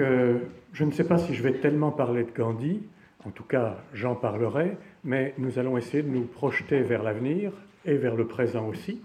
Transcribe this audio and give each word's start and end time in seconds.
Euh, 0.00 0.38
je 0.72 0.84
ne 0.84 0.90
sais 0.90 1.04
pas 1.04 1.18
si 1.18 1.34
je 1.34 1.42
vais 1.42 1.54
tellement 1.54 1.90
parler 1.90 2.24
de 2.24 2.30
Gandhi, 2.30 2.82
en 3.24 3.30
tout 3.30 3.44
cas, 3.44 3.78
j'en 3.92 4.14
parlerai, 4.14 4.76
mais 5.04 5.34
nous 5.38 5.58
allons 5.58 5.76
essayer 5.76 6.02
de 6.02 6.08
nous 6.08 6.24
projeter 6.24 6.80
vers 6.80 7.02
l'avenir 7.02 7.52
et 7.84 7.96
vers 7.96 8.16
le 8.16 8.26
présent 8.26 8.66
aussi. 8.68 9.00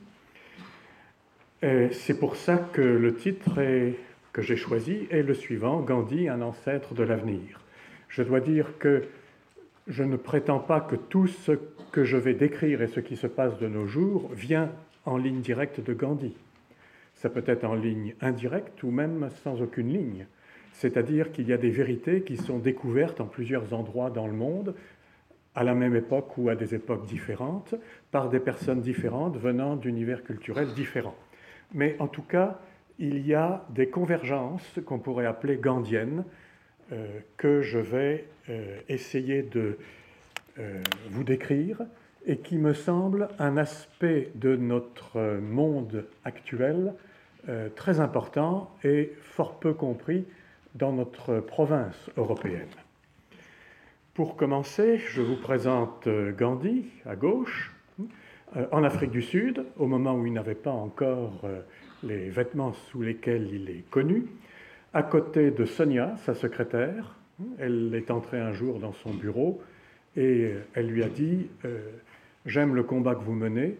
C'est 1.61 2.19
pour 2.19 2.35
ça 2.35 2.57
que 2.57 2.81
le 2.81 3.15
titre 3.15 3.59
que 4.31 4.41
j'ai 4.41 4.55
choisi 4.55 5.07
est 5.09 5.23
le 5.23 5.33
suivant, 5.33 5.81
Gandhi, 5.81 6.29
un 6.29 6.41
ancêtre 6.41 6.93
de 6.93 7.03
l'avenir. 7.03 7.59
Je 8.07 8.21
dois 8.23 8.39
dire 8.39 8.77
que 8.77 9.03
je 9.87 10.03
ne 10.03 10.17
prétends 10.17 10.59
pas 10.59 10.81
que 10.81 10.95
tout 10.95 11.27
ce 11.27 11.53
que 11.91 12.03
je 12.03 12.17
vais 12.17 12.33
décrire 12.33 12.81
et 12.81 12.87
ce 12.87 12.99
qui 12.99 13.15
se 13.15 13.27
passe 13.27 13.57
de 13.57 13.67
nos 13.67 13.87
jours 13.87 14.29
vient 14.33 14.71
en 15.05 15.17
ligne 15.17 15.41
directe 15.41 15.79
de 15.79 15.93
Gandhi. 15.93 16.35
Ça 17.15 17.29
peut 17.29 17.43
être 17.47 17.63
en 17.63 17.73
ligne 17.73 18.13
indirecte 18.21 18.83
ou 18.83 18.91
même 18.91 19.29
sans 19.43 19.61
aucune 19.61 19.91
ligne. 19.91 20.27
C'est-à-dire 20.77 21.31
qu'il 21.31 21.47
y 21.47 21.53
a 21.53 21.57
des 21.57 21.71
vérités 21.71 22.21
qui 22.21 22.37
sont 22.37 22.59
découvertes 22.59 23.19
en 23.19 23.25
plusieurs 23.25 23.73
endroits 23.73 24.11
dans 24.11 24.27
le 24.27 24.33
monde, 24.33 24.75
à 25.55 25.63
la 25.63 25.73
même 25.73 25.95
époque 25.95 26.37
ou 26.37 26.49
à 26.49 26.55
des 26.55 26.75
époques 26.75 27.07
différentes, 27.07 27.73
par 28.11 28.29
des 28.29 28.39
personnes 28.39 28.81
différentes 28.81 29.37
venant 29.37 29.75
d'univers 29.75 30.23
culturels 30.23 30.71
différents. 30.75 31.17
Mais 31.73 31.95
en 31.97 32.07
tout 32.07 32.21
cas, 32.21 32.59
il 32.99 33.25
y 33.25 33.33
a 33.33 33.65
des 33.69 33.87
convergences 33.87 34.79
qu'on 34.85 34.99
pourrait 34.99 35.25
appeler 35.25 35.57
gandhiennes, 35.57 36.23
euh, 36.91 37.07
que 37.37 37.63
je 37.63 37.79
vais 37.79 38.25
euh, 38.49 38.79
essayer 38.87 39.41
de 39.41 39.79
euh, 40.59 40.83
vous 41.09 41.23
décrire 41.23 41.81
et 42.27 42.37
qui 42.37 42.59
me 42.59 42.73
semble 42.73 43.29
un 43.39 43.57
aspect 43.57 44.29
de 44.35 44.55
notre 44.55 45.39
monde 45.39 46.05
actuel 46.23 46.93
très 47.77 48.01
important 48.01 48.75
et 48.83 49.13
fort 49.21 49.57
peu 49.57 49.73
compris 49.73 50.25
dans 50.77 50.93
notre 50.93 51.39
province 51.39 52.09
européenne. 52.17 52.67
Pour 54.13 54.35
commencer, 54.35 54.97
je 54.97 55.21
vous 55.21 55.35
présente 55.35 56.07
Gandhi 56.37 56.85
à 57.05 57.15
gauche, 57.15 57.73
en 58.71 58.83
Afrique 58.83 59.11
du 59.11 59.21
Sud, 59.21 59.65
au 59.77 59.87
moment 59.87 60.15
où 60.15 60.25
il 60.25 60.33
n'avait 60.33 60.55
pas 60.55 60.71
encore 60.71 61.45
les 62.03 62.29
vêtements 62.29 62.73
sous 62.73 63.01
lesquels 63.01 63.53
il 63.53 63.69
est 63.69 63.89
connu, 63.89 64.25
à 64.93 65.03
côté 65.03 65.51
de 65.51 65.65
Sonia, 65.65 66.15
sa 66.25 66.33
secrétaire. 66.33 67.15
Elle 67.59 67.93
est 67.93 68.09
entrée 68.09 68.39
un 68.39 68.53
jour 68.53 68.79
dans 68.79 68.93
son 68.93 69.13
bureau 69.13 69.61
et 70.15 70.53
elle 70.73 70.87
lui 70.87 71.03
a 71.03 71.09
dit 71.09 71.47
euh, 71.65 71.79
J'aime 72.45 72.75
le 72.75 72.83
combat 72.83 73.13
que 73.13 73.23
vous 73.23 73.33
menez, 73.33 73.77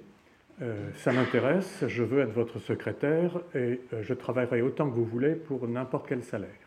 euh, 0.62 0.90
ça 0.95 1.12
m'intéresse, 1.12 1.86
je 1.88 2.03
veux 2.03 2.20
être 2.20 2.34
votre 2.34 2.59
secrétaire 2.59 3.40
et 3.56 3.80
euh, 3.94 4.03
je 4.03 4.14
travaillerai 4.14 4.62
autant 4.62 4.90
que 4.90 4.95
vous 4.95 5.06
voulez 5.06 5.34
pour 5.34 5.68
n'importe 5.68 6.08
quel 6.08 6.23
salaire. 6.23 6.67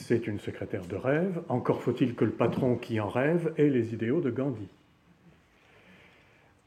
C'est 0.00 0.26
une 0.26 0.38
secrétaire 0.38 0.86
de 0.86 0.96
rêve, 0.96 1.40
encore 1.48 1.82
faut-il 1.82 2.14
que 2.14 2.24
le 2.24 2.30
patron 2.30 2.76
qui 2.76 3.00
en 3.00 3.08
rêve 3.08 3.52
ait 3.56 3.68
les 3.68 3.92
idéaux 3.94 4.20
de 4.20 4.30
Gandhi. 4.30 4.68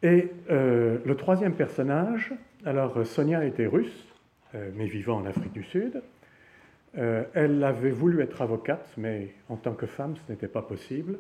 Et 0.04 0.30
le 0.50 1.14
troisième 1.16 1.54
personnage, 1.54 2.34
alors 2.66 3.06
Sonia 3.06 3.46
était 3.46 3.68
russe, 3.68 4.06
mais 4.76 4.86
vivant 4.86 5.18
en 5.18 5.26
Afrique 5.26 5.54
du 5.54 5.64
Sud. 5.64 6.02
Euh, 6.98 7.24
elle 7.34 7.64
avait 7.64 7.92
voulu 7.92 8.22
être 8.22 8.42
avocate, 8.42 8.90
mais 8.98 9.34
en 9.50 9.56
tant 9.56 9.74
que 9.74 9.86
femme, 9.86 10.16
ce 10.16 10.32
n'était 10.32 10.48
pas 10.48 10.62
possible. 10.62 11.20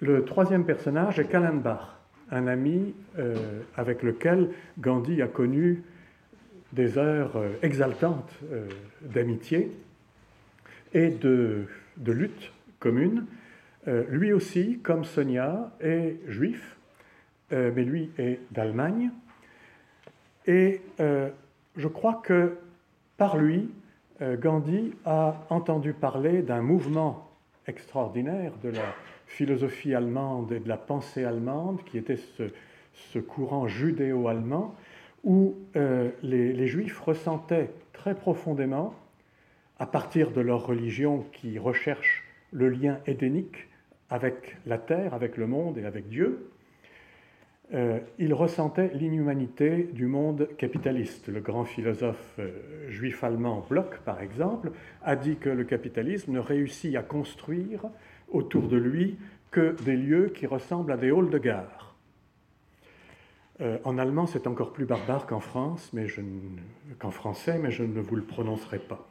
Le 0.00 0.24
troisième 0.24 0.64
personnage 0.64 1.18
est 1.18 1.26
Kalanbar, 1.26 2.00
un 2.30 2.46
ami 2.46 2.94
euh, 3.18 3.34
avec 3.76 4.02
lequel 4.02 4.50
Gandhi 4.78 5.22
a 5.22 5.28
connu 5.28 5.82
des 6.72 6.98
heures 6.98 7.36
euh, 7.36 7.50
exaltantes 7.62 8.32
d'amitié 9.02 9.70
et 10.92 11.10
de, 11.10 11.66
lutte 12.06 12.52
commune. 12.78 13.26
lui 13.86 14.32
aussi, 14.32 14.78
comme 14.82 15.04
Sonia, 15.04 15.72
est 15.80 16.16
juif, 16.26 16.76
mais 17.50 17.84
lui 17.84 18.10
est 18.18 18.40
d'Allemagne. 18.50 19.10
Et 20.46 20.80
je 21.76 21.88
crois 21.88 22.20
que 22.22 22.58
par 23.18 23.36
lui, 23.36 23.68
euh, 24.22 24.36
Gandhi 24.36 24.94
a 25.04 25.44
entendu 25.50 25.92
parler 25.92 26.42
d'un 26.42 26.62
mouvement 26.62 27.28
extraordinaire 27.66 28.52
de 28.62 28.70
la 28.70 28.94
philosophie 29.26 29.94
allemande 29.94 30.52
et 30.52 30.60
de 30.60 30.68
la 30.68 30.76
pensée 30.76 31.24
allemande, 31.24 31.82
qui 31.84 31.98
était 31.98 32.16
ce, 32.16 33.18
courant 33.18 33.66
judéo-allemand, 33.66 34.74
où 35.24 35.56
euh, 35.76 36.10
les, 36.22 36.66
Juifs 36.68 36.98
ressentaient 37.00 37.70
très 37.92 38.14
profondément, 38.14 38.94
à 39.78 39.86
partir 39.86 40.30
de 40.32 40.40
leur 40.40 40.66
religion 40.66 41.24
qui 41.32 41.58
recherche 41.58 42.24
le 42.52 42.68
lien 42.68 42.98
édénique 43.06 43.68
avec 44.10 44.56
la 44.66 44.78
terre, 44.78 45.14
avec 45.14 45.36
le 45.36 45.46
monde 45.46 45.78
et 45.78 45.84
avec 45.84 46.08
Dieu, 46.08 46.50
euh, 47.74 47.98
il 48.18 48.32
ressentait 48.32 48.90
l'inhumanité 48.94 49.90
du 49.92 50.06
monde 50.06 50.48
capitaliste. 50.56 51.28
Le 51.28 51.40
grand 51.40 51.66
philosophe 51.66 52.34
euh, 52.38 52.50
juif 52.88 53.22
allemand 53.22 53.66
Bloch, 53.68 53.98
par 54.06 54.22
exemple, 54.22 54.72
a 55.02 55.16
dit 55.16 55.36
que 55.36 55.50
le 55.50 55.64
capitalisme 55.64 56.32
ne 56.32 56.38
réussit 56.38 56.96
à 56.96 57.02
construire 57.02 57.82
autour 58.28 58.68
de 58.68 58.78
lui 58.78 59.18
que 59.50 59.76
des 59.84 59.96
lieux 59.96 60.30
qui 60.34 60.46
ressemblent 60.46 60.92
à 60.92 60.96
des 60.96 61.10
halls 61.10 61.28
de 61.28 61.38
gare. 61.38 61.94
Euh, 63.60 63.78
en 63.84 63.98
allemand, 63.98 64.26
c'est 64.26 64.46
encore 64.46 64.72
plus 64.72 64.86
barbare 64.86 65.26
qu'en 65.26 65.40
qu'en 66.98 67.10
français, 67.10 67.58
mais 67.58 67.70
je 67.70 67.82
ne 67.82 68.00
vous 68.00 68.16
le 68.16 68.22
prononcerai 68.22 68.78
pas. 68.78 69.06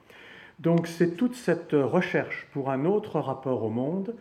Donc 0.60 0.88
c'est 0.88 1.16
toute 1.16 1.36
cette 1.36 1.74
recherche 1.74 2.48
pour 2.52 2.72
un 2.72 2.86
autre 2.86 3.20
rapport 3.20 3.64
au 3.64 3.70
monde 3.70 4.16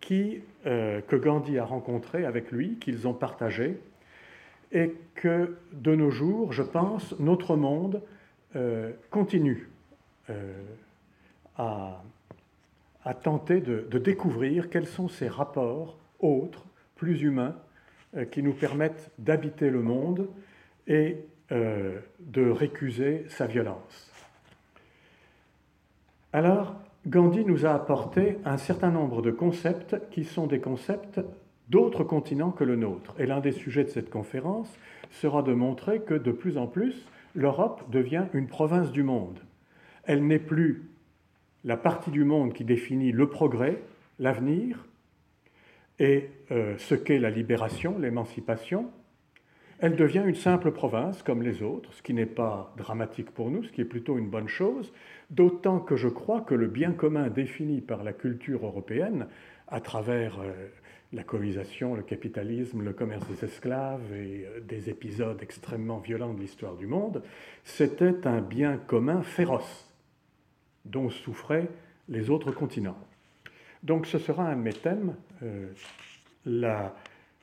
qui, 0.00 0.40
euh, 0.66 1.00
que 1.02 1.16
Gandhi 1.16 1.58
a 1.58 1.64
rencontré 1.64 2.24
avec 2.24 2.50
lui, 2.50 2.76
qu'ils 2.76 3.06
ont 3.06 3.14
partagé, 3.14 3.78
et 4.72 4.94
que 5.14 5.56
de 5.72 5.94
nos 5.94 6.10
jours, 6.10 6.52
je 6.52 6.62
pense, 6.62 7.18
notre 7.18 7.56
monde 7.56 8.02
euh, 8.56 8.92
continue 9.10 9.68
euh, 10.30 10.52
à, 11.56 12.02
tenter 13.22 13.60
de, 13.60 13.98
découvrir 13.98 14.70
quels 14.70 14.86
sont 14.86 15.08
ces 15.08 15.28
rapports 15.28 15.98
autres, 16.20 16.64
plus 16.96 17.22
humains, 17.22 17.56
qui 18.32 18.42
nous 18.42 18.52
permettent 18.52 19.10
d'habiter 19.18 19.70
le 19.70 19.82
monde 19.82 20.28
et 20.88 21.18
de 21.50 22.50
récuser 22.50 23.24
sa 23.28 23.46
violence. 23.46 24.09
Alors, 26.32 26.76
Gandhi 27.08 27.44
nous 27.44 27.66
a 27.66 27.74
apporté 27.74 28.38
un 28.44 28.56
certain 28.56 28.92
nombre 28.92 29.20
de 29.20 29.32
concepts 29.32 29.96
qui 30.10 30.22
sont 30.22 30.46
des 30.46 30.60
concepts 30.60 31.20
d'autres 31.68 32.04
continents 32.04 32.52
que 32.52 32.62
le 32.62 32.76
nôtre. 32.76 33.14
Et 33.18 33.26
l'un 33.26 33.40
des 33.40 33.50
sujets 33.50 33.82
de 33.82 33.88
cette 33.88 34.10
conférence 34.10 34.72
sera 35.10 35.42
de 35.42 35.52
montrer 35.52 36.00
que 36.02 36.14
de 36.14 36.30
plus 36.30 36.56
en 36.56 36.68
plus, 36.68 37.06
l'Europe 37.34 37.90
devient 37.90 38.26
une 38.32 38.46
province 38.46 38.92
du 38.92 39.02
monde. 39.02 39.40
Elle 40.04 40.24
n'est 40.24 40.38
plus 40.38 40.90
la 41.64 41.76
partie 41.76 42.12
du 42.12 42.24
monde 42.24 42.52
qui 42.52 42.64
définit 42.64 43.10
le 43.10 43.28
progrès, 43.28 43.82
l'avenir 44.20 44.86
et 45.98 46.30
euh, 46.52 46.76
ce 46.78 46.94
qu'est 46.94 47.18
la 47.18 47.30
libération, 47.30 47.98
l'émancipation. 47.98 48.90
Elle 49.82 49.96
devient 49.96 50.22
une 50.26 50.34
simple 50.34 50.72
province 50.72 51.22
comme 51.22 51.42
les 51.42 51.62
autres, 51.62 51.92
ce 51.94 52.02
qui 52.02 52.12
n'est 52.12 52.26
pas 52.26 52.74
dramatique 52.76 53.30
pour 53.30 53.50
nous, 53.50 53.64
ce 53.64 53.72
qui 53.72 53.80
est 53.80 53.86
plutôt 53.86 54.18
une 54.18 54.28
bonne 54.28 54.48
chose, 54.48 54.92
d'autant 55.30 55.80
que 55.80 55.96
je 55.96 56.08
crois 56.08 56.42
que 56.42 56.54
le 56.54 56.66
bien 56.66 56.92
commun 56.92 57.28
défini 57.28 57.80
par 57.80 58.04
la 58.04 58.12
culture 58.12 58.66
européenne, 58.66 59.26
à 59.68 59.80
travers 59.80 60.38
euh, 60.40 60.68
la 61.14 61.24
colonisation, 61.24 61.94
le 61.94 62.02
capitalisme, 62.02 62.82
le 62.82 62.92
commerce 62.92 63.26
des 63.28 63.44
esclaves 63.44 64.12
et 64.12 64.46
euh, 64.46 64.60
des 64.60 64.90
épisodes 64.90 65.38
extrêmement 65.40 65.98
violents 65.98 66.34
de 66.34 66.40
l'histoire 66.40 66.76
du 66.76 66.86
monde, 66.86 67.22
c'était 67.64 68.26
un 68.26 68.42
bien 68.42 68.76
commun 68.76 69.22
féroce 69.22 69.88
dont 70.84 71.08
souffraient 71.08 71.68
les 72.08 72.28
autres 72.28 72.52
continents. 72.52 72.98
Donc 73.82 74.06
ce 74.06 74.18
sera 74.18 74.46
un 74.46 74.56
de 74.56 74.60
mes 74.60 74.74
thèmes, 74.74 75.14
euh, 75.42 75.72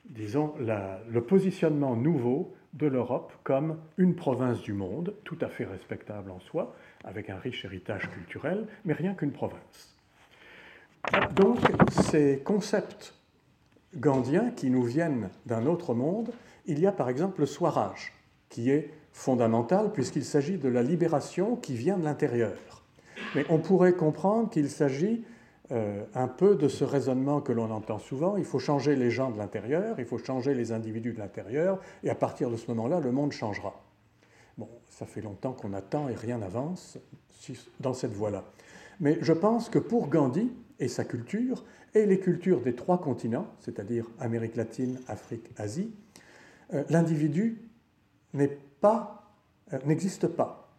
disons, 0.10 0.54
le 0.60 1.22
positionnement 1.22 1.96
nouveau 1.96 2.54
de 2.74 2.88
l'Europe 2.88 3.34
comme 3.44 3.78
une 3.98 4.16
province 4.16 4.62
du 4.62 4.74
monde, 4.74 5.16
tout 5.24 5.38
à 5.42 5.48
fait 5.48 5.66
respectable 5.66 6.32
en 6.32 6.40
soi, 6.40 6.76
avec 7.04 7.30
un 7.30 7.38
riche 7.38 7.66
héritage 7.66 8.10
culturel, 8.12 8.68
mais 8.86 8.94
rien 8.94 9.14
qu'une 9.14 9.32
province. 9.32 9.96
Donc 11.36 11.60
ces 11.90 12.40
concepts 12.44 13.16
gandhiens 13.96 14.52
qui 14.52 14.70
nous 14.70 14.84
viennent 14.84 15.30
d'un 15.46 15.66
autre 15.66 15.94
monde, 15.94 16.32
il 16.66 16.80
y 16.80 16.88
a 16.88 16.92
par 16.92 17.10
exemple 17.10 17.40
le 17.40 17.46
soirage, 17.46 18.14
qui 18.50 18.70
est 18.70 18.92
fondamental 19.12 19.92
puisqu'il 19.92 20.26
s'agit 20.26 20.58
de 20.58 20.70
la 20.70 20.84
libération 20.84 21.56
qui 21.56 21.76
vient 21.76 21.98
de 21.98 22.04
l'intérieur. 22.04 22.84
Mais 23.36 23.46
on 23.50 23.58
pourrait 23.58 23.94
comprendre 23.94 24.50
qu'il 24.50 24.70
s'agit 24.70 25.24
euh, 25.72 26.04
un 26.16 26.28
peu 26.28 26.56
de 26.56 26.68
ce 26.68 26.84
raisonnement 26.84 27.42
que 27.42 27.52
l'on 27.52 27.72
entend 27.72 28.00
souvent, 28.00 28.38
il 28.38 28.46
faut 28.46 28.60
changer 28.60 28.96
les 28.96 29.12
gens 29.12 29.32
de 29.32 29.38
l'intérieur, 29.38 30.00
il 30.00 30.06
faut 30.06 30.18
changer 30.18 30.54
les 30.54 30.72
individus 30.72 31.14
de 31.14 31.20
l'intérieur, 31.20 31.80
et 32.04 32.10
à 32.10 32.16
partir 32.16 32.50
de 32.50 32.56
ce 32.56 32.68
moment-là, 32.68 33.00
le 33.00 33.12
monde 33.12 33.32
changera. 33.32 33.82
Bon, 34.58 34.70
ça 34.90 35.06
fait 35.06 35.22
longtemps 35.22 35.54
qu'on 35.54 35.74
attend 35.74 36.10
et 36.10 36.16
rien 36.16 36.38
n'avance 36.38 36.98
dans 37.80 37.94
cette 37.94 38.14
voie-là. 38.14 38.44
Mais 39.00 39.18
je 39.22 39.34
pense 39.34 39.70
que 39.70 39.80
pour 39.80 40.08
Gandhi 40.08 40.52
et 40.80 40.88
sa 40.88 41.04
culture, 41.04 41.64
et 41.94 42.06
les 42.06 42.20
cultures 42.20 42.62
des 42.62 42.76
trois 42.76 43.00
continents, 43.00 43.48
c'est-à-dire 43.60 44.06
Amérique 44.20 44.56
latine, 44.56 45.00
Afrique, 45.08 45.50
Asie, 45.58 45.94
euh, 46.74 46.84
l'individu 46.90 47.62
euh, 48.36 48.48
n'existe 49.86 50.28
pas. 50.28 50.72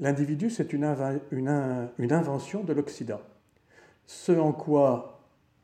L'individu, 0.00 0.50
c'est 0.50 0.72
une, 0.72 0.84
invention 0.84 2.64
de 2.64 2.72
l'Occident. 2.72 3.20
Ce 4.06 4.32
en 4.32 4.52
quoi 4.52 5.20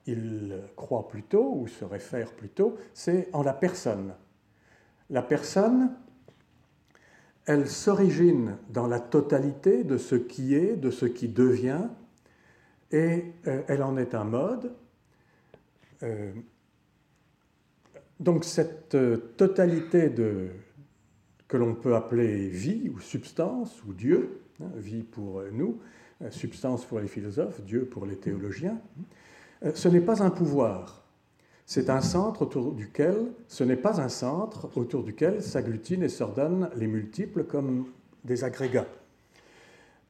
il 0.06 0.56
croit 0.75 1.06
plutôt, 1.08 1.55
ou 1.55 1.69
se 1.69 1.85
réfère 1.85 2.32
plutôt, 2.32 2.76
c'est 2.94 3.29
en 3.32 3.43
la 3.43 3.52
personne. 3.52 4.14
La 5.11 5.23
personne, 5.23 5.90
elle 7.44 7.69
s'origine 7.69 8.56
dans 8.70 8.87
la 8.87 9.00
totalité 9.00 9.85
de 9.85 9.99
ce 9.99 10.14
qui 10.14 10.55
est, 10.55 10.76
de 10.76 10.90
ce 10.90 11.06
qui 11.06 11.29
devient, 11.29 11.88
et 12.90 13.32
euh, 13.46 13.62
elle 13.69 13.82
en 13.82 13.96
est 13.96 14.14
un 14.14 14.25
mode. 14.25 14.73
Euh, 16.02 16.32
donc 18.20 18.44
cette 18.44 18.94
euh, 18.94 19.17
totalité 19.37 20.08
de, 20.08 20.49
que 21.49 21.56
l'on 21.56 21.75
peut 21.75 21.94
appeler 21.94 22.49
vie 22.49 22.90
ou 22.94 22.99
substance 22.99 23.82
ou 23.85 23.93
Dieu, 23.93 24.40
hein, 24.62 24.70
vie 24.76 25.02
pour 25.02 25.43
nous, 25.52 25.81
substance 26.31 26.85
pour 26.85 27.00
les 27.00 27.09
philosophes, 27.09 27.61
Dieu 27.62 27.85
pour 27.85 28.06
les 28.06 28.17
théologiens, 28.17 28.79
ce 29.75 29.88
n'est 29.88 30.00
pas 30.00 30.23
un 30.23 30.31
pouvoir. 30.31 31.05
C'est 31.67 31.91
un 31.91 32.00
centre 32.00 32.43
autour 32.43 32.73
duquel, 32.73 33.32
ce 33.47 33.62
n'est 33.62 33.76
pas 33.76 34.00
un 34.00 34.09
centre 34.09 34.70
autour 34.76 35.05
duquel 35.05 35.43
s'agglutinent 35.43 36.03
et 36.03 36.09
s'ordonnent 36.09 36.70
les 36.76 36.87
multiples 36.87 37.44
comme 37.44 37.87
des 38.25 38.43
agrégats. 38.43 38.88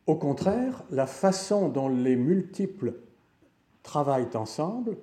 Au 0.06 0.14
contraire, 0.14 0.84
la 0.90 1.06
façon 1.06 1.68
dont 1.68 1.88
les 1.88 2.16
multiples 2.16 2.94
travaillent 3.82 4.36
ensemble 4.36 4.96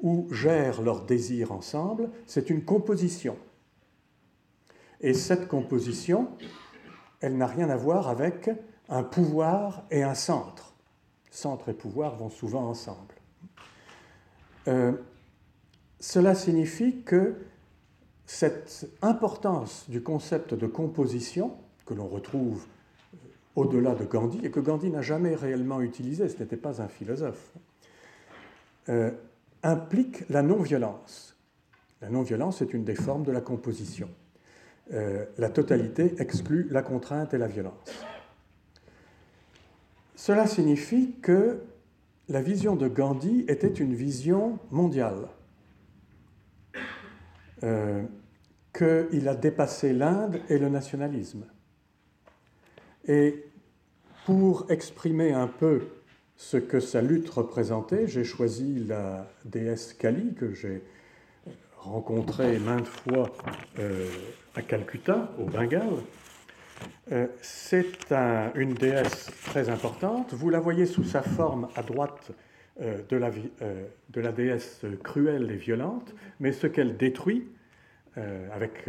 ou 0.00 0.26
gèrent 0.32 0.82
leurs 0.82 1.04
désirs 1.04 1.52
ensemble, 1.52 2.10
c'est 2.26 2.50
une 2.50 2.64
composition. 2.64 3.36
Et 5.00 5.14
cette 5.14 5.46
composition, 5.46 6.28
elle 7.20 7.36
n'a 7.36 7.46
rien 7.46 7.68
à 7.68 7.76
voir 7.76 8.08
avec 8.08 8.50
un 8.88 9.02
pouvoir 9.02 9.84
et 9.90 10.02
un 10.02 10.14
centre. 10.14 10.74
Centre 11.30 11.68
et 11.68 11.74
pouvoir 11.74 12.16
vont 12.16 12.30
souvent 12.30 12.68
ensemble. 12.68 13.14
Euh, 14.66 14.92
cela 16.00 16.34
signifie 16.34 17.02
que 17.02 17.36
cette 18.26 18.88
importance 19.02 19.88
du 19.88 20.02
concept 20.02 20.54
de 20.54 20.66
composition, 20.66 21.56
que 21.86 21.94
l'on 21.94 22.06
retrouve 22.06 22.66
au-delà 23.56 23.94
de 23.94 24.04
Gandhi, 24.04 24.40
et 24.44 24.50
que 24.50 24.60
Gandhi 24.60 24.90
n'a 24.90 25.02
jamais 25.02 25.34
réellement 25.34 25.80
utilisé, 25.80 26.28
ce 26.28 26.38
n'était 26.38 26.56
pas 26.56 26.80
un 26.82 26.88
philosophe, 26.88 27.52
euh, 28.88 29.10
implique 29.62 30.28
la 30.28 30.42
non-violence. 30.42 31.36
La 32.00 32.10
non-violence 32.10 32.62
est 32.62 32.72
une 32.72 32.84
des 32.84 32.94
formes 32.94 33.24
de 33.24 33.32
la 33.32 33.40
composition. 33.40 34.08
Euh, 34.92 35.24
la 35.36 35.50
totalité 35.50 36.14
exclut 36.18 36.68
la 36.70 36.82
contrainte 36.82 37.34
et 37.34 37.38
la 37.38 37.48
violence. 37.48 37.90
Cela 40.18 40.48
signifie 40.48 41.14
que 41.22 41.60
la 42.28 42.42
vision 42.42 42.74
de 42.74 42.88
Gandhi 42.88 43.44
était 43.46 43.72
une 43.72 43.94
vision 43.94 44.58
mondiale, 44.72 45.28
euh, 47.62 48.02
qu'il 48.76 49.28
a 49.28 49.36
dépassé 49.36 49.92
l'Inde 49.92 50.40
et 50.48 50.58
le 50.58 50.70
nationalisme. 50.70 51.44
Et 53.06 53.44
pour 54.26 54.68
exprimer 54.72 55.32
un 55.32 55.46
peu 55.46 55.86
ce 56.34 56.56
que 56.56 56.80
sa 56.80 57.00
lutte 57.00 57.30
représentait, 57.30 58.08
j'ai 58.08 58.24
choisi 58.24 58.84
la 58.86 59.30
déesse 59.44 59.92
Kali, 59.92 60.34
que 60.34 60.52
j'ai 60.52 60.82
rencontrée 61.76 62.58
maintes 62.58 62.88
fois 62.88 63.30
euh, 63.78 64.10
à 64.56 64.62
Calcutta, 64.62 65.32
au 65.38 65.44
Bengale. 65.44 66.02
Euh, 67.12 67.26
c'est 67.40 68.12
une 68.54 68.74
déesse 68.74 69.30
très 69.44 69.68
importante. 69.68 70.34
Vous 70.34 70.50
la 70.50 70.60
voyez 70.60 70.86
sous 70.86 71.04
sa 71.04 71.22
forme 71.22 71.68
à 71.74 71.82
droite 71.82 72.32
euh, 72.80 73.00
de, 73.08 73.16
la, 73.16 73.30
de, 73.30 74.20
la, 74.20 74.32
déesse 74.32 74.84
cruelle 75.02 75.50
et 75.50 75.56
violente, 75.56 76.14
mais 76.40 76.52
ce 76.52 76.66
qu'elle 76.66 76.96
détruit, 76.96 77.48
avec 78.52 78.88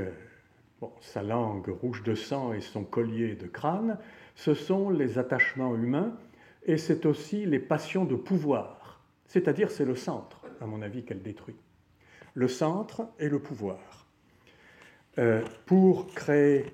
sa 1.01 1.21
langue 1.21 1.68
rouge 1.68 2.01
de 2.01 2.15
sang 2.15 2.51
et 2.51 2.62
son 2.62 2.83
collier 2.83 3.36
de 3.36 3.45
crâne, 3.45 4.00
ce 4.33 4.56
sont 4.56 4.89
les 4.89 5.19
attachements 5.19 5.75
humains 5.75 6.18
et 6.65 6.77
c'est 6.77 7.06
aussi 7.06 7.45
les 7.45 7.59
passions 7.59 8.06
de 8.06 8.15
pouvoir. 8.15 9.01
C'est-à-dire 9.27 9.69
c'est 9.69 9.86
le 9.86 9.95
centre, 9.95 10.41
à 10.62 10.65
mon 10.65 10.81
avis, 10.81 11.03
qu'elle 11.03 11.21
détruit. 11.21 11.56
Le 12.33 12.47
centre 12.47 13.07
et 13.19 13.30
le 13.30 13.39
pouvoir. 13.39 14.07
Euh, 15.18 15.44
pour 15.65 16.07
créer 16.07 16.65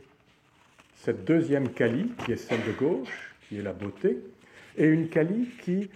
cette 0.95 1.25
deuxième 1.25 1.69
Kali, 1.69 2.11
qui 2.23 2.31
est 2.31 2.37
celle 2.37 2.63
de 2.65 2.71
gauche, 2.71 3.35
qui 3.47 3.57
est 3.57 3.61
la 3.61 3.73
beauté, 3.73 4.17
et 4.77 4.85
une 4.85 5.09
Kali 5.09 5.49
qui 5.61 5.89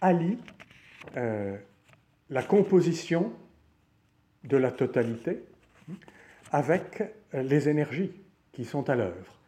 allie 0.00 0.38
euh, 1.16 1.56
la 2.30 2.42
composition 2.42 3.32
de 4.44 4.56
la 4.56 4.70
totalité 4.70 5.42
avec 6.52 7.02
les 7.32 7.68
énergies 7.68 8.12
qui 8.52 8.64
sont 8.64 8.88
à 8.88 8.96
l'œuvre. 8.96 9.40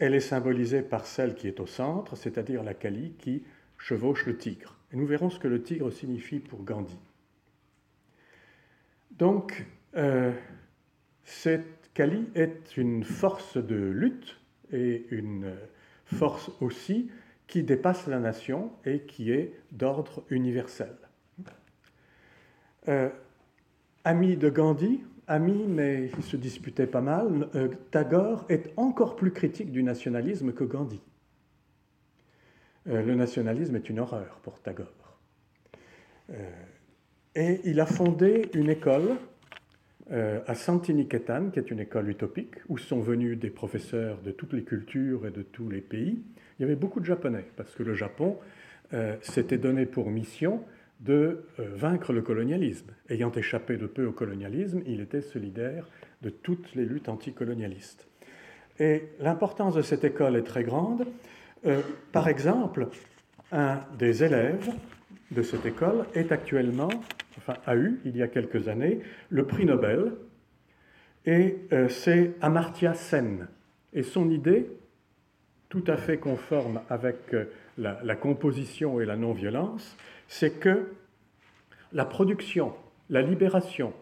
Elle 0.00 0.14
est 0.14 0.20
symbolisée 0.20 0.82
par 0.82 1.06
celle 1.06 1.34
qui 1.34 1.46
est 1.46 1.60
au 1.60 1.66
centre, 1.66 2.16
c'est-à-dire 2.16 2.62
la 2.62 2.74
Kali 2.74 3.12
qui 3.18 3.44
chevauche 3.76 4.26
le 4.26 4.36
tigre. 4.36 4.76
Et 4.92 4.96
nous 4.96 5.06
verrons 5.06 5.30
ce 5.30 5.38
que 5.38 5.48
le 5.48 5.62
tigre 5.62 5.90
signifie 5.90 6.40
pour 6.40 6.64
Gandhi. 6.64 6.98
Donc, 9.12 9.64
euh, 9.96 10.32
cette 11.24 11.77
Kali 11.98 12.28
est 12.36 12.76
une 12.76 13.02
force 13.02 13.56
de 13.56 13.74
lutte 13.74 14.36
et 14.70 15.06
une 15.10 15.52
force 16.04 16.48
aussi 16.60 17.10
qui 17.48 17.64
dépasse 17.64 18.06
la 18.06 18.20
nation 18.20 18.70
et 18.84 19.00
qui 19.00 19.32
est 19.32 19.52
d'ordre 19.72 20.22
universel. 20.30 20.94
Euh, 22.86 23.08
ami 24.04 24.36
de 24.36 24.48
Gandhi, 24.48 25.00
ami, 25.26 25.64
mais 25.66 26.12
il 26.16 26.22
se 26.22 26.36
disputait 26.36 26.86
pas 26.86 27.00
mal, 27.00 27.48
euh, 27.56 27.66
Tagore 27.90 28.46
est 28.48 28.72
encore 28.76 29.16
plus 29.16 29.32
critique 29.32 29.72
du 29.72 29.82
nationalisme 29.82 30.52
que 30.52 30.62
Gandhi. 30.62 31.00
Euh, 32.86 33.02
le 33.02 33.16
nationalisme 33.16 33.74
est 33.74 33.90
une 33.90 33.98
horreur 33.98 34.38
pour 34.44 34.60
Tagore. 34.62 35.18
Et 37.34 37.60
il 37.64 37.80
a 37.80 37.86
fondé 37.86 38.50
une 38.54 38.70
école 38.70 39.16
à 40.10 40.54
Santiniketan, 40.54 41.50
qui 41.50 41.58
est 41.58 41.70
une 41.70 41.80
école 41.80 42.08
utopique, 42.08 42.54
où 42.68 42.78
sont 42.78 43.00
venus 43.00 43.38
des 43.38 43.50
professeurs 43.50 44.18
de 44.22 44.30
toutes 44.30 44.54
les 44.54 44.62
cultures 44.62 45.26
et 45.26 45.30
de 45.30 45.42
tous 45.42 45.68
les 45.68 45.82
pays. 45.82 46.22
Il 46.58 46.62
y 46.62 46.64
avait 46.64 46.76
beaucoup 46.76 47.00
de 47.00 47.04
Japonais, 47.04 47.44
parce 47.56 47.74
que 47.74 47.82
le 47.82 47.92
Japon 47.94 48.38
s'était 49.20 49.58
donné 49.58 49.84
pour 49.84 50.10
mission 50.10 50.62
de 51.00 51.44
euh, 51.58 51.68
vaincre 51.74 52.12
le 52.12 52.22
colonialisme. 52.22 52.90
Ayant 53.08 53.32
échappé 53.32 53.76
de 53.76 53.86
peu 53.86 54.06
au 54.06 54.12
colonialisme, 54.12 54.82
il 54.86 55.00
était 55.00 55.20
solidaire 55.20 55.86
de 56.22 56.30
toutes 56.30 56.74
les 56.74 56.84
luttes 56.84 57.08
anticolonialistes. 57.08 58.06
Et 58.80 59.04
l'importance 59.20 59.74
de 59.74 59.82
cette 59.82 60.04
école 60.04 60.36
est 60.36 60.42
très 60.42 60.64
grande. 60.64 61.06
Euh, 61.66 61.82
par 62.12 62.28
exemple, 62.28 62.88
un 63.52 63.80
des 63.98 64.24
élèves 64.24 64.70
de 65.30 65.42
cette 65.42 65.66
école 65.66 66.06
est 66.14 66.32
actuellement, 66.32 66.90
enfin 67.36 67.54
a 67.66 67.76
eu 67.76 68.00
il 68.04 68.16
y 68.16 68.22
a 68.22 68.28
quelques 68.28 68.68
années, 68.68 69.00
le 69.30 69.44
prix 69.44 69.64
Nobel, 69.64 70.12
et 71.26 71.56
euh, 71.72 71.88
c'est 71.88 72.34
Amartya 72.40 72.94
Sen. 72.94 73.48
Et 73.92 74.02
son 74.02 74.30
idée, 74.30 74.70
tout 75.68 75.84
à 75.86 75.96
fait 75.96 76.18
conforme 76.18 76.80
avec 76.88 77.34
la 77.76 78.16
composition 78.16 79.00
et 79.00 79.06
la 79.06 79.16
non-violence, 79.16 79.96
c'est 80.26 80.60
que 80.60 80.92
la 81.92 82.04
production, 82.04 82.74
la 83.10 83.22
libération 83.22 83.92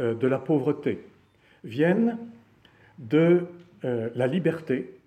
euh, 0.00 0.14
de 0.14 0.26
la 0.26 0.38
pauvreté 0.38 1.04
viennent 1.64 2.18
de 2.98 3.46
euh, 3.84 4.10
la 4.14 4.26
liberté, 4.26 4.98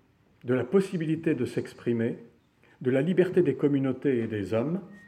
de 0.44 0.54
la 0.54 0.64
possibilité 0.64 1.34
de 1.34 1.44
s'exprimer, 1.44 2.18
de 2.80 2.90
la 2.90 3.00
liberté 3.00 3.42
des 3.42 3.54
communautés 3.54 4.18
et 4.18 4.26
des 4.26 4.54
hommes, 4.54 4.80
euh, 4.80 5.05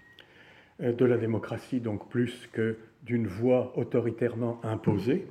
de 0.80 1.04
la 1.04 1.16
démocratie 1.16 1.80
donc 1.80 2.08
plus 2.08 2.48
que 2.52 2.78
d'une 3.02 3.26
voix 3.26 3.76
autoritairement 3.76 4.60
imposée. 4.64 5.26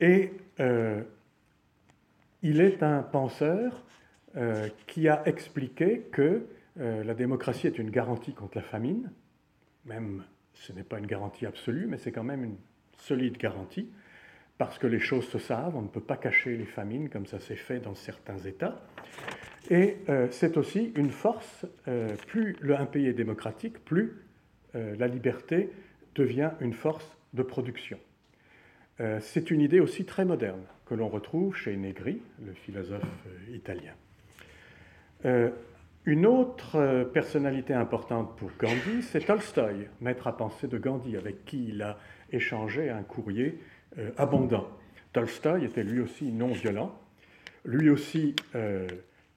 Et 0.00 0.32
il 2.42 2.60
est 2.60 2.82
un 2.82 3.02
penseur 3.02 3.84
qui 4.86 5.08
a 5.08 5.22
expliqué 5.26 6.08
que 6.12 6.46
euh, 6.80 7.02
la 7.02 7.14
démocratie 7.14 7.66
est 7.66 7.78
une 7.78 7.90
garantie 7.90 8.32
contre 8.32 8.56
la 8.56 8.62
famine, 8.62 9.10
même 9.84 10.24
ce 10.54 10.72
n'est 10.72 10.84
pas 10.84 10.98
une 10.98 11.06
garantie 11.06 11.44
absolue, 11.44 11.86
mais 11.86 11.98
c'est 11.98 12.12
quand 12.12 12.24
même 12.24 12.44
une 12.44 12.56
solide 12.98 13.36
garantie, 13.36 13.88
parce 14.58 14.78
que 14.78 14.86
les 14.86 15.00
choses 15.00 15.26
se 15.28 15.38
savent, 15.38 15.74
on 15.76 15.82
ne 15.82 15.88
peut 15.88 16.00
pas 16.00 16.16
cacher 16.16 16.56
les 16.56 16.66
famines 16.66 17.08
comme 17.08 17.26
ça 17.26 17.40
s'est 17.40 17.56
fait 17.56 17.80
dans 17.80 17.94
certains 17.94 18.38
États. 18.38 18.80
Et 19.70 19.98
euh, 20.08 20.28
c'est 20.30 20.56
aussi 20.56 20.92
une 20.96 21.10
force, 21.10 21.66
euh, 21.88 22.08
plus 22.26 22.56
un 22.72 22.86
pays 22.86 23.06
est 23.06 23.12
démocratique, 23.12 23.84
plus 23.84 24.22
euh, 24.74 24.96
la 24.98 25.08
liberté 25.08 25.70
devient 26.14 26.52
une 26.60 26.72
force 26.72 27.16
de 27.34 27.42
production. 27.42 27.98
c'est 29.20 29.52
une 29.52 29.60
idée 29.60 29.78
aussi 29.78 30.04
très 30.04 30.24
moderne 30.24 30.62
que 30.86 30.94
l'on 30.94 31.08
retrouve 31.08 31.54
chez 31.54 31.76
Negri, 31.76 32.20
le 32.44 32.52
philosophe 32.52 33.26
italien. 33.52 33.92
une 36.04 36.26
autre 36.26 37.04
personnalité 37.12 37.74
importante 37.74 38.36
pour 38.36 38.50
Gandhi, 38.58 39.02
c'est 39.02 39.24
Tolstoï, 39.26 39.86
maître 40.00 40.26
à 40.26 40.36
penser 40.36 40.66
de 40.66 40.78
Gandhi, 40.78 41.16
avec 41.16 41.44
qui 41.44 41.68
il 41.68 41.82
a 41.82 41.98
échangé 42.32 42.90
un 42.90 43.02
courrier 43.02 43.60
abondant. 44.16 44.66
Tolstoï 45.12 45.66
était 45.66 45.84
lui 45.84 46.00
aussi 46.00 46.32
non 46.32 46.52
violent, 46.52 46.98
lui 47.64 47.90
aussi 47.90 48.34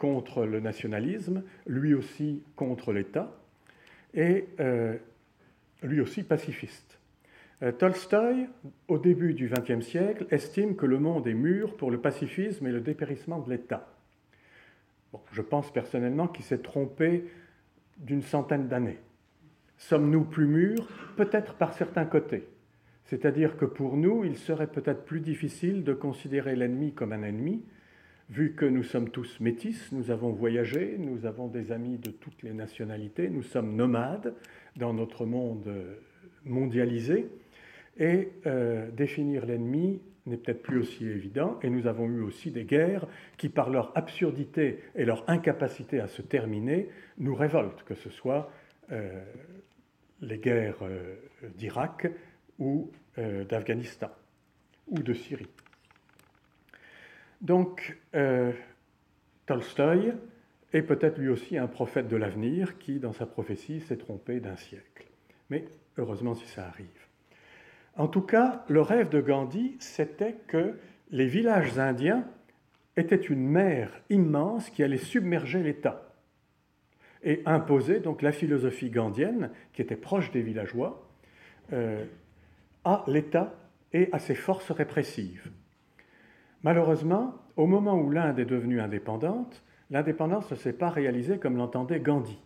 contre 0.01 0.47
le 0.47 0.59
nationalisme, 0.59 1.43
lui 1.67 1.93
aussi 1.93 2.41
contre 2.55 2.91
l'État, 2.91 3.39
et 4.15 4.47
euh, 4.59 4.97
lui 5.83 6.01
aussi 6.01 6.23
pacifiste. 6.23 6.99
Euh, 7.61 7.71
Tolstoï, 7.71 8.49
au 8.87 8.97
début 8.97 9.35
du 9.35 9.47
XXe 9.47 9.85
siècle, 9.85 10.25
estime 10.31 10.75
que 10.75 10.87
le 10.87 10.97
monde 10.97 11.27
est 11.27 11.35
mûr 11.35 11.77
pour 11.77 11.91
le 11.91 11.99
pacifisme 11.99 12.65
et 12.65 12.71
le 12.71 12.81
dépérissement 12.81 13.37
de 13.41 13.51
l'État. 13.51 13.93
je 15.33 15.41
pense 15.43 15.71
personnellement 15.71 16.27
qu'il 16.27 16.45
s'est 16.45 16.63
trompé 16.63 17.25
d'une 17.99 18.23
centaine 18.23 18.67
d'années. 18.67 18.97
Sommes-nous 19.77 20.23
plus 20.23 20.47
mûrs? 20.47 20.87
Peut-être 21.15 21.53
par 21.53 21.73
certains 21.73 22.05
côtés. 22.05 22.47
C'est-à-dire 23.05 23.55
que 23.55 23.65
pour 23.65 23.97
nous, 23.97 24.23
il 24.23 24.35
serait 24.35 24.71
peut-être 24.71 25.05
plus 25.05 25.19
difficile 25.19 25.83
de 25.83 25.93
considérer 25.93 26.55
l'ennemi 26.55 26.91
comme 26.91 27.13
un 27.13 27.21
ennemi, 27.21 27.63
vu 28.31 28.53
que 28.53 28.65
nous 28.65 28.83
sommes 28.83 29.09
tous 29.09 29.39
métis, 29.41 29.91
nous 29.91 30.09
avons 30.09 30.31
voyagé, 30.31 30.95
nous 30.97 31.25
avons 31.25 31.47
des 31.47 31.73
amis 31.73 31.97
de 31.97 32.11
toutes 32.11 32.41
les 32.43 32.53
nationalités, 32.53 33.29
nous 33.29 33.43
sommes 33.43 33.75
nomades 33.75 34.33
dans 34.77 34.93
notre 34.93 35.25
monde 35.25 35.69
mondialisé, 36.45 37.27
et 37.97 38.29
euh, 38.45 38.89
définir 38.91 39.45
l'ennemi 39.45 40.01
n'est 40.25 40.37
peut-être 40.37 40.61
plus 40.61 40.79
aussi 40.79 41.05
évident, 41.05 41.59
et 41.61 41.69
nous 41.69 41.87
avons 41.87 42.07
eu 42.07 42.21
aussi 42.21 42.51
des 42.51 42.63
guerres 42.63 43.05
qui, 43.37 43.49
par 43.49 43.69
leur 43.69 43.91
absurdité 43.97 44.79
et 44.95 45.03
leur 45.03 45.29
incapacité 45.29 45.99
à 45.99 46.07
se 46.07 46.21
terminer, 46.21 46.87
nous 47.17 47.35
révoltent, 47.35 47.83
que 47.83 47.95
ce 47.95 48.09
soit 48.09 48.49
euh, 48.91 49.21
les 50.21 50.37
guerres 50.37 50.83
euh, 50.83 51.15
d'Irak 51.57 52.07
ou 52.59 52.91
d'Afghanistan 53.17 54.09
ou 54.87 54.99
de 54.99 55.13
Syrie. 55.13 55.49
Donc, 57.41 57.97
euh, 58.15 58.51
Tolstoï 59.47 60.13
est 60.73 60.83
peut-être 60.83 61.17
lui 61.17 61.29
aussi 61.29 61.57
un 61.57 61.67
prophète 61.67 62.07
de 62.07 62.15
l'avenir 62.15 62.77
qui, 62.77 62.99
dans 62.99 63.13
sa 63.13 63.25
prophétie, 63.25 63.81
s'est 63.81 63.97
trompé 63.97 64.39
d'un 64.39 64.55
siècle. 64.55 65.07
Mais 65.49 65.65
heureusement 65.97 66.35
si 66.35 66.47
ça 66.47 66.67
arrive. 66.67 66.87
En 67.97 68.07
tout 68.07 68.21
cas, 68.21 68.63
le 68.69 68.81
rêve 68.81 69.09
de 69.09 69.19
Gandhi, 69.19 69.75
c'était 69.79 70.37
que 70.47 70.77
les 71.09 71.27
villages 71.27 71.77
indiens 71.77 72.25
étaient 72.95 73.15
une 73.15 73.45
mer 73.45 73.91
immense 74.09 74.69
qui 74.69 74.83
allait 74.83 74.97
submerger 74.97 75.61
l'État 75.61 76.07
et 77.23 77.41
imposer 77.45 77.99
donc 77.99 78.21
la 78.21 78.31
philosophie 78.31 78.89
gandhienne, 78.89 79.51
qui 79.73 79.81
était 79.81 79.95
proche 79.95 80.31
des 80.31 80.41
villageois, 80.41 81.07
euh, 81.73 82.03
à 82.83 83.03
l'État 83.07 83.53
et 83.93 84.09
à 84.11 84.19
ses 84.19 84.35
forces 84.35 84.71
répressives. 84.71 85.51
Malheureusement, 86.63 87.35
au 87.55 87.65
moment 87.65 87.99
où 87.99 88.09
l'Inde 88.11 88.39
est 88.39 88.45
devenue 88.45 88.79
indépendante, 88.79 89.63
l'indépendance 89.89 90.49
ne 90.51 90.55
s'est 90.55 90.73
pas 90.73 90.89
réalisée 90.89 91.37
comme 91.37 91.57
l'entendait 91.57 91.99
Gandhi. 91.99 92.37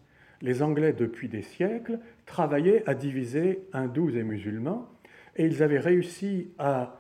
Les 0.41 0.61
Anglais, 0.61 0.93
depuis 0.93 1.27
des 1.27 1.41
siècles, 1.41 1.99
travaillaient 2.25 2.83
à 2.87 2.93
diviser 2.93 3.67
hindous 3.73 4.15
et 4.15 4.23
musulmans, 4.23 4.89
et 5.35 5.45
ils 5.45 5.63
avaient 5.63 5.79
réussi 5.79 6.53
à 6.57 6.97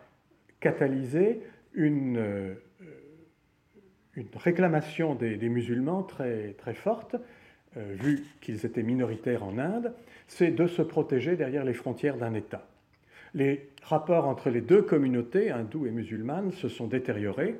catalyser 0.59 1.41
une, 1.73 2.17
euh, 2.17 2.55
réclamation 4.35 5.15
des, 5.15 5.37
musulmans 5.49 6.03
très, 6.03 6.53
très 6.53 6.73
forte, 6.73 7.15
euh, 7.77 7.95
vu 7.99 8.23
qu'ils 8.41 8.65
étaient 8.65 8.83
minoritaires 8.83 9.43
en 9.43 9.57
Inde, 9.57 9.93
c'est 10.27 10.51
de 10.51 10.67
se 10.67 10.81
protéger 10.81 11.35
derrière 11.35 11.65
les 11.65 11.73
frontières 11.73 12.17
d'un 12.17 12.33
État 12.33 12.65
les 13.35 13.67
rapports 13.83 14.27
entre 14.27 14.49
les 14.49 14.61
deux 14.61 14.81
communautés, 14.81 15.51
hindoues 15.51 15.85
et 15.85 15.91
musulmanes, 15.91 16.51
se 16.53 16.69
sont 16.69 16.87
détériorés, 16.87 17.55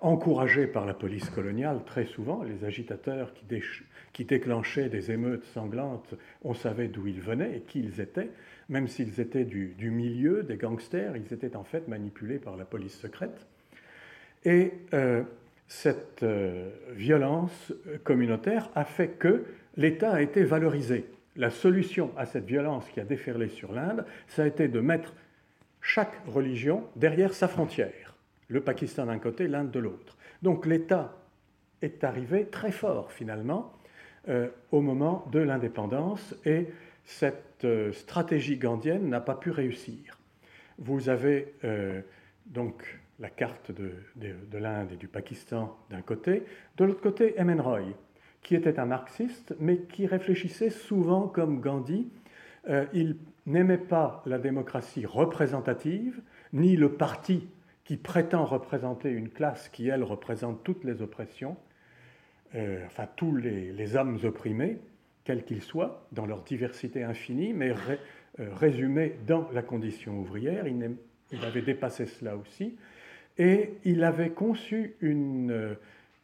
encouragés 0.00 0.66
par 0.66 0.86
la 0.86 0.94
police 0.94 1.28
coloniale 1.28 1.82
très 1.84 2.06
souvent. 2.06 2.42
Les 2.42 2.64
agitateurs 2.64 3.34
qui, 4.12 4.24
déclenchaient 4.24 4.88
des 4.88 5.10
émeutes 5.10 5.44
sanglantes, 5.52 6.14
on 6.42 6.54
savait 6.54 6.88
d'où 6.88 7.08
ils 7.08 7.20
venaient 7.20 7.56
et 7.56 7.60
qui 7.60 7.80
ils 7.80 8.00
étaient. 8.00 8.30
Même 8.68 8.88
s'ils 8.88 9.20
étaient 9.20 9.44
du, 9.44 9.90
milieu 9.90 10.44
des 10.44 10.56
gangsters, 10.56 11.16
ils 11.16 11.34
étaient 11.34 11.56
en 11.56 11.64
fait 11.64 11.88
manipulés 11.88 12.38
par 12.38 12.56
la 12.56 12.64
police 12.64 12.98
secrète. 12.98 13.46
Et 14.44 14.72
euh, 14.94 15.22
cette 15.66 16.22
euh, 16.22 16.70
violence 16.92 17.74
communautaire 18.04 18.70
a 18.74 18.84
fait 18.84 19.08
que 19.18 19.44
l'État 19.76 20.12
a 20.12 20.22
été 20.22 20.44
valorisé 20.44 21.04
la 21.40 21.50
solution 21.50 22.10
à 22.18 22.26
cette 22.26 22.44
violence 22.44 22.86
qui 22.90 23.00
a 23.00 23.04
déferlé 23.04 23.48
sur 23.48 23.72
l'Inde, 23.72 24.04
ça 24.28 24.42
a 24.42 24.46
été 24.46 24.68
de 24.68 24.78
mettre 24.78 25.14
chaque 25.80 26.20
religion 26.26 26.84
derrière 26.96 27.32
sa 27.32 27.48
frontière. 27.48 28.14
Le 28.48 28.60
Pakistan 28.60 29.06
d'un 29.06 29.18
côté, 29.18 29.48
l'Inde 29.48 29.70
de 29.70 29.78
l'autre. 29.78 30.18
Donc 30.42 30.66
l'État 30.66 31.16
est 31.80 32.04
arrivé 32.04 32.44
très 32.44 32.72
fort 32.72 33.10
finalement 33.10 33.72
euh, 34.28 34.48
au 34.70 34.82
moment 34.82 35.26
de 35.32 35.38
l'indépendance 35.38 36.34
et 36.44 36.66
cette 37.06 37.64
euh, 37.64 37.90
stratégie 37.92 38.58
gandienne 38.58 39.08
n'a 39.08 39.22
pas 39.22 39.34
pu 39.34 39.50
réussir. 39.50 40.18
Vous 40.78 41.08
avez 41.08 41.54
euh, 41.64 42.02
donc 42.44 43.00
la 43.18 43.30
carte 43.30 43.72
de, 43.72 43.92
de 44.16 44.58
l'Inde 44.58 44.92
et 44.92 44.96
du 44.96 45.08
Pakistan 45.08 45.78
d'un 45.88 46.02
côté, 46.02 46.42
de 46.76 46.84
l'autre 46.84 47.00
côté 47.00 47.32
M.N. 47.38 47.62
Roy, 47.62 47.94
qui 48.42 48.54
était 48.54 48.78
un 48.78 48.86
marxiste, 48.86 49.54
mais 49.60 49.78
qui 49.78 50.06
réfléchissait 50.06 50.70
souvent 50.70 51.28
comme 51.28 51.60
Gandhi. 51.60 52.08
Euh, 52.68 52.86
il 52.92 53.16
n'aimait 53.46 53.78
pas 53.78 54.22
la 54.26 54.38
démocratie 54.38 55.06
représentative, 55.06 56.20
ni 56.52 56.76
le 56.76 56.92
parti 56.92 57.48
qui 57.84 57.96
prétend 57.96 58.44
représenter 58.44 59.10
une 59.10 59.30
classe 59.30 59.68
qui, 59.68 59.88
elle, 59.88 60.04
représente 60.04 60.62
toutes 60.62 60.84
les 60.84 61.02
oppressions, 61.02 61.56
euh, 62.54 62.84
enfin 62.86 63.08
tous 63.16 63.34
les, 63.34 63.96
hommes 63.96 64.18
opprimés, 64.22 64.78
quels 65.24 65.44
qu'ils 65.44 65.62
soient, 65.62 66.06
dans 66.12 66.26
leur 66.26 66.42
diversité 66.42 67.02
infinie, 67.02 67.52
mais 67.52 67.70
euh, 67.70 68.48
résumés 68.54 69.16
dans 69.26 69.48
la 69.52 69.62
condition 69.62 70.18
ouvrière. 70.18 70.66
Il, 70.66 71.44
avait 71.44 71.62
dépassé 71.62 72.06
cela 72.06 72.36
aussi. 72.36 72.76
Et 73.38 73.74
il 73.84 74.04
avait 74.04 74.30
conçu 74.30 74.96
une 75.00 75.76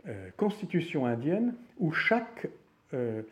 euh, 0.08 0.30
constitution 0.36 1.04
indienne 1.04 1.54
où 1.78 1.90
chaque 1.90 2.46
euh, 2.94 3.22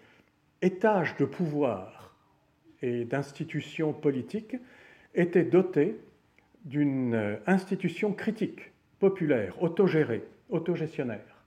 étage 0.60 1.16
de 1.16 1.24
pouvoir 1.24 2.16
et 2.82 3.04
d'institution 3.04 3.92
politique 3.92 4.56
était 5.14 5.44
doté 5.44 5.96
d'une 6.64 7.14
euh, 7.14 7.36
institution 7.46 8.12
critique, 8.12 8.72
populaire, 8.98 9.62
autogérée, 9.62 10.24
autogestionnaire, 10.50 11.44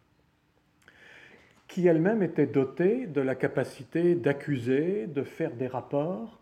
qui 1.67 1.87
elle-même 1.87 2.23
était 2.23 2.47
dotée 2.47 3.05
de 3.05 3.19
la 3.19 3.35
capacité 3.35 4.15
d'accuser, 4.15 5.07
de 5.07 5.23
faire 5.23 5.51
des 5.51 5.67
rapports 5.67 6.39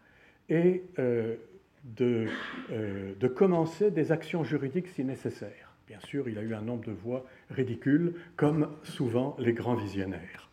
et 0.48 0.84
de, 0.98 2.28
de 2.70 3.28
commencer 3.28 3.90
des 3.90 4.12
actions 4.12 4.44
juridiques 4.44 4.90
si 4.90 5.04
nécessaire. 5.04 5.74
Bien 5.88 6.00
sûr, 6.02 6.30
il 6.30 6.38
a 6.38 6.44
eu 6.44 6.54
un 6.54 6.62
nombre 6.62 6.86
de 6.86 6.92
voix 6.92 7.26
ridicule, 7.50 8.16
comme 8.36 8.70
souvent 8.84 9.36
les 9.40 9.54
grands 9.54 9.76
visionnaires. 9.76 10.50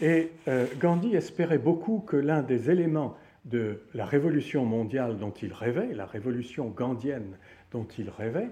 Et 0.00 0.30
euh, 0.48 0.66
Gandhi 0.78 1.14
espérait 1.14 1.58
beaucoup 1.58 2.00
que 2.00 2.16
l'un 2.16 2.42
des 2.42 2.70
éléments 2.70 3.16
de 3.44 3.80
la 3.94 4.04
révolution 4.04 4.64
mondiale 4.64 5.18
dont 5.18 5.30
il 5.30 5.52
rêvait, 5.52 5.94
la 5.94 6.06
révolution 6.06 6.68
gandhienne 6.68 7.36
dont 7.70 7.86
il 7.98 8.08
rêvait, 8.08 8.50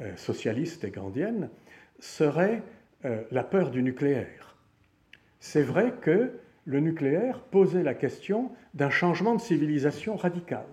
euh, 0.00 0.14
socialiste 0.16 0.84
et 0.84 0.90
gandhienne, 0.90 1.50
serait 2.00 2.62
euh, 3.04 3.22
la 3.30 3.44
peur 3.44 3.70
du 3.70 3.82
nucléaire. 3.82 4.56
C'est 5.40 5.62
vrai 5.62 5.94
que 6.00 6.32
le 6.64 6.80
nucléaire 6.80 7.40
posait 7.40 7.82
la 7.82 7.94
question 7.94 8.50
d'un 8.74 8.90
changement 8.90 9.34
de 9.34 9.40
civilisation 9.40 10.16
radical. 10.16 10.66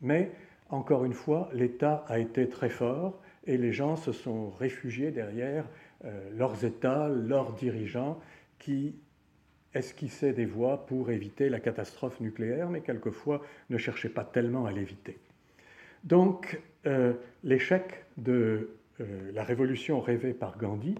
Mais, 0.00 0.30
encore 0.70 1.04
une 1.04 1.12
fois, 1.12 1.48
l'État 1.52 2.04
a 2.08 2.18
été 2.18 2.48
très 2.48 2.68
fort 2.68 3.20
et 3.46 3.56
les 3.56 3.72
gens 3.72 3.96
se 3.96 4.12
sont 4.12 4.50
réfugiés 4.50 5.10
derrière 5.10 5.64
euh, 6.04 6.30
leurs 6.36 6.64
États, 6.64 7.08
leurs 7.08 7.52
dirigeants, 7.52 8.20
qui 8.58 8.96
esquissaient 9.74 10.32
des 10.32 10.46
voies 10.46 10.86
pour 10.86 11.10
éviter 11.10 11.48
la 11.48 11.60
catastrophe 11.60 12.20
nucléaire, 12.20 12.70
mais 12.70 12.80
quelquefois 12.80 13.42
ne 13.70 13.76
cherchaient 13.76 14.08
pas 14.08 14.24
tellement 14.24 14.64
à 14.66 14.72
l'éviter. 14.72 15.18
Donc, 16.04 16.58
l'échec 17.42 18.04
de 18.16 18.70
la 19.34 19.44
révolution 19.44 20.00
rêvée 20.00 20.32
par 20.32 20.56
Gandhi 20.56 20.94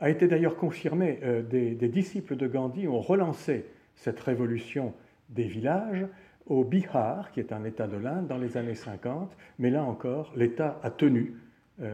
a 0.00 0.10
été 0.10 0.26
d'ailleurs 0.26 0.56
confirmé. 0.56 1.20
Des, 1.50 1.74
disciples 1.74 2.34
de 2.34 2.48
Gandhi 2.48 2.88
ont 2.88 3.00
relancé 3.00 3.66
cette 3.94 4.18
révolution 4.18 4.94
des 5.28 5.44
villages 5.44 6.06
au 6.46 6.64
Bihar, 6.64 7.30
qui 7.32 7.40
est 7.40 7.52
un 7.52 7.64
État 7.64 7.86
de 7.86 7.96
l'Inde, 7.96 8.26
dans 8.26 8.38
les 8.38 8.56
années 8.56 8.74
50, 8.74 9.36
mais 9.58 9.70
là 9.70 9.84
encore, 9.84 10.32
l'État 10.34 10.80
a 10.82 10.90
tenu 10.90 11.34
euh, 11.34 11.47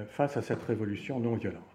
face 0.08 0.36
à 0.36 0.42
cette 0.42 0.62
révolution 0.62 1.20
non 1.20 1.34
violente. 1.34 1.74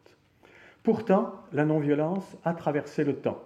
Pourtant, 0.83 1.33
la 1.51 1.65
non-violence 1.65 2.37
a 2.43 2.53
traversé 2.53 3.03
le 3.03 3.15
temps. 3.15 3.43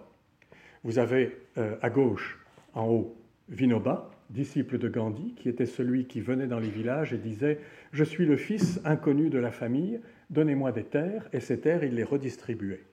Vous 0.84 0.98
avez 0.98 1.36
euh, 1.58 1.76
à 1.82 1.90
gauche, 1.90 2.38
en 2.74 2.86
haut, 2.86 3.16
Vinoba, 3.48 4.10
disciple 4.30 4.78
de 4.78 4.88
Gandhi, 4.88 5.34
qui 5.36 5.48
était 5.48 5.66
celui 5.66 6.06
qui 6.06 6.20
venait 6.20 6.46
dans 6.46 6.58
les 6.58 6.70
villages 6.70 7.12
et 7.12 7.18
disait 7.18 7.58
Je 7.92 8.04
suis 8.04 8.24
le 8.24 8.36
fils 8.36 8.80
inconnu 8.84 9.30
de 9.30 9.38
la 9.38 9.50
famille, 9.50 10.00
donnez-moi 10.30 10.72
des 10.72 10.84
terres, 10.84 11.28
et 11.32 11.40
ces 11.40 11.60
terres, 11.60 11.84
il 11.84 11.96
les 11.96 12.04
redistribuait 12.04 12.84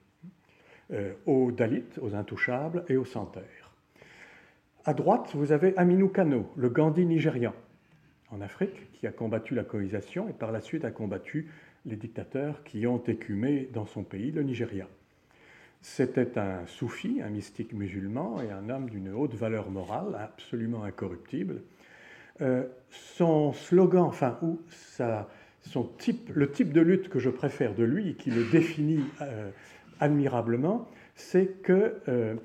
euh, 0.92 1.12
aux 1.26 1.52
Dalits, 1.52 1.98
aux 2.00 2.14
intouchables 2.14 2.84
et 2.88 2.96
aux 2.96 3.04
sans-terres. 3.04 3.72
À 4.84 4.94
droite, 4.94 5.30
vous 5.34 5.52
avez 5.52 5.76
Aminou 5.76 6.08
Kano, 6.08 6.50
le 6.56 6.68
Gandhi 6.68 7.06
nigérian, 7.06 7.54
en 8.32 8.40
Afrique, 8.40 8.92
qui 8.94 9.06
a 9.06 9.12
combattu 9.12 9.54
la 9.54 9.64
colonisation 9.64 10.28
et 10.28 10.32
par 10.32 10.52
la 10.52 10.60
suite 10.60 10.84
a 10.84 10.90
combattu 10.90 11.48
les 11.86 11.96
dictateurs 11.96 12.62
qui 12.64 12.86
ont 12.86 13.02
écumé 13.06 13.68
dans 13.72 13.86
son 13.86 14.02
pays, 14.02 14.30
le 14.30 14.42
Nigeria. 14.42 14.88
C'était 15.80 16.38
un 16.38 16.64
soufi, 16.66 17.20
un 17.22 17.28
mystique 17.28 17.72
musulman 17.72 18.40
et 18.40 18.50
un 18.52 18.70
homme 18.70 18.88
d'une 18.88 19.12
haute 19.12 19.34
valeur 19.34 19.70
morale, 19.70 20.16
absolument 20.18 20.84
incorruptible. 20.84 21.62
Euh, 22.40 22.64
son 22.90 23.52
slogan, 23.52 24.04
enfin, 24.04 24.38
ou 24.42 24.60
son 25.62 25.84
type, 25.98 26.30
le 26.34 26.50
type 26.50 26.72
de 26.72 26.80
lutte 26.80 27.08
que 27.08 27.18
je 27.18 27.30
préfère 27.30 27.74
de 27.74 27.84
lui 27.84 28.14
qui 28.14 28.30
le 28.30 28.44
définit 28.50 29.02
euh, 29.20 29.50
admirablement, 29.98 30.88
c'est 31.16 31.62
que 31.62 31.96
euh, 32.08 32.36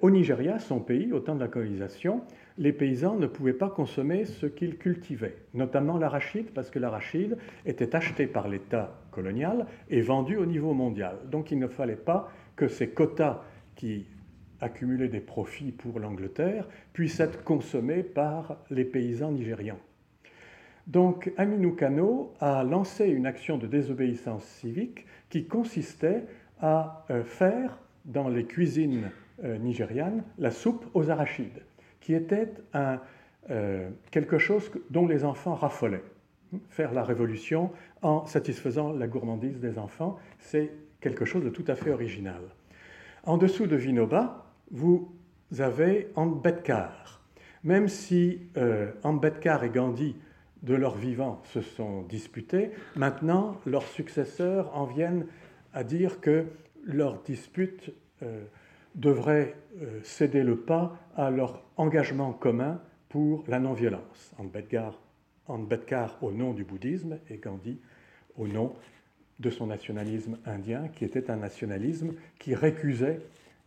au 0.00 0.10
Nigeria, 0.10 0.58
son 0.58 0.80
pays, 0.80 1.12
au 1.12 1.20
temps 1.20 1.34
de 1.34 1.40
la 1.40 1.48
colonisation, 1.48 2.22
les 2.56 2.72
paysans 2.72 3.16
ne 3.16 3.26
pouvaient 3.26 3.52
pas 3.52 3.68
consommer 3.68 4.24
ce 4.24 4.46
qu'ils 4.46 4.78
cultivaient, 4.78 5.36
notamment 5.54 5.98
l'arachide, 5.98 6.50
parce 6.54 6.70
que 6.70 6.78
l'arachide 6.78 7.36
était 7.66 7.96
acheté 7.96 8.26
par 8.26 8.48
l'État 8.48 8.94
colonial 9.10 9.66
et 9.90 10.00
vendu 10.00 10.36
au 10.36 10.46
niveau 10.46 10.72
mondial. 10.72 11.16
Donc 11.30 11.50
il 11.50 11.58
ne 11.58 11.66
fallait 11.66 11.96
pas 11.96 12.30
que 12.56 12.68
ces 12.68 12.90
quotas 12.90 13.42
qui 13.74 14.06
accumulaient 14.60 15.08
des 15.08 15.20
profits 15.20 15.72
pour 15.72 15.98
l'Angleterre 15.98 16.68
puissent 16.92 17.20
être 17.20 17.42
consommés 17.42 18.02
par 18.02 18.58
les 18.70 18.84
paysans 18.84 19.32
nigérians. 19.32 19.78
Donc 20.86 21.32
Aminou 21.36 21.72
Kano 21.72 22.34
a 22.40 22.62
lancé 22.62 23.06
une 23.06 23.26
action 23.26 23.58
de 23.58 23.66
désobéissance 23.66 24.44
civique 24.44 25.06
qui 25.30 25.46
consistait 25.46 26.24
à 26.60 27.04
euh, 27.10 27.24
faire 27.24 27.78
dans 28.04 28.28
les 28.28 28.44
cuisines 28.44 29.10
euh, 29.42 29.58
nigériane, 29.58 30.22
la 30.38 30.50
soupe 30.50 30.84
aux 30.94 31.10
arachides, 31.10 31.62
qui 32.04 32.12
était 32.12 32.52
euh, 33.50 33.88
quelque 34.10 34.36
chose 34.36 34.70
dont 34.90 35.06
les 35.06 35.24
enfants 35.24 35.54
raffolaient. 35.54 36.04
Faire 36.68 36.92
la 36.92 37.02
révolution 37.02 37.72
en 38.02 38.26
satisfaisant 38.26 38.92
la 38.92 39.06
gourmandise 39.06 39.58
des 39.58 39.78
enfants, 39.78 40.18
c'est 40.38 40.70
quelque 41.00 41.24
chose 41.24 41.42
de 41.42 41.48
tout 41.48 41.64
à 41.66 41.74
fait 41.74 41.90
original. 41.90 42.42
En 43.24 43.38
dessous 43.38 43.66
de 43.66 43.74
Vinoba, 43.74 44.44
vous 44.70 45.10
avez 45.58 46.08
Ambedkar. 46.14 47.22
Même 47.64 47.88
si 47.88 48.38
euh, 48.58 48.92
Ambedkar 49.02 49.64
et 49.64 49.70
Gandhi, 49.70 50.14
de 50.62 50.74
leur 50.74 50.96
vivant, 50.96 51.40
se 51.44 51.62
sont 51.62 52.02
disputés, 52.02 52.70
maintenant 52.96 53.58
leurs 53.64 53.86
successeurs 53.86 54.76
en 54.76 54.84
viennent 54.84 55.26
à 55.72 55.84
dire 55.84 56.20
que 56.20 56.44
leur 56.84 57.22
dispute 57.22 57.94
devraient 58.94 59.54
euh, 59.80 60.00
céder 60.02 60.42
le 60.42 60.56
pas 60.56 60.96
à 61.16 61.30
leur 61.30 61.62
engagement 61.76 62.32
commun 62.32 62.80
pour 63.08 63.44
la 63.48 63.60
non-violence. 63.60 64.34
Ambedkar, 64.38 66.18
au 66.22 66.32
nom 66.32 66.52
du 66.52 66.64
bouddhisme 66.64 67.18
et 67.28 67.36
Gandhi 67.36 67.78
au 68.36 68.48
nom 68.48 68.74
de 69.40 69.50
son 69.50 69.66
nationalisme 69.66 70.38
indien, 70.46 70.88
qui 70.88 71.04
était 71.04 71.30
un 71.30 71.36
nationalisme 71.36 72.14
qui 72.38 72.54
récusait 72.54 73.20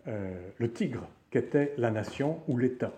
euh, 0.07 0.33
le 0.57 0.71
tigre 0.71 1.07
qu'était 1.29 1.73
la 1.77 1.91
nation 1.91 2.41
ou 2.47 2.57
l'État. 2.57 2.93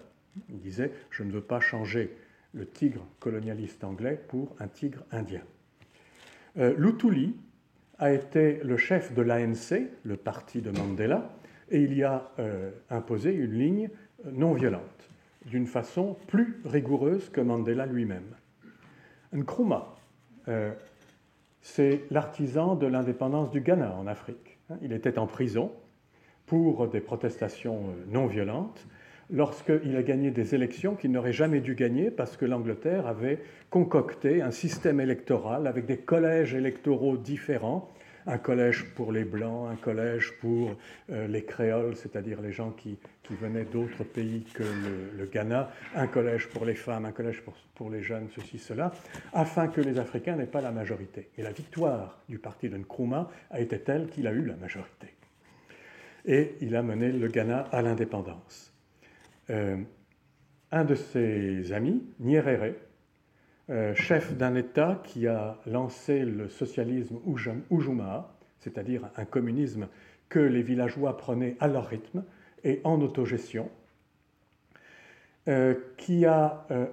Il 0.50 0.60
disait 0.60 0.92
Je 1.10 1.24
ne 1.24 1.32
veux 1.32 1.42
pas 1.42 1.60
changer 1.60 2.15
le 2.54 2.65
tigre 2.65 3.06
colonialiste 3.20 3.84
anglais 3.84 4.20
pour 4.28 4.56
un 4.60 4.68
tigre 4.68 5.04
indien. 5.12 5.42
Euh, 6.58 6.74
Lutuli 6.78 7.36
a 7.98 8.12
été 8.12 8.60
le 8.63 8.78
chef 8.78 9.13
de 9.13 9.22
l'ANC, 9.22 9.89
le 10.04 10.18
parti 10.18 10.62
de 10.62 10.72
Mandela, 10.72 11.30
et 11.71 11.82
il 11.82 11.95
y 11.95 12.03
a 12.03 12.32
euh, 12.39 12.71
imposé 12.89 13.34
une 13.34 13.53
ligne 13.53 13.89
non 14.25 14.53
violente, 14.53 15.10
d'une 15.45 15.67
façon 15.67 16.17
plus 16.27 16.62
rigoureuse 16.65 17.29
que 17.29 17.41
Mandela 17.41 17.86
lui-même. 17.86 18.36
Nkrumah, 19.34 19.95
euh, 20.47 20.71
c'est 21.62 22.01
l'artisan 22.10 22.75
de 22.75 22.88
l'indépendance 22.88 23.51
du 23.51 23.62
Ghana 23.62 23.95
en 23.95 24.08
Afrique. 24.08 24.58
Hein. 24.69 24.77
Il 24.82 24.93
était 24.93 25.19
en 25.19 25.27
prison 25.27 25.71
pour 26.45 26.88
des 26.88 27.01
protestations 27.01 27.89
euh, 27.89 28.05
non 28.08 28.25
violentes 28.25 28.88
lorsqu'il 29.32 29.95
a 29.95 30.03
gagné 30.03 30.32
des 30.32 30.55
élections 30.55 30.95
qu'il 30.95 31.12
n'aurait 31.12 31.34
jamais 31.34 31.62
dû 31.62 31.75
gagner 31.75 32.10
parce 32.10 32.36
que 32.36 32.45
l'Angleterre 32.45 33.05
avait 33.05 33.39
concocté 33.69 34.41
un 34.41 34.51
système 34.51 34.99
électoral 34.99 35.67
avec 35.67 35.86
des 35.86 35.97
collèges 35.97 36.55
électoraux 36.55 37.17
différents 37.17 37.88
un 38.25 38.38
collège 38.38 38.86
pour 38.95 39.12
les 39.12 39.23
Blancs, 39.23 39.69
un 39.71 39.75
collège 39.75 40.34
pour 40.39 40.75
euh, 41.10 41.27
les 41.27 41.43
Créoles, 41.43 41.95
c'est-à-dire 41.95 42.41
les 42.41 42.51
gens 42.51 42.71
qui, 42.71 42.97
venaient 43.41 43.65
d'autres 43.65 44.03
pays 44.03 44.43
que 44.55 44.63
le, 45.15 45.25
Ghana, 45.27 45.71
un 45.95 46.08
collège 46.08 46.47
pour 46.49 46.65
les 46.65 46.73
femmes, 46.73 47.05
un 47.05 47.12
collège 47.12 47.43
pour, 47.75 47.91
les 47.91 48.01
jeunes, 48.01 48.27
ceci, 48.36 48.58
cela, 48.58 48.91
afin 49.34 49.67
que 49.67 49.82
les 49.82 49.99
Africains 49.99 50.36
n'aient 50.36 50.47
pas 50.47 50.62
la 50.62 50.71
majorité. 50.71 51.29
Et 51.38 51.43
la 51.43 51.51
victoire 51.51 52.23
du 52.27 52.39
parti 52.39 52.69
de 52.69 52.77
Nkrumah 52.77 53.29
a 53.51 53.60
été 53.60 53.79
telle 53.82 54.08
qu'il 54.08 54.25
a 54.25 54.32
eu 54.32 54.43
la 54.45 54.55
majorité. 54.55 55.13
Et 56.25 56.55
il 56.62 56.75
a 56.75 56.82
mené 56.82 57.12
le 57.12 57.27
Ghana 57.27 57.67
à 57.71 57.84
l'indépendance. 57.84 58.73
Euh, 59.51 59.77
un 60.71 60.84
de 60.84 60.95
ses 60.95 61.71
amis, 61.71 62.03
Nyerere, 62.19 62.73
euh, 63.69 63.93
chef 63.93 64.36
d'un 64.36 64.55
État 64.55 64.99
qui 65.03 65.27
a 65.27 65.58
lancé 65.67 66.25
le 66.25 66.49
socialisme 66.49 67.19
Ujuma, 67.69 68.34
c'est-à-dire 68.58 69.10
un 69.15 69.25
communisme 69.25 69.88
que 70.27 70.39
les 70.39 70.63
villageois 70.63 71.17
prenaient 71.17 71.55
à 71.60 71.67
leur 71.67 71.86
rythme 71.86 72.23
et 72.63 72.82
en 72.84 72.99
autogestion, 73.01 73.69
euh, 75.47 75.75
qui 75.97 76.25
a, 76.25 76.65
euh, 76.71 76.88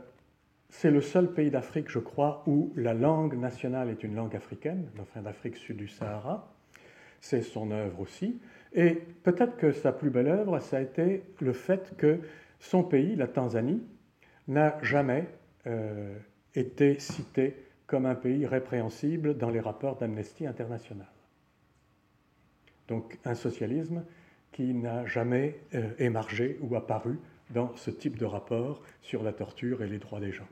c'est 0.68 0.90
le 0.90 1.00
seul 1.00 1.32
pays 1.32 1.50
d'Afrique, 1.50 1.88
je 1.88 1.98
crois, 1.98 2.42
où 2.46 2.72
la 2.76 2.92
langue 2.92 3.38
nationale 3.38 3.88
est 3.88 4.04
une 4.04 4.14
langue 4.14 4.36
africaine, 4.36 4.86
enfin 5.00 5.22
d'Afrique 5.22 5.56
sud 5.56 5.78
du 5.78 5.88
Sahara. 5.88 6.52
C'est 7.22 7.40
son 7.40 7.70
œuvre 7.70 8.00
aussi. 8.00 8.38
Et 8.74 9.02
peut-être 9.22 9.56
que 9.56 9.72
sa 9.72 9.92
plus 9.92 10.10
belle 10.10 10.28
œuvre, 10.28 10.58
ça 10.58 10.76
a 10.76 10.80
été 10.80 11.22
le 11.40 11.54
fait 11.54 11.96
que 11.96 12.20
son 12.60 12.82
pays, 12.82 13.16
la 13.16 13.26
Tanzanie, 13.26 13.82
n'a 14.46 14.78
jamais 14.82 15.26
était 16.57 16.99
cité 16.99 17.57
comme 17.87 18.07
un 18.07 18.14
pays 18.14 18.47
répréhensible 18.47 19.37
dans 19.37 19.51
les 19.51 19.61
rapports 19.61 19.97
d'Amnesty 19.97 20.47
International. 20.47 21.07
Donc 22.88 23.19
un 23.25 23.35
socialisme 23.35 24.05
qui 24.53 24.75
n'a 24.75 25.07
jamais 25.07 25.61
euh, 25.75 25.90
émargé 25.99 26.59
ou 26.62 26.75
apparu 26.77 27.19
dans 27.51 27.75
ce 27.77 27.90
type 27.90 28.16
de 28.19 28.25
rapport 28.25 28.83
sur 29.03 29.23
la 29.23 29.33
torture 29.33 29.83
et 29.83 29.87
les 29.87 29.99
droits 29.99 30.21
des 30.21 30.33
gens. 30.33 30.49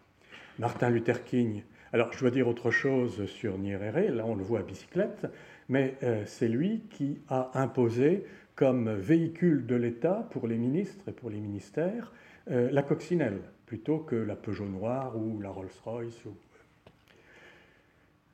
Martin 0.59 0.90
Luther 0.90 1.25
King, 1.25 1.62
alors 1.93 2.12
je 2.12 2.21
dois 2.21 2.31
dire 2.31 2.47
autre 2.47 2.71
chose 2.71 3.27
sur 3.27 3.59
Nyerere, 3.59 4.12
là 4.12 4.25
on 4.27 4.35
le 4.35 4.45
voit 4.45 4.61
à 4.61 4.62
bicyclette, 4.62 5.27
mais 5.69 5.97
euh, 6.03 6.23
c'est 6.27 6.49
lui 6.49 6.83
qui 6.90 7.19
a 7.29 7.51
imposé 7.55 8.25
comme 8.55 8.95
véhicule 8.95 9.67
de 9.67 9.75
l'État 9.75 10.29
pour 10.31 10.47
les 10.47 10.57
ministres 10.57 11.09
et 11.09 11.12
pour 11.12 11.31
les 11.31 11.40
ministères 11.40 12.12
euh, 12.50 12.68
la 12.70 12.83
coccinelle 12.83 13.40
plutôt 13.64 13.98
que 13.98 14.16
la 14.16 14.37
Peugeot 14.37 14.66
noire 14.66 15.16
ou 15.16 15.40
la 15.40 15.48
Rolls-Royce. 15.48 16.24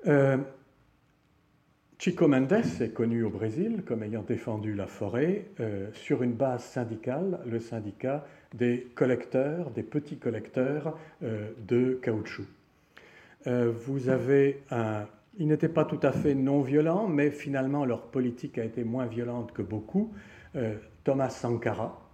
Euh, 0.09 0.37
Chico 1.99 2.27
Mendes 2.27 2.65
est 2.81 2.93
connu 2.93 3.23
au 3.23 3.31
Brésil 3.31 3.85
comme 3.87 4.03
ayant 4.03 4.23
défendu 4.23 4.75
la 4.75 4.89
forêt 4.89 5.45
euh, 5.61 5.93
sur 5.93 6.25
une 6.25 6.33
base 6.33 6.65
syndicale, 6.65 7.41
le 7.47 7.61
syndicat 7.61 8.27
des 8.53 8.89
collecteurs, 8.97 9.71
des 9.71 9.85
petits 9.85 10.17
collecteurs 10.17 10.99
de 11.21 12.01
caoutchouc. 12.03 12.47
vous 13.47 14.09
avez 14.09 14.63
un. 14.73 15.07
Ils 15.39 15.47
n'étaient 15.47 15.69
pas 15.69 15.85
tout 15.85 16.01
à 16.03 16.11
fait 16.11 16.35
non 16.35 16.61
violents, 16.61 17.07
mais 17.07 17.31
finalement 17.31 17.85
leur 17.85 18.03
politique 18.09 18.59
a 18.59 18.65
été 18.65 18.83
moins 18.83 19.07
violente 19.07 19.53
que 19.53 19.63
beaucoup. 19.63 20.13
Thomas 21.05 21.31
Sankara, 21.31 22.10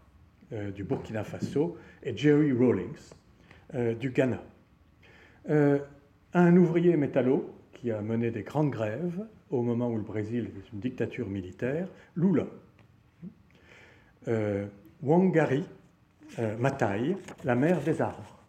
euh, 0.52 0.70
du 0.70 0.84
Burkina 0.84 1.24
Faso 1.24 1.76
et 2.04 2.16
Jerry 2.16 2.52
Rawlings 2.52 3.10
euh, 3.74 3.94
du 3.94 4.10
Ghana. 4.10 4.40
Euh, 5.50 5.80
un 6.34 6.56
ouvrier 6.56 6.96
métallo 6.96 7.52
qui 7.72 7.90
a 7.90 8.00
mené 8.00 8.30
des 8.30 8.44
grandes 8.44 8.70
grèves 8.70 9.26
au 9.50 9.62
moment 9.62 9.90
où 9.90 9.96
le 9.96 10.04
Brésil 10.04 10.50
est 10.56 10.72
une 10.72 10.78
dictature 10.78 11.28
militaire, 11.28 11.88
Lula. 12.14 12.46
Wangari 15.02 15.64
Matai, 16.58 17.16
la 17.44 17.54
mère 17.54 17.80
des 17.80 18.00
arbres, 18.00 18.44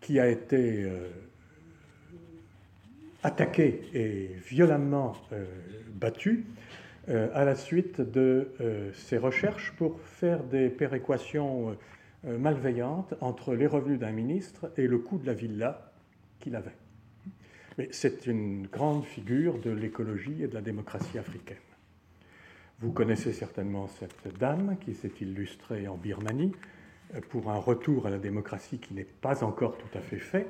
qui 0.00 0.20
a 0.20 0.28
été 0.28 0.88
attaquée 3.24 3.80
et 3.94 4.36
violemment 4.48 5.16
battue 5.94 6.44
à 7.08 7.44
la 7.44 7.54
suite 7.54 8.00
de 8.00 8.48
ses 8.94 9.16
recherches 9.16 9.72
pour 9.76 10.00
faire 10.00 10.42
des 10.42 10.68
péréquations 10.68 11.76
malveillantes 12.24 13.14
entre 13.20 13.54
les 13.54 13.66
revenus 13.66 14.00
d'un 14.00 14.10
ministre 14.10 14.72
et 14.76 14.86
le 14.86 14.98
coût 14.98 15.18
de 15.18 15.26
la 15.26 15.34
villa 15.34 15.92
qu'il 16.40 16.56
avait. 16.56 16.74
Mais 17.78 17.88
c'est 17.92 18.26
une 18.26 18.66
grande 18.66 19.04
figure 19.04 19.58
de 19.58 19.70
l'écologie 19.70 20.42
et 20.42 20.48
de 20.48 20.54
la 20.54 20.62
démocratie 20.62 21.18
africaine. 21.18 21.58
Vous 22.80 22.92
connaissez 22.92 23.32
certainement 23.32 23.88
cette 23.88 24.38
dame 24.38 24.76
qui 24.80 24.94
s'est 24.94 25.12
illustrée 25.20 25.88
en 25.88 25.96
Birmanie 25.96 26.52
euh, 27.14 27.20
pour 27.30 27.50
un 27.50 27.56
retour 27.56 28.06
à 28.06 28.10
la 28.10 28.18
démocratie 28.18 28.78
qui 28.78 28.92
n'est 28.92 29.04
pas 29.04 29.44
encore 29.44 29.78
tout 29.78 29.98
à 29.98 30.00
fait 30.00 30.18
fait, 30.18 30.46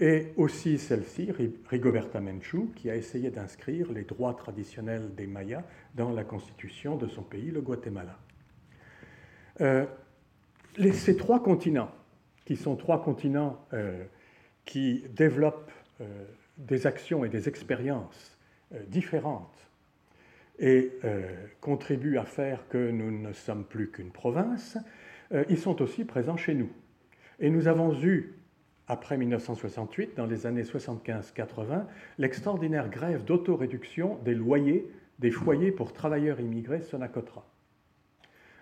et 0.00 0.32
aussi 0.36 0.78
celle-ci, 0.78 1.30
Rigoberta 1.68 2.20
Menchú, 2.20 2.72
qui 2.74 2.90
a 2.90 2.96
essayé 2.96 3.30
d'inscrire 3.30 3.92
les 3.92 4.02
droits 4.02 4.34
traditionnels 4.34 5.14
des 5.14 5.26
Mayas 5.26 5.62
dans 5.94 6.10
la 6.10 6.24
constitution 6.24 6.96
de 6.96 7.06
son 7.06 7.22
pays, 7.22 7.50
le 7.50 7.60
Guatemala. 7.60 8.18
Euh, 9.60 9.84
ces 10.92 11.16
trois 11.16 11.42
continents, 11.42 11.92
qui 12.44 12.56
sont 12.56 12.76
trois 12.76 13.04
continents 13.04 13.64
euh, 13.74 14.02
qui 14.64 15.04
développent 15.14 15.70
des 16.60 16.86
actions 16.86 17.24
et 17.24 17.28
des 17.28 17.48
expériences 17.48 18.38
euh, 18.74 18.82
différentes 18.86 19.56
et 20.58 20.92
euh, 21.04 21.22
contribuent 21.60 22.18
à 22.18 22.24
faire 22.24 22.68
que 22.68 22.90
nous 22.90 23.10
ne 23.10 23.32
sommes 23.32 23.64
plus 23.64 23.90
qu'une 23.90 24.10
province, 24.10 24.76
euh, 25.32 25.44
ils 25.48 25.58
sont 25.58 25.80
aussi 25.80 26.04
présents 26.04 26.36
chez 26.36 26.54
nous. 26.54 26.70
Et 27.38 27.48
nous 27.48 27.66
avons 27.66 27.98
eu, 28.02 28.34
après 28.90 29.16
1968, 29.16 30.16
dans 30.16 30.26
les 30.26 30.46
années 30.46 30.64
75-80, 30.64 31.84
l'extraordinaire 32.18 32.90
grève 32.90 33.24
d'autoréduction 33.24 34.18
des 34.24 34.34
loyers 34.34 34.90
des 35.20 35.30
foyers 35.30 35.70
pour 35.70 35.92
travailleurs 35.92 36.40
immigrés 36.40 36.82
Sonacotra. 36.82 37.46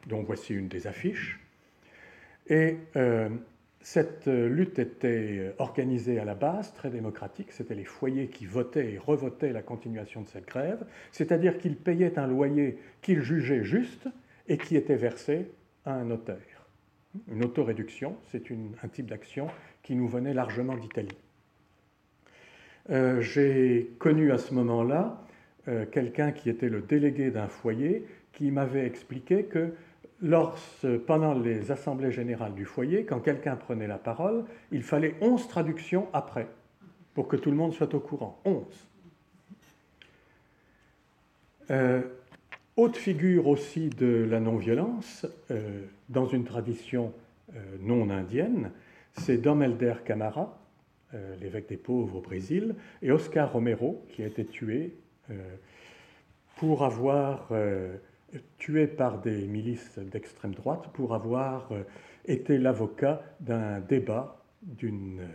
Donc 0.07 0.27
voici 0.27 0.55
une 0.55 0.69
des 0.69 0.87
affiches. 0.87 1.41
Et 2.49 2.77
cette 3.81 4.27
euh, 4.27 4.49
lutte 4.49 4.79
était 4.79 5.37
euh, 5.39 5.53
organisée 5.59 6.19
à 6.19 6.25
la 6.25 6.35
base, 6.35 6.73
très 6.75 6.91
démocratique. 6.91 7.53
C'était 7.53 7.75
les 7.75 7.85
foyers 7.85 8.29
qui 8.29 8.45
votaient 8.45 8.95
et 8.95 8.99
revotaient 8.99 9.53
la 9.53 9.63
continuation 9.63 10.23
de 10.23 10.29
cette 10.29 10.47
grève, 10.47 10.85
c'est-à-dire 11.13 11.59
qu'ils 11.59 11.77
payaient 11.77 12.19
un 12.19 12.27
loyer 12.27 12.79
qu'ils 13.03 13.23
jugeaient 13.23 13.65
juste 13.65 14.09
et 14.49 14.59
qui 14.59 14.77
était 14.77 14.97
versé 14.97 15.51
à 15.85 15.93
un 15.93 16.05
notaire. 16.05 16.67
Une 17.31 17.45
autoréduction, 17.45 18.17
c'est 18.31 18.43
un 18.83 18.89
type 18.89 19.07
d'action 19.07 19.49
qui 19.89 19.97
nous 19.97 20.07
venait 20.07 20.35
largement 20.35 20.77
d'Italie. 20.77 21.17
Euh, 22.91 23.23
j'ai 23.23 23.95
connu 23.99 24.33
à 24.33 24.37
ce 24.37 24.53
moment-là 24.53 25.25
quelqu'un 25.93 26.33
qui 26.33 26.49
était 26.49 26.71
le 26.71 26.81
délégué 26.81 27.31
d'un 27.31 27.49
foyer 27.49 28.07
qui 28.33 28.51
m'avait 28.51 28.87
expliqué 28.87 29.45
que 29.45 29.75
pendant 31.07 31.35
les 31.35 31.71
assemblées 31.71 32.11
générales 32.11 32.55
du 32.55 32.65
foyer, 32.65 33.05
quand 33.05 33.21
quelqu'un 33.21 33.57
prenait 33.57 33.87
la 33.87 33.99
parole, 33.99 34.45
il 34.73 34.83
fallait 34.83 35.15
11 35.21 35.49
traductions 35.49 36.09
après, 36.13 36.49
pour 37.15 37.29
que 37.29 37.37
tout 37.37 37.51
le 37.51 37.57
monde 37.57 37.73
soit 37.73 37.95
au 37.95 38.01
courant. 38.01 38.41
11. 38.47 38.65
Euh, 41.71 42.03
haute 42.77 42.97
figure 42.97 43.47
aussi 43.47 43.91
de 43.91 44.27
la 44.31 44.41
non-violence, 44.41 45.27
euh, 45.51 45.83
dans 46.09 46.27
une 46.27 46.45
tradition 46.45 47.13
euh, 47.55 47.59
non 47.81 48.09
indienne, 48.11 48.71
c'est 49.19 49.39
Dom 49.39 49.63
Helder 49.63 49.95
Camara, 50.05 50.59
l'évêque 51.41 51.69
des 51.69 51.77
pauvres 51.77 52.17
au 52.17 52.21
Brésil, 52.21 52.75
et 53.03 53.11
Oscar 53.11 53.53
Romero, 53.53 54.05
qui 54.11 54.23
a 54.23 54.27
été 54.27 54.45
tué 54.45 54.95
pour 56.57 56.85
avoir 56.85 57.53
tué 58.59 58.87
par 58.87 59.21
des 59.21 59.47
milices 59.47 59.99
d'extrême 59.99 60.55
droite 60.55 60.89
pour 60.93 61.15
avoir 61.15 61.73
euh, 61.73 61.83
été 62.27 62.59
l'avocat 62.59 63.23
d'un 63.41 63.81
débat, 63.81 64.45
d'une 64.63 65.21
euh, 65.21 65.27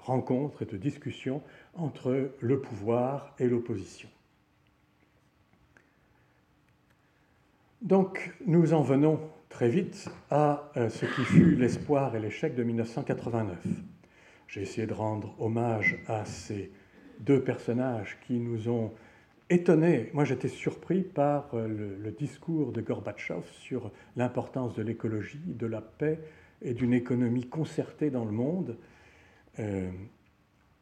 rencontre 0.00 0.62
et 0.62 0.66
de 0.66 0.76
discussion 0.76 1.42
entre 1.74 2.32
le 2.40 2.60
pouvoir 2.60 3.34
et 3.38 3.46
l'opposition. 3.46 4.08
Donc 7.82 8.34
nous 8.46 8.72
en 8.72 8.82
venons 8.82 9.20
très 9.48 9.68
vite 9.68 10.08
à 10.30 10.70
euh, 10.76 10.88
ce 10.88 11.06
qui 11.06 11.22
fut 11.24 11.54
l'espoir 11.56 12.14
et 12.14 12.20
l'échec 12.20 12.54
de 12.54 12.62
1989. 12.62 13.56
J'ai 14.46 14.62
essayé 14.62 14.86
de 14.86 14.94
rendre 14.94 15.34
hommage 15.38 15.98
à 16.06 16.24
ces 16.24 16.70
deux 17.20 17.42
personnages 17.42 18.18
qui 18.26 18.38
nous 18.38 18.68
ont 18.68 18.92
étonné, 19.50 20.10
moi 20.12 20.24
j'étais 20.24 20.48
surpris 20.48 21.02
par 21.02 21.48
euh, 21.54 21.96
le, 22.00 22.10
discours 22.12 22.72
de 22.72 22.80
Gorbatchev 22.80 23.42
sur 23.52 23.90
l'importance 24.16 24.74
de 24.74 24.82
l'écologie, 24.82 25.40
de 25.44 25.66
la 25.66 25.80
paix 25.80 26.20
et 26.60 26.74
d'une 26.74 26.92
économie 26.92 27.48
concertée 27.48 28.10
dans 28.10 28.24
le 28.24 28.32
monde. 28.32 28.76
Euh, 29.58 29.90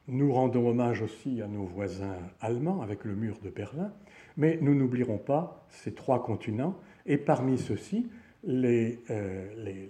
nous 0.09 0.33
rendons 0.33 0.69
hommage 0.69 1.03
aussi 1.03 1.43
à 1.43 1.49
nos 1.49 1.65
voisins 1.65 2.17
allemands 2.41 2.83
avec 2.83 3.05
le 3.05 3.15
mur 3.15 3.39
de 3.43 3.51
Berlin, 3.51 3.93
mais 4.37 4.59
nous 4.61 4.75
n'oublierons 4.75 5.19
pas 5.19 5.67
ces 5.69 5.95
trois 5.95 6.23
continents, 6.23 6.79
et 7.07 7.17
parmi 7.17 7.59
ceux-ci, 7.59 8.09
les, 8.45 9.01
euh, 9.11 9.89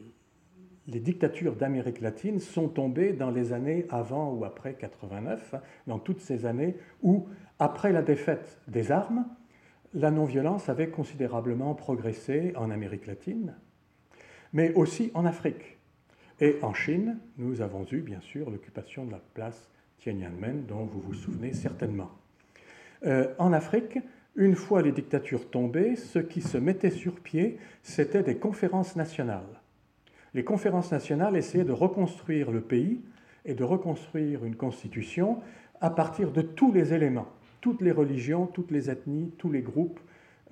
les, 0.87 1.01
dictatures 1.01 1.57
d'Amérique 1.57 2.01
latine 2.01 2.41
sont 2.41 2.69
tombées 2.69 3.13
dans 3.13 3.31
les 3.31 3.53
années 3.53 3.87
avant 3.91 4.33
ou 4.33 4.45
après 4.45 4.75
89, 4.75 5.55
dans 5.87 5.99
toutes 5.99 6.21
ces 6.21 6.47
années 6.47 6.77
où, 7.03 7.27
après 7.59 7.93
la 7.93 8.03
défaite 8.03 8.59
des 8.69 8.93
armes, 8.93 9.27
la 9.95 10.11
non-violence 10.11 10.69
avait 10.69 10.89
considérablement 10.89 11.75
progressé 11.75 12.53
en 12.57 12.71
Amérique 12.71 13.07
latine, 13.07 13.55
mais 14.53 14.73
aussi 14.75 15.11
en 15.15 15.25
Afrique. 15.25 15.79
Et 16.41 16.59
en 16.63 16.75
Chine, 16.75 17.19
nous 17.39 17.63
avons 17.63 17.87
eu 17.91 18.01
bien 18.01 18.21
sûr 18.21 18.51
l'occupation 18.51 19.07
de 19.07 19.13
la 19.13 19.21
place 19.35 19.71
Tiananmen, 19.99 20.67
dont 20.67 20.85
vous 20.85 21.01
vous 21.01 21.15
souvenez 21.15 21.53
certainement. 21.53 22.11
Euh, 23.05 23.35
en 23.39 23.53
Afrique, 23.53 23.99
une 24.37 24.55
fois 24.55 24.83
les 24.83 24.93
dictatures 24.93 25.51
tombées, 25.51 25.97
ce 25.97 26.19
qui 26.19 26.41
se 26.41 26.59
mettait 26.59 26.91
sur 26.91 27.21
pied, 27.21 27.59
c'était 27.83 28.23
des 28.23 28.37
conférences 28.37 28.97
nationales 28.97 29.61
les 30.37 30.45
conférences 30.45 30.93
nationales 30.93 31.35
essayaient 31.35 31.65
de 31.65 31.73
reconstruire 31.73 32.51
le 32.51 32.61
pays 32.61 33.01
et 33.47 33.55
de 33.55 33.65
reconstruire 33.65 34.45
une 34.45 34.55
constitution 34.55 35.41
à 35.81 35.89
partir 35.89 36.31
de 36.31 36.43
tous 36.43 36.73
les 36.73 36.93
éléments, 36.93 37.29
toutes 37.63 37.81
les 37.81 37.91
religions, 37.91 38.47
toutes 38.47 38.71
les 38.71 38.91
ethnies, 38.91 39.33
tous 39.39 39.51
les 39.51 39.63
groupes, 39.63 39.99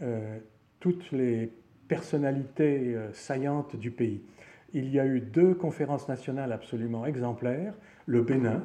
euh, 0.00 0.38
toutes 0.80 1.12
les 1.12 1.52
personnalités 1.86 2.94
euh, 2.94 3.12
saillantes 3.12 3.76
du 3.76 3.90
pays. 3.90 4.22
Il 4.72 4.88
y 4.88 4.98
a 4.98 5.04
eu 5.04 5.20
deux 5.20 5.52
conférences 5.52 6.08
nationales 6.08 6.52
absolument 6.52 7.04
exemplaires, 7.04 7.74
le 8.06 8.22
Bénin, 8.22 8.64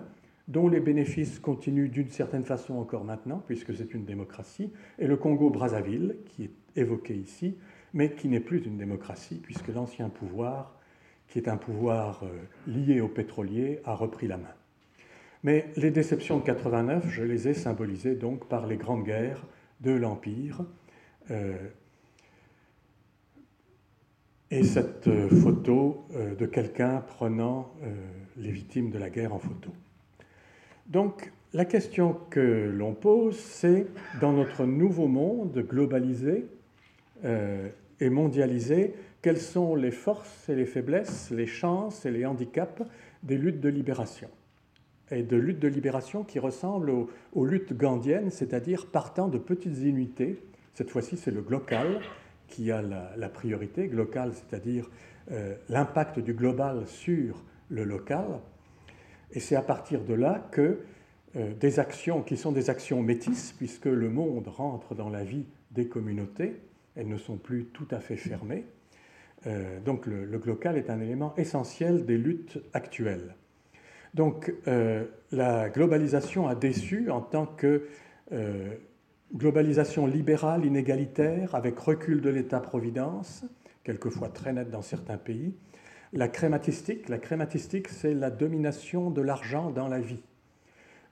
dont 0.50 0.68
les 0.68 0.82
bénéfices 0.82 1.40
continuent 1.40 1.90
d'une 1.90 2.10
certaine 2.10 2.44
façon 2.44 2.76
encore 2.76 3.06
maintenant, 3.06 3.42
puisque 3.48 3.74
c'est 3.74 3.94
une 3.94 4.04
démocratie, 4.04 4.74
et 4.98 5.08
le 5.08 5.16
Congo-Brazzaville, 5.16 6.18
qui 6.26 6.44
est 6.44 6.52
évoqué 6.76 7.16
ici, 7.16 7.56
mais 7.94 8.12
qui 8.12 8.28
n'est 8.28 8.40
plus 8.42 8.66
une 8.66 8.78
démocratie, 8.78 9.40
puisque 9.42 9.70
l'ancien 9.70 10.10
pouvoir 10.10 10.80
qui 11.30 11.40
est 11.40 11.48
un 11.48 11.58
pouvoir 11.58 12.24
euh, 12.24 12.30
lié 12.68 13.02
aux 13.02 13.08
pétroliers, 13.08 13.80
a 13.86 13.96
repris 13.96 14.28
la 14.28 14.38
main. 14.38 14.54
Mais 15.44 15.68
les 15.78 15.92
déceptions 15.92 16.40
de 16.40 16.44
89, 16.44 17.08
je 17.08 17.24
les 17.24 17.48
ai 17.48 17.54
symbolisées 17.54 18.16
donc 18.16 18.50
par 18.50 18.68
les 18.68 18.78
grandes 18.78 19.06
guerres 19.06 19.46
de 19.80 19.92
l'Empire. 19.92 20.66
Euh, 21.32 21.56
et 24.52 24.64
cette 24.64 25.08
euh, 25.08 25.30
photo 25.30 26.08
de 26.38 26.46
quelqu'un 26.48 27.02
prenant 27.02 27.72
les 28.36 28.52
victimes 28.52 28.90
de 28.90 28.98
la 28.98 29.12
guerre 29.12 29.34
en 29.34 29.40
photo. 29.40 29.72
Donc 30.90 31.32
la 31.54 31.66
question 31.66 32.18
que 32.30 32.72
l'on 32.76 32.94
pose, 32.94 33.38
c'est 33.38 33.88
dans 34.20 34.34
notre 34.34 34.66
nouveau 34.66 35.08
monde 35.08 35.58
globalisé 35.68 36.46
et 37.24 38.10
mondialisé, 38.10 38.94
quelles 39.22 39.40
sont 39.40 39.76
les 39.76 39.92
forces 39.92 40.48
et 40.48 40.56
les 40.56 40.66
faiblesses, 40.66 41.30
les 41.32 41.48
chances 41.48 42.06
et 42.06 42.12
les 42.12 42.26
handicaps 42.26 42.84
des 43.24 43.38
luttes 43.38 43.60
de 43.60 43.70
libération? 43.70 44.30
Et 45.12 45.24
de 45.24 45.36
luttes 45.36 45.60
de 45.60 45.68
libération 45.68 46.24
qui 46.24 46.40
ressemblent 46.40 46.92
aux, 47.34 47.46
luttes 47.46 47.74
gandiennes, 47.74 48.30
c'est-à-dire 48.30 48.86
partant 48.86 49.28
de 49.28 49.38
petites 49.38 49.80
unités. 49.80 50.42
Cette 50.74 50.92
fois-ci, 50.92 51.18
c'est 51.18 51.32
le 51.32 51.42
glocal 51.42 52.00
qui 52.48 52.72
a 52.72 52.82
la, 52.82 53.30
priorité. 53.30 53.88
Glocal, 53.88 54.34
c'est-à-dire 54.34 54.90
euh, 55.32 55.56
l'impact 55.68 56.20
du 56.20 56.34
global 56.34 56.88
sur 56.88 57.44
le 57.70 57.84
local. 57.84 58.40
Et 59.32 59.40
c'est 59.40 59.56
à 59.56 59.62
partir 59.62 60.04
de 60.04 60.14
là 60.14 60.48
que 60.52 60.80
des 61.36 61.80
actions 61.80 62.24
qui 62.24 62.38
sont 62.38 62.52
des 62.52 62.72
actions 62.72 63.04
métisses, 63.04 63.54
puisque 63.56 63.86
le 63.86 64.10
monde 64.10 64.48
rentre 64.48 64.96
dans 64.96 65.10
la 65.10 65.24
vie 65.24 65.46
des 65.70 65.88
communautés, 65.88 66.60
elles 66.96 67.08
ne 67.08 67.18
sont 67.18 67.38
plus 67.38 67.66
tout 67.66 67.88
à 67.92 68.00
fait 68.00 68.16
fermées. 68.16 68.66
donc 69.86 70.08
le, 70.08 70.26
le, 70.26 70.40
glocal 70.40 70.76
est 70.76 70.90
un 70.90 71.00
élément 71.00 71.36
essentiel 71.38 72.08
des 72.08 72.18
luttes 72.18 72.60
actuelles. 72.74 73.36
Donc 74.16 74.52
la 75.32 75.70
globalisation 75.70 76.48
a 76.48 76.56
déçu 76.56 77.12
en 77.12 77.22
tant 77.22 77.46
que 77.46 77.88
globalisation 79.36 80.08
libérale, 80.08 80.66
inégalitaire, 80.66 81.56
avec 81.56 81.78
recul 81.80 82.22
de 82.22 82.30
l'État-providence, 82.30 83.46
quelquefois 83.84 84.30
très 84.30 84.54
net 84.54 84.70
dans 84.70 84.82
certains 84.82 85.18
pays. 85.18 85.54
La 86.14 86.28
crématistique, 86.28 87.88
c'est 87.88 88.14
la 88.14 88.32
domination 88.32 89.12
de 89.12 89.22
l'argent 89.22 89.70
dans 89.70 89.88
la 89.88 90.00
vie. 90.00 90.24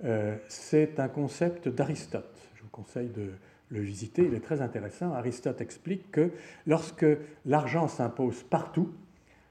Euh, 0.04 0.36
c'est 0.48 1.00
un 1.00 1.08
concept 1.08 1.70
d'Aristote. 1.70 2.36
Je 2.56 2.64
vous 2.64 2.70
conseille 2.70 3.10
de 3.10 3.32
le 3.70 3.82
visiter, 3.82 4.24
il 4.24 4.34
est 4.34 4.40
très 4.44 4.62
intéressant. 4.62 5.14
Aristote 5.14 5.62
explique 5.62 6.12
que 6.12 6.32
lorsque 6.66 7.06
l'argent 7.46 7.88
s'impose 7.88 8.44
partout 8.44 8.94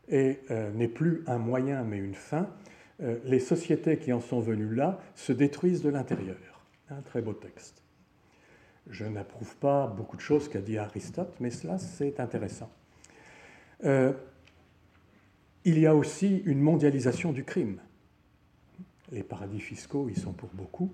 et 0.08 0.40
euh, 0.50 0.70
n'est 0.72 0.88
plus 0.88 1.22
un 1.26 1.38
moyen 1.38 1.82
mais 1.84 1.98
une 1.98 2.14
fin, 2.14 2.48
euh, 3.02 3.18
les 3.24 3.40
sociétés 3.40 3.98
qui 3.98 4.12
en 4.12 4.20
sont 4.20 4.40
venues 4.40 4.74
là 4.74 5.00
se 5.14 5.32
détruisent 5.32 5.82
de 5.82 5.90
l'intérieur. 5.90 6.64
Un 6.88 7.02
très 7.02 7.20
beau 7.20 7.34
texte. 7.34 7.82
Je 8.88 9.04
n'approuve 9.04 9.54
pas 9.56 9.86
beaucoup 9.88 10.16
de 10.16 10.22
choses 10.22 10.48
qu'a 10.48 10.60
dit 10.60 10.78
Aristote, 10.78 11.34
mais 11.40 11.50
cela 11.50 11.78
c'est 11.78 12.18
intéressant. 12.20 12.70
Il 15.68 15.80
y 15.80 15.86
a 15.88 15.96
aussi 15.96 16.44
une 16.46 16.60
mondialisation 16.60 17.32
du 17.32 17.42
crime. 17.42 17.80
Les 19.10 19.24
paradis 19.24 19.58
fiscaux 19.58 20.08
y 20.08 20.14
sont 20.14 20.32
pour 20.32 20.50
beaucoup, 20.54 20.92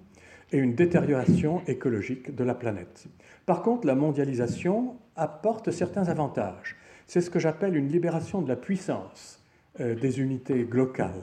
et 0.50 0.56
une 0.56 0.74
détérioration 0.74 1.60
écologique 1.66 2.34
de 2.34 2.42
la 2.42 2.54
planète. 2.54 3.04
Par 3.44 3.60
contre, 3.60 3.86
la 3.86 3.94
mondialisation 3.94 4.96
apporte 5.14 5.70
certains 5.72 6.08
avantages. 6.08 6.76
C'est 7.06 7.20
ce 7.20 7.28
que 7.28 7.38
j'appelle 7.38 7.76
une 7.76 7.88
libération 7.88 8.40
de 8.40 8.48
la 8.48 8.56
puissance 8.56 9.42
euh, 9.78 9.94
des 9.94 10.20
unités 10.20 10.64
locales, 10.64 11.22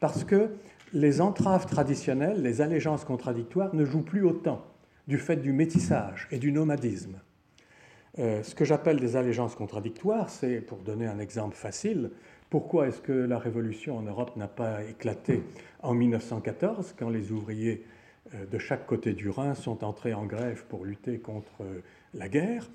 parce 0.00 0.24
que 0.24 0.50
les 0.92 1.20
entraves 1.20 1.66
traditionnelles, 1.66 2.42
les 2.42 2.60
allégeances 2.60 3.04
contradictoires 3.04 3.72
ne 3.72 3.84
jouent 3.84 4.02
plus 4.02 4.24
autant 4.24 4.66
du 5.06 5.18
fait 5.18 5.36
du 5.36 5.52
métissage 5.52 6.26
et 6.32 6.40
du 6.40 6.50
nomadisme. 6.50 7.20
Euh, 8.18 8.42
ce 8.42 8.56
que 8.56 8.64
j'appelle 8.64 8.98
des 8.98 9.14
allégeances 9.14 9.54
contradictoires, 9.54 10.28
c'est, 10.28 10.60
pour 10.60 10.78
donner 10.78 11.06
un 11.06 11.20
exemple 11.20 11.54
facile, 11.54 12.10
pourquoi 12.50 12.88
est-ce 12.88 13.00
que 13.00 13.12
la 13.12 13.38
révolution 13.38 13.96
en 13.96 14.02
Europe 14.02 14.36
n'a 14.36 14.48
pas 14.48 14.82
éclaté 14.82 15.42
en 15.82 15.94
1914, 15.94 16.96
quand 16.98 17.08
les 17.08 17.30
ouvriers 17.30 17.86
euh, 18.34 18.44
de 18.44 18.58
chaque 18.58 18.86
côté 18.86 19.12
du 19.12 19.30
Rhin 19.30 19.54
sont 19.54 19.84
entrés 19.84 20.14
en 20.14 20.26
grève 20.26 20.64
pour 20.68 20.84
lutter 20.84 21.20
contre 21.20 21.62
euh, 21.62 21.80
la 22.12 22.28
guerre? 22.28 22.68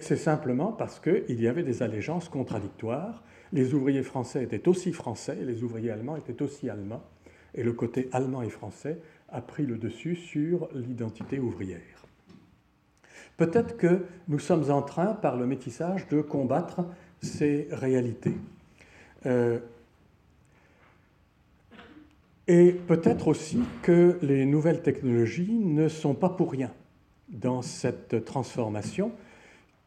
C'est 0.00 0.18
simplement 0.18 0.70
parce 0.70 1.00
qu'il 1.00 1.40
y 1.40 1.48
avait 1.48 1.62
des 1.62 1.82
allégeances 1.82 2.28
contradictoires. 2.28 3.24
Les 3.52 3.72
ouvriers 3.72 4.02
français 4.02 4.44
étaient 4.44 4.68
aussi 4.68 4.92
français, 4.92 5.38
les 5.40 5.62
ouvriers 5.62 5.90
allemands 5.90 6.16
étaient 6.16 6.42
aussi 6.42 6.68
allemands, 6.68 7.02
et 7.54 7.62
le 7.62 7.72
côté 7.72 8.10
allemand 8.12 8.42
et 8.42 8.50
français 8.50 8.98
a 9.30 9.40
pris 9.40 9.64
le 9.64 9.78
dessus 9.78 10.14
sur 10.14 10.68
l'identité 10.74 11.38
ouvrière. 11.38 12.06
Peut-être 13.38 13.78
que 13.78 14.04
nous 14.28 14.38
sommes 14.38 14.70
en 14.70 14.82
train, 14.82 15.14
par 15.14 15.38
le 15.38 15.46
métissage, 15.46 16.06
de 16.08 16.20
combattre 16.20 16.84
ces 17.22 17.66
réalités. 17.72 18.36
Euh, 19.26 19.58
et 22.48 22.72
peut-être 22.72 23.28
aussi 23.28 23.60
que 23.82 24.18
les 24.22 24.44
nouvelles 24.44 24.82
technologies 24.82 25.52
ne 25.52 25.88
sont 25.88 26.14
pas 26.14 26.28
pour 26.28 26.52
rien 26.52 26.72
dans 27.28 27.62
cette 27.62 28.24
transformation 28.24 29.12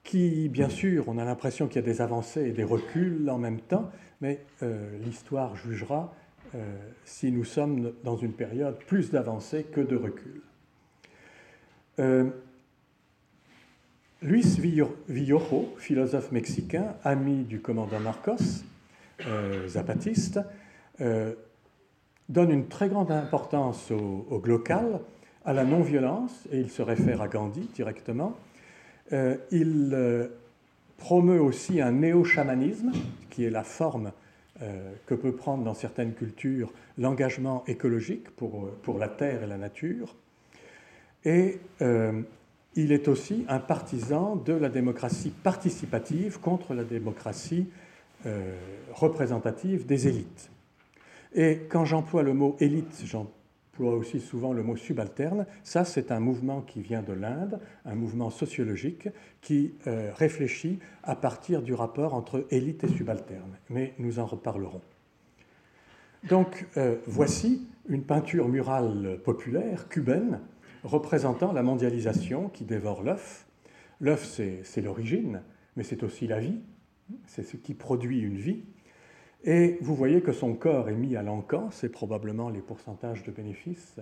qui, 0.04 0.50
bien 0.50 0.70
sûr, 0.70 1.08
on 1.08 1.18
a 1.18 1.26
l'impression 1.26 1.68
qu'il 1.68 1.78
y 1.78 1.84
a 1.84 1.88
des 1.88 2.00
avancées 2.00 2.46
et 2.46 2.52
des 2.52 2.64
reculs 2.64 3.30
en 3.30 3.38
même 3.38 3.60
temps, 3.60 3.92
mais 4.22 4.40
euh, 4.64 4.98
l'histoire 5.04 5.56
jugera 5.58 6.14
euh, 6.54 6.78
si 7.04 7.32
nous 7.32 7.44
sommes 7.44 7.92
dans 8.04 8.16
une 8.16 8.32
période 8.32 8.78
plus 8.88 9.10
d'avancée 9.12 9.64
que 9.64 9.82
de 9.82 9.96
recul. 9.96 10.42
Euh, 12.00 12.30
Luis 14.22 14.58
Villojo, 15.08 15.74
philosophe 15.78 16.32
mexicain, 16.32 16.96
ami 17.04 17.44
du 17.44 17.60
commandant 17.60 18.00
Marcos, 18.00 18.64
euh, 19.28 19.68
zapatiste, 19.68 20.40
donne 22.30 22.52
une 22.52 22.68
très 22.68 22.90
grande 22.90 23.12
importance 23.12 23.92
au, 23.92 24.26
au 24.30 24.40
glocal, 24.40 25.00
à 25.44 25.54
la 25.54 25.64
non-violence, 25.64 26.48
et 26.52 26.60
il 26.60 26.72
se 26.72 26.82
réfère 26.82 27.22
à 27.22 27.28
Gandhi 27.28 27.70
directement. 27.76 28.36
il 29.12 30.30
promeut 30.98 31.42
aussi 31.42 31.82
un 31.82 31.92
néo-chamanisme, 31.92 32.92
qui 33.30 33.44
est 33.44 33.50
la 33.50 33.64
forme 33.64 34.12
euh, 34.62 34.94
que 35.06 35.16
peut 35.16 35.34
prendre 35.34 35.66
dans 35.66 35.74
certaines 35.74 36.14
cultures 36.14 36.72
l'engagement 36.98 37.66
écologique 37.68 38.30
pour, 38.38 38.70
pour, 38.84 38.98
la 38.98 39.10
terre 39.10 39.44
et 39.44 39.48
la 39.48 39.58
nature. 39.58 40.16
Et 41.26 41.60
euh, 41.82 42.22
il 42.76 42.94
est 42.94 43.10
aussi 43.10 43.46
un 43.50 43.60
partisan 43.60 44.38
de 44.38 44.54
la 44.54 44.70
démocratie 44.70 45.32
participative 45.32 46.40
contre 46.40 46.74
la 46.74 46.86
démocratie 46.86 47.68
euh, 48.26 48.56
représentative 48.94 49.86
des 49.86 50.08
élites. 50.08 50.50
Et 51.34 51.62
quand 51.70 51.86
j'emploie 51.86 52.24
le 52.24 52.34
mot 52.34 52.56
élite, 52.60 53.04
emploie 53.76 53.96
aussi 53.96 54.22
souvent 54.22 54.54
le 54.54 54.64
mot 54.64 54.78
subalterne. 54.78 55.46
Ça, 55.64 55.84
c'est 55.84 56.12
un 56.12 56.20
mouvement 56.20 56.62
qui 56.62 56.82
vient 56.82 57.02
de 57.02 57.12
l'Inde, 57.12 57.60
un 57.84 57.96
mouvement 57.96 58.30
sociologique 58.30 59.10
qui 59.42 59.74
euh, 59.88 60.12
réfléchit 60.16 60.80
à 61.04 61.16
partir 61.16 61.62
du 61.62 61.74
rapport 61.74 62.14
entre 62.14 62.46
élite 62.52 62.86
et 62.86 62.88
subalterne. 62.88 63.58
Mais 63.70 63.94
nous 64.00 64.20
en 64.20 64.26
reparlerons. 64.26 64.82
Donc, 66.30 66.66
euh, 66.78 66.96
voici 67.06 67.68
une 67.90 68.04
peinture 68.04 68.48
murale 68.48 69.20
populaire 69.24 69.90
cubaine 69.90 70.40
représentant 70.84 71.52
la 71.52 71.64
mondialisation 71.64 72.50
qui 72.50 72.64
dévore 72.64 73.04
l'œuf. 73.04 73.46
L'œuf, 74.00 74.24
c'est 74.64 74.82
l'origine, 74.82 75.42
mais 75.76 75.84
c'est 75.84 76.04
aussi 76.04 76.28
la 76.28 76.40
vie, 76.40 76.62
c'est 77.28 77.44
ce 77.44 77.58
qui 77.58 77.74
produit 77.74 78.20
une 78.20 78.38
vie. 78.38 78.64
Et 79.44 79.78
vous 79.82 79.96
voyez 79.96 80.22
que 80.22 80.32
son 80.32 80.56
corps 80.56 80.90
est 80.90 80.96
mis 80.96 81.16
à 81.16 81.22
l'encan, 81.22 81.70
c'est 81.72 81.90
probablement 81.90 82.50
les 82.50 82.62
pourcentages 82.62 83.24
de 83.24 83.32
bénéfices. 83.32 84.00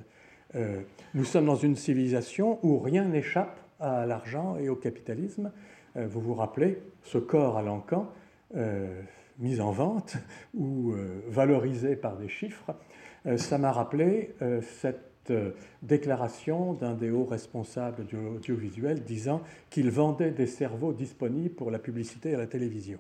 Euh, 0.56 0.82
nous 1.14 1.26
sommes 1.26 1.46
dans 1.46 1.56
une 1.56 1.76
civilisation 1.76 2.60
où 2.64 2.80
rien 2.80 3.06
n'échappe 3.06 3.60
à 3.80 4.06
l'argent 4.06 4.58
et 4.58 4.70
au 4.70 4.76
capitalisme. 4.76 5.52
Euh, 5.98 6.08
vous 6.08 6.22
vous 6.22 6.34
rappelez, 6.34 6.82
ce 7.02 7.18
corps 7.18 7.58
à 7.58 7.62
l'encan, 7.62 8.10
euh, 8.56 9.02
mis 9.40 9.60
en 9.60 9.72
vente 9.72 10.16
ou 10.54 10.94
valorisé 11.28 11.96
par 11.96 12.18
des 12.18 12.30
chiffres, 12.30 12.74
ça 13.38 13.58
m'a 13.58 13.72
rappelé 13.72 14.36
cette 14.62 15.13
déclaration 15.82 16.74
d'un 16.74 16.94
des 16.94 17.12
hauts 17.12 17.26
responsables 17.26 18.06
du 18.06 18.16
audiovisuel 18.18 19.04
disant 19.04 19.42
qu'il 19.70 19.90
vendait 19.90 20.32
des 20.32 20.48
cerveaux 20.48 20.94
disponibles 20.94 21.56
pour 21.56 21.72
la 21.72 21.80
publicité 21.80 22.34
à 22.36 22.38
la 22.38 22.48
télévision. 22.48 23.00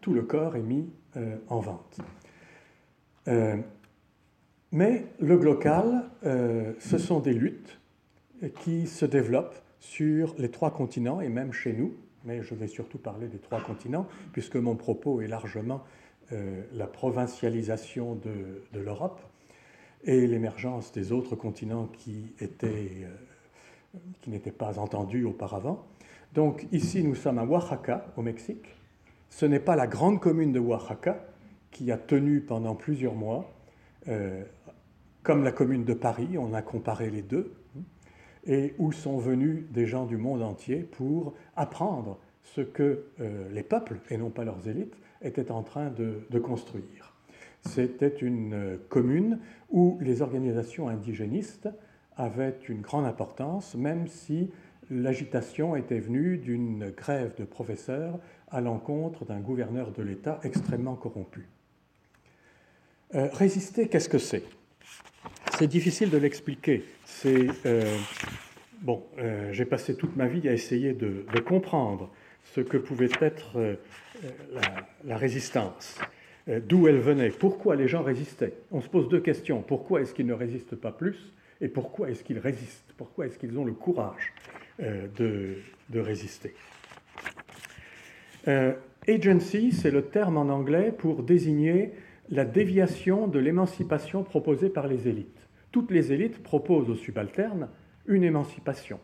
Tout 0.00 0.14
le 0.14 0.22
corps 0.22 0.56
est 0.56 0.62
mis 0.62 0.88
euh, 1.16 1.36
en 1.48 1.60
vente. 1.60 1.98
Euh, 3.28 3.56
mais 4.72 5.06
le 5.20 5.36
glocal, 5.36 6.04
euh, 6.24 6.72
ce 6.78 6.98
sont 6.98 7.20
des 7.20 7.34
luttes 7.34 7.78
qui 8.60 8.86
se 8.86 9.04
développent 9.04 9.60
sur 9.80 10.34
les 10.38 10.50
trois 10.50 10.72
continents 10.72 11.20
et 11.20 11.28
même 11.28 11.52
chez 11.52 11.72
nous, 11.72 11.94
mais 12.24 12.42
je 12.42 12.54
vais 12.54 12.66
surtout 12.66 12.98
parler 12.98 13.28
des 13.28 13.38
trois 13.38 13.60
continents, 13.60 14.06
puisque 14.32 14.56
mon 14.56 14.74
propos 14.74 15.20
est 15.20 15.28
largement 15.28 15.84
la 16.72 16.86
provincialisation 16.86 18.16
de, 18.16 18.80
l'Europe 18.80 19.20
et 20.04 20.26
l'émergence 20.26 20.92
des 20.92 21.12
autres 21.12 21.36
continents 21.36 21.86
qui 21.86 22.32
qui 24.20 24.30
n'étaient 24.30 24.50
pas 24.50 24.78
entendus 24.78 25.24
auparavant. 25.24 25.86
Donc 26.34 26.66
ici, 26.72 27.04
nous 27.04 27.14
sommes 27.14 27.38
à 27.38 27.44
Oaxaca, 27.44 28.12
au 28.16 28.22
Mexique, 28.22 28.74
ce 29.30 29.46
n'est 29.46 29.60
pas 29.60 29.76
la 29.76 29.86
grande 29.86 30.20
commune 30.20 30.52
de 30.52 30.60
Oaxaca 30.60 31.24
qui 31.70 31.90
a 31.90 31.98
tenu 31.98 32.40
pendant 32.40 32.74
plusieurs 32.74 33.14
mois, 33.14 33.52
euh, 34.08 34.44
comme 35.22 35.42
la 35.42 35.52
commune 35.52 35.84
de 35.84 35.94
Paris, 35.94 36.36
on 36.38 36.54
a 36.54 36.62
comparé 36.62 37.10
les 37.10 37.22
deux, 37.22 37.52
et 38.46 38.74
où 38.78 38.92
sont 38.92 39.18
venus 39.18 39.64
des 39.70 39.86
gens 39.86 40.06
du 40.06 40.16
monde 40.16 40.42
entier 40.42 40.82
pour 40.82 41.34
apprendre 41.56 42.18
ce 42.42 42.60
que 42.60 43.06
euh, 43.20 43.48
les 43.50 43.62
peuples, 43.62 44.00
et 44.10 44.18
non 44.18 44.30
pas 44.30 44.44
leurs 44.44 44.68
élites, 44.68 44.94
étaient 45.22 45.50
en 45.50 45.62
train 45.62 45.90
de, 45.90 46.38
construire. 46.38 47.13
C'était 47.66 48.08
une 48.08 48.54
euh, 48.54 48.76
commune 48.88 49.38
où 49.70 49.98
les 50.00 50.22
organisations 50.22 50.88
indigénistes 50.88 51.68
avaient 52.16 52.56
une 52.68 52.80
grande 52.80 53.06
importance, 53.06 53.74
même 53.74 54.06
si 54.06 54.50
l'agitation 54.90 55.74
était 55.74 55.98
venue 55.98 56.36
d'une 56.36 56.90
grève 56.90 57.34
de 57.36 57.44
professeurs 57.44 58.18
à 58.50 58.60
l'encontre 58.60 59.24
d'un 59.24 59.40
gouverneur 59.40 59.90
de 59.92 60.02
l'État 60.02 60.38
extrêmement 60.44 60.94
corrompu. 60.94 61.48
Euh, 63.14 63.28
résister, 63.32 63.88
qu'est-ce 63.88 64.08
que 64.08 64.18
c'est? 64.18 64.44
C'est 65.56 65.66
difficile 65.66 66.10
de 66.10 66.18
l'expliquer. 66.18 66.84
C'est 67.04 67.46
bon, 68.82 69.04
j'ai 69.52 69.64
passé 69.64 69.94
toute 69.96 70.16
ma 70.16 70.26
vie 70.26 70.48
à 70.48 70.52
essayer 70.52 70.92
de, 70.92 71.24
comprendre 71.46 72.10
ce 72.42 72.60
que 72.60 72.76
pouvait 72.76 73.10
être 73.20 73.78
la, 75.04 75.16
résistance, 75.16 76.00
d'où 76.46 76.88
elle 76.88 76.98
venait, 76.98 77.30
pourquoi 77.30 77.76
les 77.76 77.88
gens 77.88 78.02
résistaient. 78.02 78.52
On 78.70 78.80
se 78.80 78.88
pose 78.88 79.08
deux 79.08 79.20
questions 79.20 79.62
pourquoi 79.62 80.02
est-ce 80.02 80.14
qu'ils 80.14 80.26
ne 80.26 80.34
résistent 80.34 80.76
pas 80.76 80.92
plus 80.92 81.32
et 81.60 81.68
pourquoi 81.68 82.10
est-ce 82.10 82.22
qu'ils 82.22 82.38
résistent? 82.38 82.92
Pourquoi 82.96 83.26
est-ce 83.26 83.38
qu'ils 83.38 83.58
ont 83.58 83.64
le 83.64 83.72
courage 83.72 84.32
de, 84.78 85.56
de, 85.88 86.00
résister? 86.00 86.54
Agency, 89.08 89.72
c'est 89.72 89.90
le 89.90 90.02
terme 90.02 90.36
en 90.36 90.48
anglais 90.48 90.92
pour 90.96 91.22
désigner 91.22 91.92
la 92.30 92.44
déviation 92.44 93.26
de 93.26 93.38
l'émancipation 93.38 94.22
proposée 94.22 94.68
par 94.68 94.88
les 94.88 95.08
élites. 95.08 95.46
Toutes 95.72 95.90
les 95.90 96.12
élites 96.12 96.42
proposent 96.42 96.90
aux 96.90 96.96
subalternes 96.96 97.68
une 98.06 98.22
émancipation, 98.22 99.00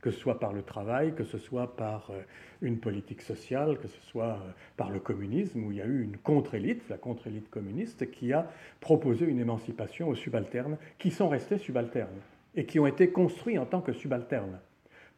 que 0.00 0.10
ce 0.10 0.18
soit 0.18 0.40
par 0.40 0.52
le 0.52 0.62
travail, 0.62 1.14
que 1.14 1.24
ce 1.24 1.38
soit 1.38 1.76
par 1.76 2.10
euh, 2.10 2.20
une 2.62 2.78
politique 2.78 3.22
sociale, 3.22 3.78
que 3.78 3.88
ce 3.88 4.00
soit 4.02 4.38
euh, 4.44 4.50
par 4.76 4.90
le 4.90 4.98
communisme, 4.98 5.64
où 5.64 5.72
il 5.72 5.78
y 5.78 5.82
a 5.82 5.86
eu 5.86 6.02
une 6.02 6.16
contre-élite, 6.16 6.88
la 6.88 6.96
contre-élite 6.96 7.50
communiste, 7.50 8.10
qui 8.10 8.32
a 8.32 8.50
proposé 8.80 9.26
une 9.26 9.38
émancipation 9.38 10.08
aux 10.08 10.14
subalternes, 10.14 10.78
qui 10.98 11.10
sont 11.10 11.28
restés 11.28 11.58
subalternes 11.58 12.20
et 12.54 12.64
qui 12.64 12.80
ont 12.80 12.86
été 12.86 13.10
construits 13.10 13.58
en 13.58 13.66
tant 13.66 13.80
que 13.80 13.92
subalternes 13.92 14.58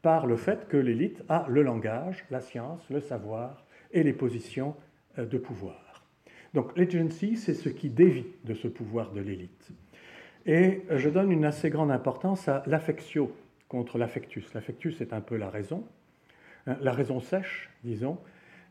par 0.02 0.26
le 0.26 0.36
fait 0.36 0.66
que 0.68 0.76
l'élite 0.76 1.22
a 1.28 1.46
le 1.48 1.62
langage, 1.62 2.24
la 2.30 2.40
science, 2.40 2.82
le 2.90 3.00
savoir, 3.00 3.64
et 3.92 4.02
les 4.02 4.12
positions 4.12 4.74
euh, 5.18 5.26
de 5.26 5.38
pouvoir. 5.38 6.04
Donc 6.54 6.76
l'agency, 6.76 7.36
c'est 7.36 7.54
ce 7.54 7.68
qui 7.68 7.88
dévie 7.88 8.26
de 8.44 8.54
ce 8.54 8.68
pouvoir 8.68 9.12
de 9.12 9.20
l'élite. 9.20 9.70
Et 10.44 10.82
je 10.90 11.08
donne 11.08 11.30
une 11.30 11.44
assez 11.44 11.70
grande 11.70 11.92
importance 11.92 12.48
à 12.48 12.64
l'affectio 12.66 13.32
contre 13.72 13.98
l'affectus. 13.98 14.54
L'affectus 14.54 15.00
est 15.00 15.12
un 15.12 15.20
peu 15.20 15.36
la 15.36 15.50
raison, 15.50 15.84
hein, 16.68 16.76
la 16.80 16.92
raison 16.92 17.18
sèche, 17.18 17.70
disons. 17.82 18.18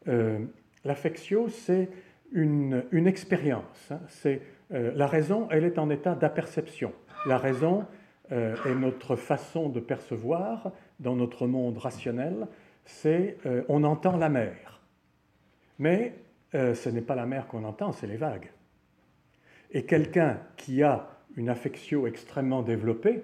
Euh, 0.07 0.39
l'affectio, 0.85 1.49
c'est 1.49 1.89
une, 2.31 2.85
une 2.91 3.07
expérience. 3.07 3.91
Hein. 3.91 3.99
c'est, 4.07 4.41
la 4.69 5.05
raison, 5.05 5.49
elle 5.51 5.65
est 5.65 5.77
en 5.77 5.89
état 5.89 6.15
d'apperception. 6.15 6.93
La 7.25 7.37
raison 7.37 7.85
est 8.29 8.73
notre 8.73 9.17
façon 9.17 9.67
de 9.67 9.81
percevoir 9.81 10.71
dans 11.01 11.17
notre 11.17 11.45
monde 11.45 11.77
rationnel, 11.77 12.47
c'est 12.85 13.35
on 13.67 13.83
entend 13.83 14.15
la 14.15 14.29
mer. 14.29 14.79
Mais 15.77 16.13
euh, 16.53 16.75
ce 16.75 16.89
n'est 16.89 17.01
pas 17.01 17.15
la 17.15 17.25
mer 17.25 17.47
qu'on 17.47 17.63
entend, 17.63 17.91
c'est 17.91 18.07
les 18.07 18.17
vagues. 18.17 18.51
Et 19.71 19.85
quelqu'un 19.85 20.39
qui 20.57 20.83
a 20.83 21.07
une 21.35 21.49
affection 21.49 22.05
extrêmement 22.05 22.61
développée, 22.61 23.23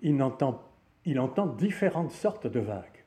il 0.00 0.20
entend, 0.22 0.62
il 1.04 1.18
entend 1.18 1.46
différentes 1.46 2.12
sortes 2.12 2.46
de 2.46 2.60
vagues. 2.60 3.04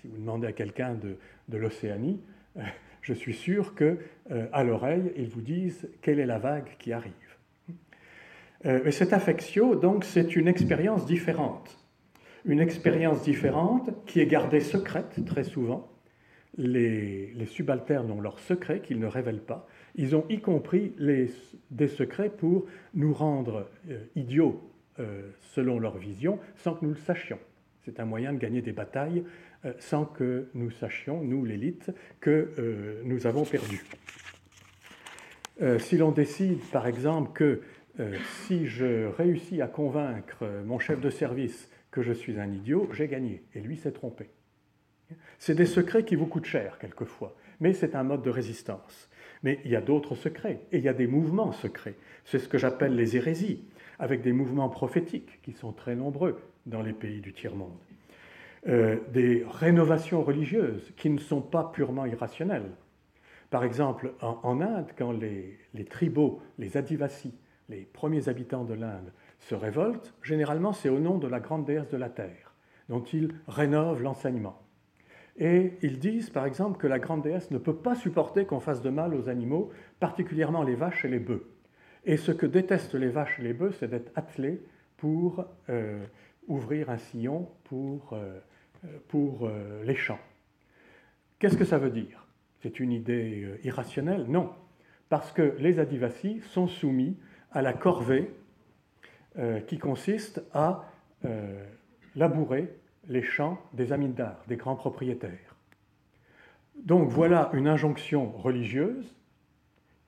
Si 0.00 0.06
vous 0.06 0.16
demandez 0.16 0.46
à 0.46 0.52
quelqu'un 0.52 0.94
de, 0.94 1.56
l'Océanie, 1.56 2.20
euh, 2.56 2.62
je 3.00 3.12
suis 3.12 3.34
sûr 3.34 3.74
que 3.74 3.98
euh, 4.30 4.46
à 4.52 4.62
l'oreille, 4.64 5.12
ils 5.16 5.28
vous 5.28 5.40
disent 5.40 5.88
quelle 6.00 6.20
est 6.20 6.26
la 6.26 6.38
vague 6.38 6.76
qui 6.78 6.92
arrive. 6.92 7.12
mais 8.64 8.92
cette 8.92 9.12
affection, 9.12 9.74
donc, 9.74 10.04
c'est 10.04 10.36
une 10.36 10.48
expérience 10.48 11.04
différente. 11.04 11.76
Une 12.46 12.60
expérience 12.60 13.22
différente 13.22 13.90
qui 14.06 14.20
est 14.20 14.26
gardée 14.26 14.60
secrète 14.60 15.24
très 15.26 15.44
souvent, 15.44 15.94
les, 16.56 17.46
subalternes 17.46 18.10
ont 18.10 18.20
leurs 18.20 18.38
secrets 18.38 18.80
qu'ils 18.80 18.98
ne 18.98 19.06
révèlent 19.06 19.42
pas. 19.42 19.66
Ils 19.96 20.14
ont 20.16 20.24
y 20.28 20.40
compris 20.40 20.92
des 21.70 21.88
secrets 21.88 22.30
pour 22.30 22.66
nous 22.94 23.12
rendre 23.12 23.68
euh, 23.90 23.98
idiots 24.16 24.60
euh, 24.60 24.73
selon 25.54 25.78
leur 25.78 25.96
vision 25.98 26.38
sans 26.56 26.74
que 26.74 26.84
nous 26.84 26.92
le 26.92 26.98
sachions. 26.98 27.38
C'est 27.84 28.00
un 28.00 28.04
moyen 28.04 28.32
de 28.32 28.38
gagner 28.38 28.62
des 28.62 28.72
batailles 28.72 29.24
euh, 29.64 29.72
sans 29.78 30.04
que 30.04 30.48
nous 30.54 30.70
sachions, 30.70 31.22
nous 31.22 31.44
l'élite, 31.44 31.90
que 32.20 33.02
nous 33.04 33.26
avons 33.26 33.44
perdu. 33.44 33.84
si 35.78 35.96
l'on 35.96 36.10
décide, 36.10 36.60
par 36.72 36.86
exemple, 36.86 37.32
que 37.32 37.60
si 38.46 38.66
je 38.66 39.06
réussis 39.06 39.62
à 39.62 39.68
convaincre 39.68 40.44
mon 40.64 40.78
chef 40.78 41.00
de 41.00 41.10
service 41.10 41.70
que 41.94 42.02
je 42.02 42.12
suis 42.12 42.40
un 42.40 42.50
idiot, 42.50 42.88
j'ai 42.92 43.06
gagné, 43.06 43.44
et 43.54 43.60
lui 43.60 43.76
s'est 43.76 43.92
trompé. 43.92 44.28
C'est 45.38 45.54
des 45.54 45.64
secrets 45.64 46.04
qui 46.04 46.16
vous 46.16 46.26
coûtent 46.26 46.44
cher 46.44 46.78
quelquefois, 46.80 47.36
mais 47.60 47.72
c'est 47.72 47.94
un 47.94 48.02
mode 48.02 48.22
de 48.22 48.30
résistance. 48.30 49.08
Mais 49.44 49.60
il 49.64 49.70
y 49.70 49.76
a 49.76 49.80
d'autres 49.80 50.16
secrets, 50.16 50.60
et 50.72 50.78
il 50.78 50.84
y 50.84 50.88
a 50.88 50.92
des 50.92 51.06
mouvements 51.06 51.52
secrets. 51.52 51.94
C'est 52.24 52.40
ce 52.40 52.48
que 52.48 52.58
j'appelle 52.58 52.96
les 52.96 53.16
hérésies, 53.16 53.62
avec 53.98 54.22
des 54.22 54.32
mouvements 54.32 54.68
prophétiques 54.68 55.40
qui 55.42 55.52
sont 55.52 55.72
très 55.72 55.94
nombreux 55.96 56.40
dans 56.66 56.82
les 56.82 56.92
pays 56.92 57.20
du 57.20 57.32
tiers-monde. 57.32 57.76
Euh, 58.66 58.98
des 59.12 59.44
rénovations 59.46 60.22
religieuses 60.22 60.92
qui 60.96 61.10
ne 61.10 61.18
sont 61.18 61.42
pas 61.42 61.70
purement 61.72 62.06
irrationnelles. 62.06 62.70
Par 63.50 63.62
exemple, 63.62 64.14
en, 64.22 64.60
Inde, 64.60 64.90
quand 64.96 65.12
les, 65.12 65.58
les, 65.74 65.84
tribaux, 65.84 66.40
les 66.58 66.76
Adivasis, 66.76 67.34
les 67.68 67.82
premiers 67.82 68.28
habitants 68.28 68.64
de 68.64 68.74
l'Inde, 68.74 69.12
se 69.38 69.54
révoltent, 69.54 70.14
généralement 70.22 70.72
c'est 70.72 70.88
au 70.88 70.98
nom 70.98 71.18
de 71.18 71.28
la 71.28 71.40
grande 71.40 71.66
déesse 71.66 71.90
de 71.90 71.98
la 71.98 72.08
terre, 72.08 72.54
dont 72.88 73.02
ils 73.02 73.34
rénovent 73.46 74.02
l'enseignement. 74.02 74.60
Et 75.36 75.72
ils 75.82 75.98
disent, 75.98 76.30
par 76.30 76.46
exemple, 76.46 76.78
que 76.78 76.86
la 76.86 76.98
grande 76.98 77.22
déesse 77.22 77.50
ne 77.50 77.58
peut 77.58 77.76
pas 77.76 77.94
supporter 77.94 78.46
qu'on 78.46 78.60
fasse 78.60 78.82
de 78.82 78.90
mal 78.90 79.14
aux 79.14 79.28
animaux, 79.28 79.70
particulièrement 80.00 80.62
les 80.62 80.76
vaches 80.76 81.04
et 81.04 81.08
les 81.08 81.18
bœufs. 81.18 81.44
Et 82.04 82.16
ce 82.16 82.32
que 82.32 82.46
détestent 82.46 82.94
les 82.94 83.08
vaches 83.08 83.38
et 83.38 83.42
les 83.42 83.52
bœufs, 83.52 83.74
c'est 83.78 83.88
d'être 83.88 84.12
attelés 84.14 84.60
pour 84.96 85.44
euh, 85.68 86.04
ouvrir 86.48 86.90
un 86.90 86.98
sillon 86.98 87.48
pour, 87.64 88.12
euh, 88.12 88.40
pour 89.08 89.46
euh, 89.46 89.82
les 89.84 89.94
champs. 89.94 90.20
Qu'est-ce 91.38 91.56
que 91.56 91.64
ça 91.64 91.78
veut 91.78 91.90
dire? 91.90 92.26
C'est 92.62 92.80
une 92.80 92.92
idée 92.92 93.58
irrationnelle? 93.64 94.24
Non, 94.28 94.50
parce 95.08 95.32
que 95.32 95.54
les 95.58 95.78
Adivasis 95.78 96.42
sont 96.44 96.66
soumis 96.66 97.16
à 97.52 97.60
la 97.60 97.72
corvée 97.72 98.30
qui 99.66 99.78
consiste 99.78 100.42
à 100.54 100.88
labourer 102.14 102.72
les 103.08 103.22
champs 103.22 103.60
des 103.74 103.92
amindars, 103.92 104.42
des 104.48 104.56
grands 104.56 104.76
propriétaires. 104.76 105.56
Donc 106.76 107.10
voilà 107.10 107.50
une 107.52 107.68
injonction 107.68 108.30
religieuse 108.30 109.14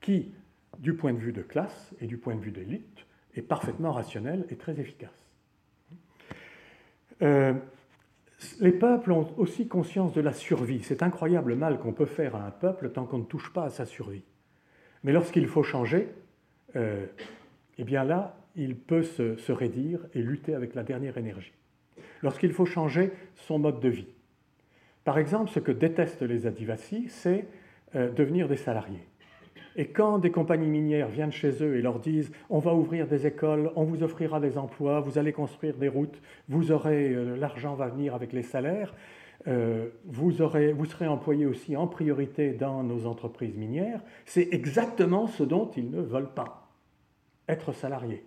qui, 0.01 0.33
du 0.79 0.93
point 0.93 1.13
de 1.13 1.19
vue 1.19 1.33
de 1.33 1.41
classe 1.41 1.93
et 1.99 2.07
du 2.07 2.17
point 2.17 2.35
de 2.35 2.41
vue 2.41 2.51
d'élite, 2.51 3.05
est 3.35 3.41
parfaitement 3.41 3.91
rationnelle 3.91 4.45
et 4.49 4.55
très 4.55 4.79
efficace. 4.79 5.27
Euh, 7.21 7.53
les 8.59 8.71
peuples 8.71 9.11
ont 9.11 9.33
aussi 9.37 9.67
conscience 9.67 10.13
de 10.13 10.21
la 10.21 10.33
survie. 10.33 10.83
C'est 10.83 11.03
incroyable 11.03 11.49
le 11.49 11.55
mal 11.55 11.79
qu'on 11.79 11.93
peut 11.93 12.05
faire 12.05 12.35
à 12.35 12.45
un 12.45 12.51
peuple 12.51 12.89
tant 12.89 13.05
qu'on 13.05 13.19
ne 13.19 13.25
touche 13.25 13.51
pas 13.51 13.65
à 13.65 13.69
sa 13.69 13.85
survie. 13.85 14.23
Mais 15.03 15.11
lorsqu'il 15.11 15.47
faut 15.47 15.63
changer, 15.63 16.09
euh, 16.75 17.05
eh 17.77 17.83
bien 17.83 18.03
là, 18.03 18.37
il 18.55 18.75
peut 18.75 19.03
se, 19.03 19.35
se 19.35 19.51
et 20.13 20.21
lutter 20.21 20.53
avec 20.53 20.75
la 20.75 20.83
dernière 20.83 21.17
énergie 21.17 21.53
lorsqu'il 22.23 22.51
faut 22.51 22.65
changer 22.65 23.11
son 23.35 23.59
mode 23.59 23.79
de 23.79 23.89
vie. 23.89 24.07
Par 25.03 25.17
exemple, 25.17 25.49
ce 25.51 25.59
que 25.59 25.71
détestent 25.71 26.21
les 26.21 26.47
Adivasis, 26.47 27.09
c'est 27.09 27.45
euh, 27.95 28.11
devenir 28.11 28.47
des 28.47 28.57
salariés. 28.57 29.06
Et 29.75 29.87
quand 29.87 30.19
des 30.19 30.31
compagnies 30.31 30.67
minières 30.67 31.07
viennent 31.07 31.31
chez 31.31 31.63
eux 31.63 31.75
et 31.75 31.81
leur 31.81 31.99
disent 31.99 32.31
on 32.49 32.59
va 32.59 32.73
ouvrir 32.73 33.07
des 33.07 33.27
écoles, 33.27 33.71
on 33.75 33.83
vous 33.83 34.03
offrira 34.03 34.39
des 34.39 34.57
emplois, 34.57 34.99
vous 34.99 35.17
allez 35.17 35.33
construire 35.33 35.77
des 35.77 35.87
routes, 35.87 36.21
vous 36.49 36.71
aurez 36.71 37.13
euh, 37.13 37.35
l'argent 37.35 37.75
va 37.75 37.87
venir 37.87 38.15
avec 38.15 38.33
les 38.33 38.43
salaires, 38.43 38.93
euh, 39.47 39.89
vous, 40.05 40.41
aurez, 40.41 40.73
vous 40.73 40.85
serez 40.85 41.07
employé 41.07 41.45
aussi 41.45 41.77
en 41.77 41.87
priorité 41.87 42.51
dans 42.51 42.83
nos 42.83 43.05
entreprises 43.05 43.55
minières, 43.55 44.01
c'est 44.25 44.49
exactement 44.51 45.27
ce 45.27 45.43
dont 45.43 45.71
ils 45.77 45.89
ne 45.89 46.01
veulent 46.01 46.33
pas, 46.33 46.69
être 47.47 47.71
salariés. 47.71 48.25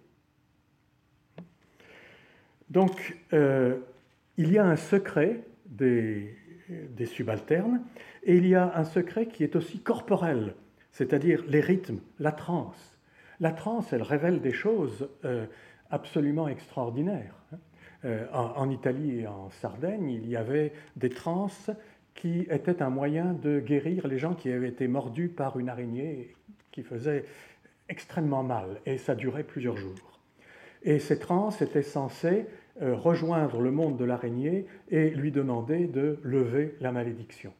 Donc, 2.71 3.19
euh, 3.33 3.79
il 4.37 4.53
y 4.53 4.59
a 4.59 4.65
un 4.65 4.77
secret 4.77 5.43
des, 5.67 6.37
subalternes, 7.05 7.83
et 8.23 8.37
il 8.37 8.47
y 8.47 8.55
a 8.55 8.73
un 8.77 8.85
secret 8.85 9.27
qui 9.27 9.43
est 9.43 9.57
aussi 9.57 9.81
corporel, 9.81 10.55
c'est-à-dire 10.93 11.43
les 11.49 11.61
rythmes, 11.61 12.01
la 12.19 12.33
transe. 12.33 12.99
La 13.41 13.53
transe, 13.53 13.93
elle 13.93 14.03
révèle 14.03 14.41
des 14.41 14.53
choses 14.53 15.09
euh, 15.25 15.47
absolument 15.91 16.49
extraordinaires. 16.49 17.35
Euh, 18.05 18.27
en, 18.33 18.71
Italie 18.71 19.21
et 19.21 19.27
en 19.27 19.51
Sardaigne, 19.51 20.11
il 20.11 20.27
y 20.27 20.37
avait 20.37 20.73
des 20.97 21.11
transes 21.11 21.71
qui 22.15 22.47
étaient 22.51 22.83
un 22.83 22.91
moyen 22.91 23.35
de 23.35 23.61
guérir 23.61 24.07
les 24.07 24.19
gens 24.19 24.35
qui 24.35 24.51
avaient 24.51 24.69
été 24.69 24.89
mordus 24.89 25.29
par 25.29 25.59
une 25.59 25.69
araignée 25.69 26.35
qui 26.73 26.83
faisait 26.83 27.25
extrêmement 27.89 28.43
mal, 28.43 28.81
et 28.87 28.99
ça 28.99 29.15
durait 29.15 29.43
plusieurs 29.43 29.77
jours. 29.77 30.21
Et 30.83 30.99
ces 30.99 31.19
transes 31.19 31.61
étaient 31.61 31.83
censées 31.83 32.47
euh, 32.81 32.95
rejoindre 32.95 33.61
le 33.61 33.71
monde 33.71 33.99
de 33.99 34.05
l'araignée 34.05 34.67
et 34.89 35.11
lui 35.11 35.33
demander 35.33 35.87
de 35.87 36.19
lever 36.23 36.77
la 36.81 36.93
malédiction. 36.93 37.53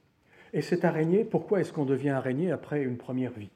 Et 0.53 0.63
cette 0.63 0.85
araignée, 0.85 1.25
pourquoi 1.25 1.61
est-ce 1.61 1.73
qu'on 1.73 1.85
devient 1.85 2.11
araignée 2.11 2.51
après 2.51 2.83
une 2.83 2.97
première 2.97 3.33
vie? 3.33 3.51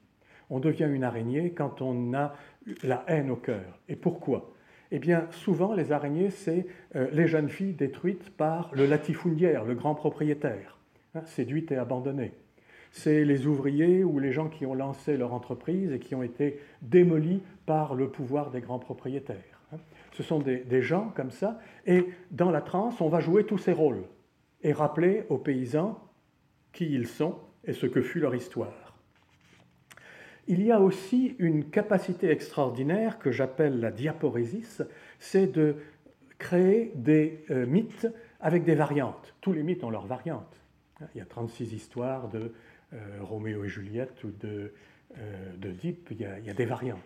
On 0.49 0.59
devient 0.59 0.87
une 0.89 1.03
araignée 1.03 1.51
quand 1.51 1.81
on 1.81 2.13
a 2.13 2.35
la 2.83 3.03
haine 3.07 3.31
au 3.31 3.35
cœur. 3.35 3.79
Et 3.89 3.95
pourquoi? 3.95 4.53
Eh 4.91 4.99
bien, 4.99 5.27
souvent, 5.31 5.73
les 5.73 5.91
araignées, 5.91 6.29
c'est 6.29 6.67
euh, 6.95 7.07
les 7.11 7.27
jeunes 7.27 7.49
filles 7.49 7.73
détruites 7.73 8.29
par 8.29 8.69
le 8.73 8.85
latifundiaire, 8.85 9.65
le 9.65 9.73
grand 9.73 9.95
propriétaire, 9.95 10.77
hein, 11.15 11.23
séduites 11.25 11.71
et 11.71 11.77
abandonnées. 11.77 12.33
C'est 12.91 13.25
les 13.25 13.45
ouvriers 13.47 14.03
ou 14.03 14.19
les 14.19 14.31
gens 14.31 14.47
qui 14.47 14.65
ont 14.65 14.75
lancé 14.75 15.17
leur 15.17 15.33
entreprise 15.33 15.91
et 15.91 15.99
qui 15.99 16.15
ont 16.15 16.23
été 16.23 16.59
démolis 16.81 17.41
par 17.65 17.95
le 17.95 18.09
pouvoir 18.09 18.51
des 18.51 18.61
grands 18.61 18.79
propriétaires. 18.79 19.59
Hein. 19.73 19.77
Ce 20.13 20.23
sont 20.23 20.39
des, 20.39 20.59
des 20.59 20.81
gens 20.81 21.11
comme 21.15 21.31
ça. 21.31 21.59
Et 21.85 22.05
dans 22.31 22.51
la 22.51 22.61
transe, 22.61 23.01
on 23.01 23.09
va 23.09 23.19
jouer 23.19 23.43
tous 23.43 23.57
ces 23.57 23.73
rôles 23.73 24.03
et 24.61 24.71
rappeler 24.71 25.23
aux 25.29 25.37
paysans 25.37 25.99
qui 26.75 26.85
ils 26.91 27.07
sont 27.07 27.39
et 27.63 27.73
ce 27.73 27.87
que 27.87 28.01
fut 28.01 28.19
leur 28.19 28.35
histoire 28.35 28.85
il 30.47 30.61
y 30.63 30.71
a 30.71 30.79
aussi 30.79 31.35
une 31.39 31.69
capacité 31.69 32.29
extraordinaire 32.29 33.19
que 33.19 33.31
j'appelle 33.31 33.79
la 33.79 33.91
diaporésis, 33.91 34.83
c'est 35.19 35.47
de 35.47 35.77
créer 36.37 36.91
des 36.95 37.43
euh, 37.49 37.65
mythes 37.65 38.07
avec 38.39 38.63
des 38.63 38.75
variantes. 38.75 39.33
Tous 39.41 39.53
les 39.53 39.63
mythes 39.63 39.83
ont 39.83 39.89
leurs 39.89 40.05
variantes. 40.05 40.61
Il 41.13 41.17
y 41.17 41.21
a 41.21 41.25
36 41.25 41.73
histoires 41.73 42.29
de 42.29 42.53
euh, 42.93 42.97
Roméo 43.21 43.63
et 43.65 43.69
Juliette 43.69 44.23
ou 44.23 44.31
de, 44.31 44.71
euh, 45.17 45.55
d'Oedipe, 45.57 46.09
il, 46.11 46.29
il 46.39 46.45
y 46.45 46.49
a 46.49 46.53
des 46.53 46.65
variantes. 46.65 46.99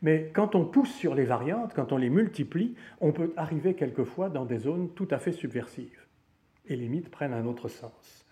Mais 0.00 0.30
quand 0.32 0.54
on 0.54 0.64
pousse 0.64 0.92
sur 0.92 1.14
les 1.14 1.24
variantes, 1.24 1.74
quand 1.74 1.92
on 1.92 1.96
les 1.96 2.10
multiplie, 2.10 2.74
on 3.00 3.12
peut 3.12 3.32
arriver 3.36 3.74
quelquefois 3.74 4.30
dans 4.30 4.44
des 4.44 4.58
zones 4.58 4.88
tout 4.94 5.08
à 5.10 5.18
fait 5.18 5.32
subversives. 5.32 6.00
Et 6.66 6.74
les 6.74 6.88
mythes 6.88 7.10
prennent 7.10 7.34
un 7.34 7.46
autre 7.46 7.68
sens. 7.68 8.26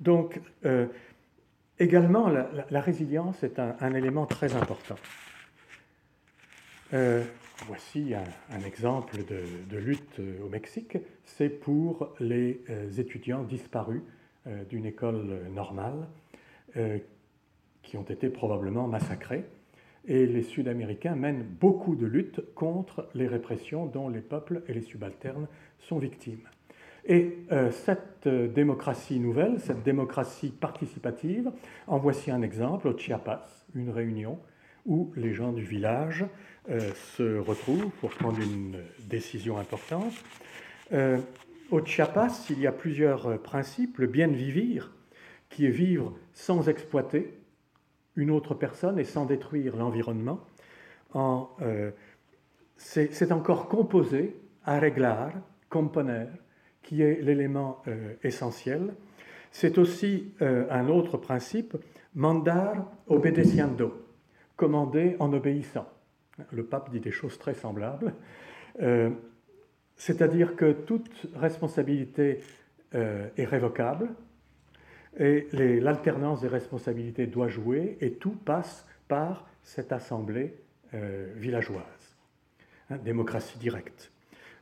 Donc, 0.00 0.40
Également, 1.80 2.28
la, 2.28 2.80
résilience 2.82 3.42
est 3.42 3.58
un, 3.58 3.94
élément 3.94 4.26
très 4.26 4.54
important. 4.54 4.96
Euh, 6.92 7.24
voici 7.66 8.12
un, 8.14 8.60
exemple 8.60 9.16
de, 9.24 9.78
lutte 9.78 10.20
euh, 10.20 10.44
au 10.44 10.50
Mexique. 10.50 10.98
C'est 11.24 11.48
pour 11.48 12.12
les 12.20 12.60
euh, 12.68 12.90
étudiants 12.98 13.42
disparus 13.42 14.02
d'une 14.70 14.86
école 14.86 15.48
normale 15.54 16.08
qui 17.82 17.98
ont 17.98 18.04
été 18.04 18.30
probablement 18.30 18.88
massacrés. 18.88 19.44
Et 20.06 20.26
les 20.26 20.42
Sud-Américains 20.42 21.14
mènent 21.14 21.42
beaucoup 21.42 21.94
de 21.94 22.06
luttes 22.06 22.40
contre 22.54 23.06
les 23.14 23.28
répressions 23.28 23.84
dont 23.84 24.08
les 24.08 24.22
peuples 24.22 24.62
et 24.66 24.72
les 24.72 24.80
subalternes 24.80 25.46
sont 25.78 25.98
victimes. 25.98 26.48
Et 27.10 27.44
euh, 27.50 27.72
cette 27.72 28.28
euh, 28.28 28.46
démocratie 28.46 29.18
nouvelle, 29.18 29.58
cette 29.58 29.82
démocratie 29.82 30.50
participative, 30.50 31.50
en 31.88 31.98
voici 31.98 32.30
un 32.30 32.40
exemple 32.40 32.86
au 32.86 32.96
Chiapas, 32.96 33.66
une 33.74 33.90
réunion 33.90 34.38
où 34.86 35.12
les 35.16 35.34
gens 35.34 35.52
du 35.52 35.64
village 35.64 36.24
euh, 36.70 36.92
se 37.16 37.38
retrouvent 37.38 37.90
pour 38.00 38.10
prendre 38.10 38.38
une 38.38 38.78
décision 39.08 39.58
importante. 39.58 40.12
au 41.72 41.84
Chiapas, 41.84 42.46
il 42.48 42.60
y 42.60 42.68
a 42.68 42.72
plusieurs 42.72 43.42
principes. 43.42 43.98
Le 43.98 44.06
bien 44.06 44.28
vivre, 44.28 44.90
qui 45.48 45.66
est 45.66 45.70
vivre 45.70 46.16
sans 46.32 46.68
exploiter 46.68 47.36
une 48.14 48.30
autre 48.30 48.54
personne 48.54 49.00
et 49.00 49.04
sans 49.04 49.24
détruire 49.24 49.76
l'environnement. 49.76 50.40
c'est 52.76 53.32
encore 53.32 53.68
composé, 53.68 54.36
arreglar, 54.64 55.32
componer, 55.68 56.26
qui 56.82 57.02
est 57.02 57.20
l'élément 57.22 57.82
euh, 57.88 58.14
essentiel. 58.22 58.94
C'est 59.50 59.78
aussi 59.78 60.32
euh, 60.42 60.66
un 60.70 60.88
autre 60.88 61.16
principe, 61.16 61.76
mandar 62.14 62.90
obedeciendo, 63.06 64.06
commander 64.56 65.16
en 65.18 65.32
obéissant. 65.32 65.88
Le 66.52 66.64
pape 66.64 66.90
dit 66.90 67.00
des 67.00 67.10
choses 67.10 67.38
très 67.38 67.54
semblables. 67.54 68.14
Euh, 68.80 69.10
c'est-à-dire 69.96 70.56
que 70.56 70.72
toute 70.72 71.26
responsabilité 71.34 72.40
est 72.92 73.44
révocable 73.44 74.08
et 75.18 75.46
l'alternance 75.52 76.40
des 76.40 76.48
responsabilités 76.48 77.26
doit 77.26 77.48
jouer 77.48 77.98
et 78.00 78.14
tout 78.14 78.34
passe 78.34 78.86
par 79.06 79.46
cette 79.62 79.92
assemblée 79.92 80.54
villageoise. 81.36 82.10
Hein, 82.90 82.98
démocratie 83.04 83.58
directe. 83.58 84.10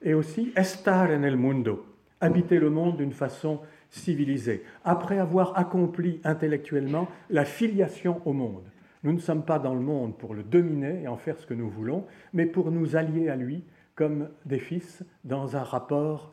Et 0.02 0.12
aussi 0.12 0.52
estar 0.54 1.10
en 1.10 1.22
el 1.22 1.36
mundo, 1.36 1.88
habiter 2.20 2.58
le 2.58 2.70
monde 2.70 2.96
d'une 2.96 3.12
façon 3.12 3.60
civilisée, 3.90 4.64
après 4.84 5.18
avoir 5.18 5.58
accompli 5.58 6.20
intellectuellement 6.24 7.08
la 7.30 7.44
filiation 7.44 8.20
au 8.26 8.32
monde. 8.32 8.64
Nous 9.04 9.12
ne 9.12 9.18
sommes 9.18 9.44
pas 9.44 9.58
dans 9.58 9.74
le 9.74 9.80
monde 9.80 10.16
pour 10.18 10.34
le 10.34 10.42
dominer 10.42 11.02
et 11.02 11.08
en 11.08 11.16
faire 11.16 11.38
ce 11.38 11.46
que 11.46 11.54
nous 11.54 11.70
voulons, 11.70 12.04
mais 12.32 12.46
pour 12.46 12.70
nous 12.70 12.96
allier 12.96 13.28
à 13.28 13.36
lui 13.36 13.64
comme 13.94 14.28
des 14.44 14.58
fils 14.58 15.04
dans 15.24 15.56
un 15.56 15.62
rapport 15.62 16.32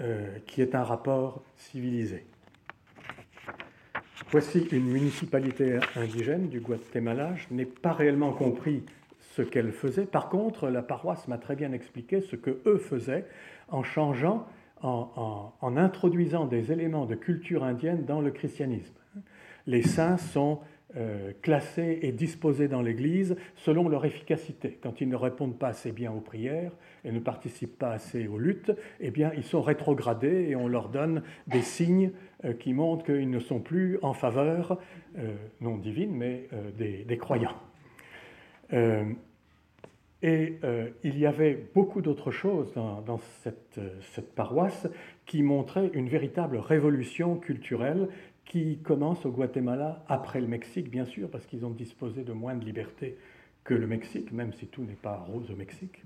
euh, 0.00 0.38
qui 0.46 0.62
est 0.62 0.74
un 0.74 0.84
rapport 0.84 1.42
civilisé. 1.56 2.24
Voici 4.30 4.60
une 4.72 4.90
municipalité 4.90 5.78
indigène 5.96 6.48
du 6.48 6.60
Guatemala. 6.60 7.34
Je 7.34 7.54
n'ai 7.54 7.64
pas 7.64 7.92
réellement 7.92 8.32
compris 8.32 8.84
ce 9.20 9.42
qu'elle 9.42 9.72
faisait. 9.72 10.04
Par 10.04 10.28
contre, 10.28 10.68
la 10.68 10.82
paroisse 10.82 11.26
m'a 11.28 11.38
très 11.38 11.56
bien 11.56 11.72
expliqué 11.72 12.20
ce 12.20 12.36
que 12.36 12.60
eux 12.66 12.78
faisaient 12.78 13.24
en 13.68 13.82
changeant 13.82 14.46
en, 14.82 15.76
introduisant 15.76 16.46
des 16.46 16.72
éléments 16.72 17.06
de 17.06 17.14
culture 17.14 17.64
indienne 17.64 18.04
dans 18.04 18.20
le 18.20 18.30
christianisme. 18.30 18.94
Les 19.66 19.82
saints 19.82 20.16
sont 20.16 20.60
euh, 20.96 21.32
classés 21.42 21.98
et 22.00 22.12
disposés 22.12 22.66
dans 22.66 22.80
l'Église 22.80 23.36
selon 23.56 23.88
leur 23.88 24.06
efficacité. 24.06 24.78
Quand 24.82 25.02
ils 25.02 25.08
ne 25.08 25.16
répondent 25.16 25.58
pas 25.58 25.68
assez 25.68 25.92
bien 25.92 26.10
aux 26.10 26.20
prières 26.20 26.72
et 27.04 27.12
ne 27.12 27.20
participent 27.20 27.78
pas 27.78 27.90
assez 27.90 28.26
aux 28.26 28.38
luttes, 28.38 28.72
eh 29.00 29.10
bien, 29.10 29.30
ils 29.36 29.44
sont 29.44 29.60
rétrogradés 29.60 30.46
et 30.48 30.56
on 30.56 30.66
leur 30.66 30.88
donne 30.88 31.22
des 31.46 31.60
signes 31.60 32.12
euh, 32.44 32.54
qui 32.54 32.72
montrent 32.72 33.04
qu'ils 33.04 33.28
ne 33.28 33.40
sont 33.40 33.60
plus 33.60 33.98
en 34.00 34.14
faveur, 34.14 34.78
euh, 35.18 35.34
non 35.60 35.76
divine, 35.76 36.14
mais 36.14 36.48
des, 36.78 37.04
des, 37.04 37.18
croyants. 37.18 37.56
Et 40.22 40.58
euh, 40.64 40.88
il 41.04 41.16
y 41.16 41.26
avait 41.26 41.56
beaucoup 41.74 42.00
d'autres 42.00 42.32
choses 42.32 42.72
dans, 42.74 43.18
cette, 43.42 43.78
euh, 43.78 43.90
cette, 44.00 44.34
paroisse 44.34 44.88
qui 45.26 45.42
montraient 45.42 45.90
une 45.94 46.08
véritable 46.08 46.56
révolution 46.56 47.36
culturelle 47.36 48.08
qui 48.44 48.78
commence 48.78 49.24
au 49.26 49.30
Guatemala 49.30 50.04
après 50.08 50.40
le 50.40 50.48
Mexique, 50.48 50.90
bien 50.90 51.04
sûr, 51.04 51.28
parce 51.30 51.46
qu'ils 51.46 51.64
ont 51.64 51.70
disposé 51.70 52.24
de 52.24 52.32
moins 52.32 52.56
de 52.56 52.64
liberté 52.64 53.16
que 53.62 53.74
le 53.74 53.86
Mexique, 53.86 54.32
même 54.32 54.52
si 54.54 54.66
tout 54.66 54.82
n'est 54.82 54.94
pas 54.94 55.18
rose 55.18 55.50
au 55.52 55.56
Mexique. 55.56 56.02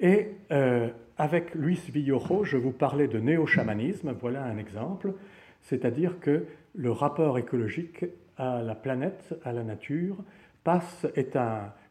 Et 0.00 0.28
euh, 0.52 0.88
avec 1.18 1.54
Luis 1.54 1.80
Villojo, 1.92 2.44
je 2.44 2.56
vous 2.56 2.70
parlais 2.70 3.08
de 3.08 3.18
néo-chamanisme, 3.18 4.12
voilà 4.12 4.44
un 4.44 4.56
exemple, 4.56 5.12
c'est-à-dire 5.60 6.20
que 6.20 6.46
le 6.74 6.90
rapport 6.90 7.38
écologique 7.38 8.04
à 8.36 8.62
la 8.62 8.74
planète, 8.74 9.34
à 9.44 9.52
la 9.52 9.64
nature, 9.64 10.16
passe, 10.66 11.06
est 11.14 11.38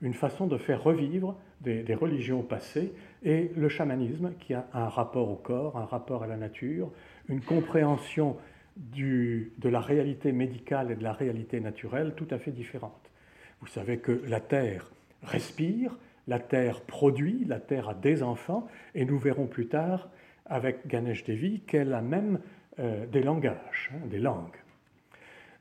une 0.01 0.13
façon 0.13 0.47
de 0.47 0.57
faire 0.57 0.83
revivre 0.83 1.37
des, 1.61 1.95
religions 1.95 2.41
passées 2.43 2.91
et 3.23 3.49
le 3.55 3.69
chamanisme 3.69 4.33
qui 4.37 4.53
a 4.53 4.67
un 4.73 4.89
rapport 4.89 5.31
au 5.31 5.37
corps, 5.37 5.77
un 5.77 5.85
rapport 5.85 6.23
à 6.23 6.27
la 6.27 6.35
nature, 6.35 6.91
une 7.29 7.39
compréhension 7.39 8.35
de 8.75 9.69
la 9.69 9.79
réalité 9.79 10.33
médicale 10.33 10.91
et 10.91 10.95
de 10.95 11.03
la 11.03 11.13
réalité 11.13 11.61
naturelle 11.61 12.15
tout 12.17 12.27
à 12.31 12.37
fait 12.37 12.51
différente. 12.51 13.09
Vous 13.61 13.67
savez 13.67 13.99
que 13.99 14.21
la 14.27 14.41
Terre 14.41 14.91
respire, 15.23 15.97
la 16.27 16.39
Terre 16.39 16.81
produit, 16.81 17.45
la 17.47 17.61
Terre 17.61 17.87
a 17.87 17.93
des 17.93 18.23
enfants, 18.23 18.67
et 18.93 19.05
nous 19.05 19.17
verrons 19.17 19.47
plus 19.47 19.67
tard 19.67 20.09
avec 20.45 20.85
Ganesh 20.85 21.23
Devi 21.23 21.61
qu'elle 21.61 21.93
a 21.93 22.01
même 22.01 22.41
euh, 22.79 23.05
des 23.05 23.23
langages, 23.23 23.91
hein, 23.93 24.05
des 24.07 24.19
langues. 24.19 24.59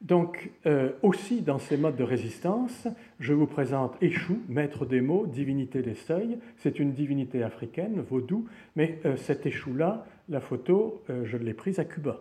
Donc, 0.04 0.50
euh, 0.66 0.90
aussi 1.00 1.40
dans 1.40 1.58
ces 1.58 1.78
modes 1.78 1.96
de 1.96 2.04
résistance, 2.04 2.86
je 3.20 3.32
vous 3.32 3.46
présente 3.46 3.96
Échou, 4.02 4.38
maître 4.48 4.84
des 4.84 5.00
mots, 5.00 5.26
divinité 5.26 5.80
des 5.80 5.94
seuils. 5.94 6.38
C'est 6.58 6.78
une 6.78 6.92
divinité 6.92 7.42
africaine, 7.42 8.02
vaudou, 8.02 8.46
mais 8.76 8.98
euh, 9.06 9.16
cet 9.16 9.46
Échou-là, 9.46 10.04
la 10.28 10.40
photo, 10.40 11.02
euh, 11.08 11.24
je 11.24 11.38
l'ai 11.38 11.54
prise 11.54 11.78
à 11.78 11.86
Cuba, 11.86 12.20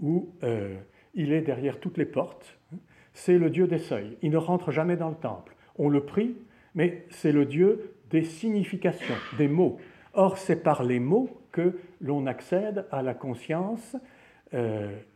où 0.00 0.28
il 1.14 1.32
est 1.32 1.42
derrière 1.42 1.80
toutes 1.80 1.98
les 1.98 2.06
portes. 2.06 2.56
C'est 3.12 3.36
le 3.36 3.50
dieu 3.50 3.66
des 3.66 3.78
seuils. 3.78 4.16
Il 4.22 4.30
ne 4.30 4.36
rentre 4.36 4.70
jamais 4.70 4.96
dans 4.96 5.10
le 5.10 5.16
temple. 5.16 5.56
On 5.76 5.88
le 5.88 6.04
prie, 6.04 6.36
mais 6.76 7.04
c'est 7.10 7.32
le 7.32 7.46
dieu 7.46 7.94
des 8.10 8.22
significations, 8.22 9.16
des 9.36 9.48
mots. 9.48 9.78
Or, 10.14 10.38
c'est 10.38 10.62
par 10.62 10.84
les 10.84 11.00
mots 11.00 11.28
que 11.50 11.80
l'on 12.00 12.26
accède 12.26 12.86
à 12.92 13.02
la 13.02 13.12
conscience 13.12 13.96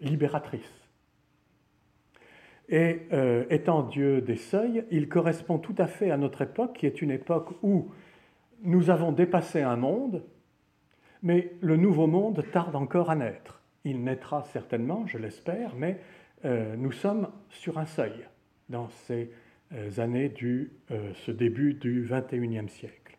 libératrice. 0.00 0.83
Et 2.68 3.02
euh, 3.12 3.44
étant 3.50 3.82
Dieu 3.82 4.20
des 4.20 4.36
seuils, 4.36 4.84
il 4.90 5.08
correspond 5.08 5.58
tout 5.58 5.74
à 5.78 5.86
fait 5.86 6.10
à 6.10 6.16
notre 6.16 6.42
époque, 6.42 6.76
qui 6.78 6.86
est 6.86 7.02
une 7.02 7.10
époque 7.10 7.50
où 7.62 7.90
nous 8.62 8.88
avons 8.90 9.12
dépassé 9.12 9.60
un 9.60 9.76
monde, 9.76 10.22
mais 11.22 11.52
le 11.60 11.76
nouveau 11.76 12.06
monde 12.06 12.42
tarde 12.52 12.74
encore 12.74 13.10
à 13.10 13.16
naître. 13.16 13.60
Il 13.84 14.02
naîtra 14.02 14.44
certainement, 14.44 15.06
je 15.06 15.18
l'espère, 15.18 15.74
mais 15.76 15.98
euh, 16.44 16.74
nous 16.76 16.92
sommes 16.92 17.28
sur 17.50 17.78
un 17.78 17.86
seuil 17.86 18.26
dans 18.70 18.88
ces 18.88 19.30
années 19.98 20.28
du 20.28 20.70
ce 21.26 21.32
début 21.32 21.74
du 21.74 22.08
XXIe 22.08 22.68
siècle. 22.68 23.16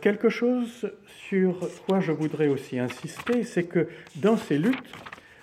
quelque 0.00 0.28
chose 0.28 0.92
sur 1.06 1.68
quoi 1.84 1.98
je 1.98 2.12
voudrais 2.12 2.46
aussi 2.46 2.78
insister, 2.78 3.42
c'est 3.42 3.64
que 3.64 3.88
dans 4.16 4.36
ces 4.36 4.56
luttes, 4.56 4.94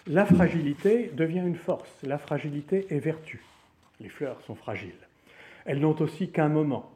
la 0.07 0.25
fragilité 0.25 1.11
devient 1.13 1.43
une 1.45 1.55
force, 1.55 1.91
la 2.03 2.17
fragilité 2.17 2.85
est 2.89 2.99
vertu. 2.99 3.41
Les 3.99 4.09
fleurs 4.09 4.41
sont 4.41 4.55
fragiles. 4.55 4.91
Elles 5.65 5.79
n'ont 5.79 5.99
aussi 5.99 6.29
qu'un 6.29 6.49
moment. 6.49 6.91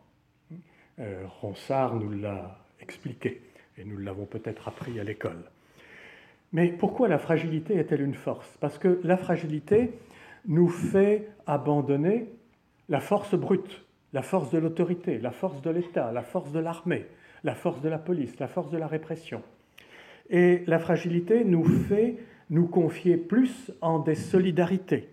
Ronsard 1.41 1.95
nous 1.95 2.12
l'a 2.12 2.60
expliqué, 2.82 3.41
et 3.78 3.86
nous 3.86 3.97
l'avons 3.97 4.26
peut-être 4.26 4.68
appris 4.68 4.99
à 4.99 5.03
l'école. 5.03 5.43
Mais 6.51 6.68
pourquoi 6.68 7.07
la 7.07 7.20
fragilité 7.20 7.76
est-elle 7.76 8.01
une 8.01 8.16
force? 8.16 8.57
Parce 8.60 8.78
que 8.78 8.99
la 9.03 9.18
fragilité 9.18 9.91
nous 10.45 10.68
fait 10.68 11.30
abandonner 11.47 12.28
la 12.89 12.99
force 12.99 13.36
brute, 13.36 13.86
la 14.14 14.24
force 14.24 14.51
de 14.51 14.57
l'autorité, 14.57 15.20
la 15.20 15.32
force 15.32 15.62
de 15.62 15.70
l'État, 15.70 16.12
la 16.12 16.24
force 16.24 16.51
de 16.51 16.60
l'armée, 16.60 17.05
la 17.43 17.55
force 17.55 17.82
de 17.82 17.89
la 17.89 17.99
police, 17.99 18.39
la 18.39 18.47
force 18.47 18.70
de 18.72 18.78
la 18.78 18.88
répression. 18.88 19.41
Et 20.30 20.64
la 20.68 20.80
fragilité 20.80 21.43
nous 21.43 21.66
fait 21.66 22.18
nous 22.50 22.68
confier 22.68 23.18
plus 23.18 23.72
en 23.82 24.00
des 24.00 24.16
solidarités. 24.16 25.10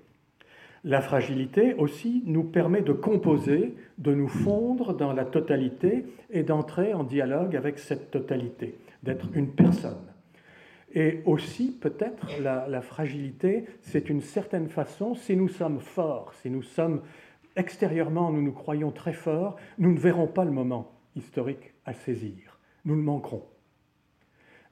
La 0.84 1.01
fragilité 1.01 1.74
aussi 1.74 2.22
nous 2.26 2.45
permet 2.45 2.80
de 2.80 2.93
composer, 2.93 3.74
de 3.99 4.14
nous 4.14 4.28
fondre 4.28 4.95
dans 4.95 5.12
la 5.12 5.24
totalité 5.24 6.05
et 6.30 6.45
d'entrer 6.45 6.95
en 6.95 7.03
dialogue 7.03 7.57
avec 7.57 7.78
cette 7.78 8.11
totalité, 8.12 8.78
d'être 9.03 9.28
une 9.34 9.51
personne. 9.51 10.07
Et 10.95 11.22
aussi, 11.26 11.72
peut-être, 11.72 12.28
la, 12.41 12.80
fragilité, 12.80 13.64
c'est 13.82 14.09
une 14.09 14.20
certaine 14.20 14.68
façon, 14.68 15.14
si 15.14 15.37
nous 15.37 15.49
sommes 15.49 15.80
forts, 15.80 16.32
si 16.34 16.51
nous 16.51 16.62
sommes 16.62 17.03
extérieurement, 17.57 18.30
nous 18.30 18.43
nous 18.43 18.53
croyons 18.53 18.93
très 18.93 19.12
forts, 19.12 19.57
nous 19.78 19.93
ne 19.93 19.99
verrons 19.99 20.28
pas 20.28 20.45
le 20.45 20.53
moment 20.53 20.93
historique 21.16 21.74
à 21.84 21.95
saisir. 21.95 22.61
Nous 22.84 22.95
le 22.95 23.03
manquerons. 23.03 23.45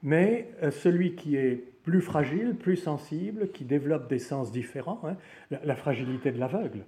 Mais 0.05 0.51
euh, 0.61 0.69
celui 0.69 1.15
qui 1.15 1.35
est 1.35 1.63
plus 1.81 1.99
fragile, 1.99 2.55
plus 2.55 2.77
sensible, 2.77 3.49
qui 3.51 3.65
développe 3.65 4.07
des 4.07 4.19
sens 4.19 4.51
différents, 4.51 5.01
hein, 5.03 5.17
la, 5.63 5.75
fragilité 5.75 6.31
de 6.31 6.39
l'aveugle, 6.39 6.85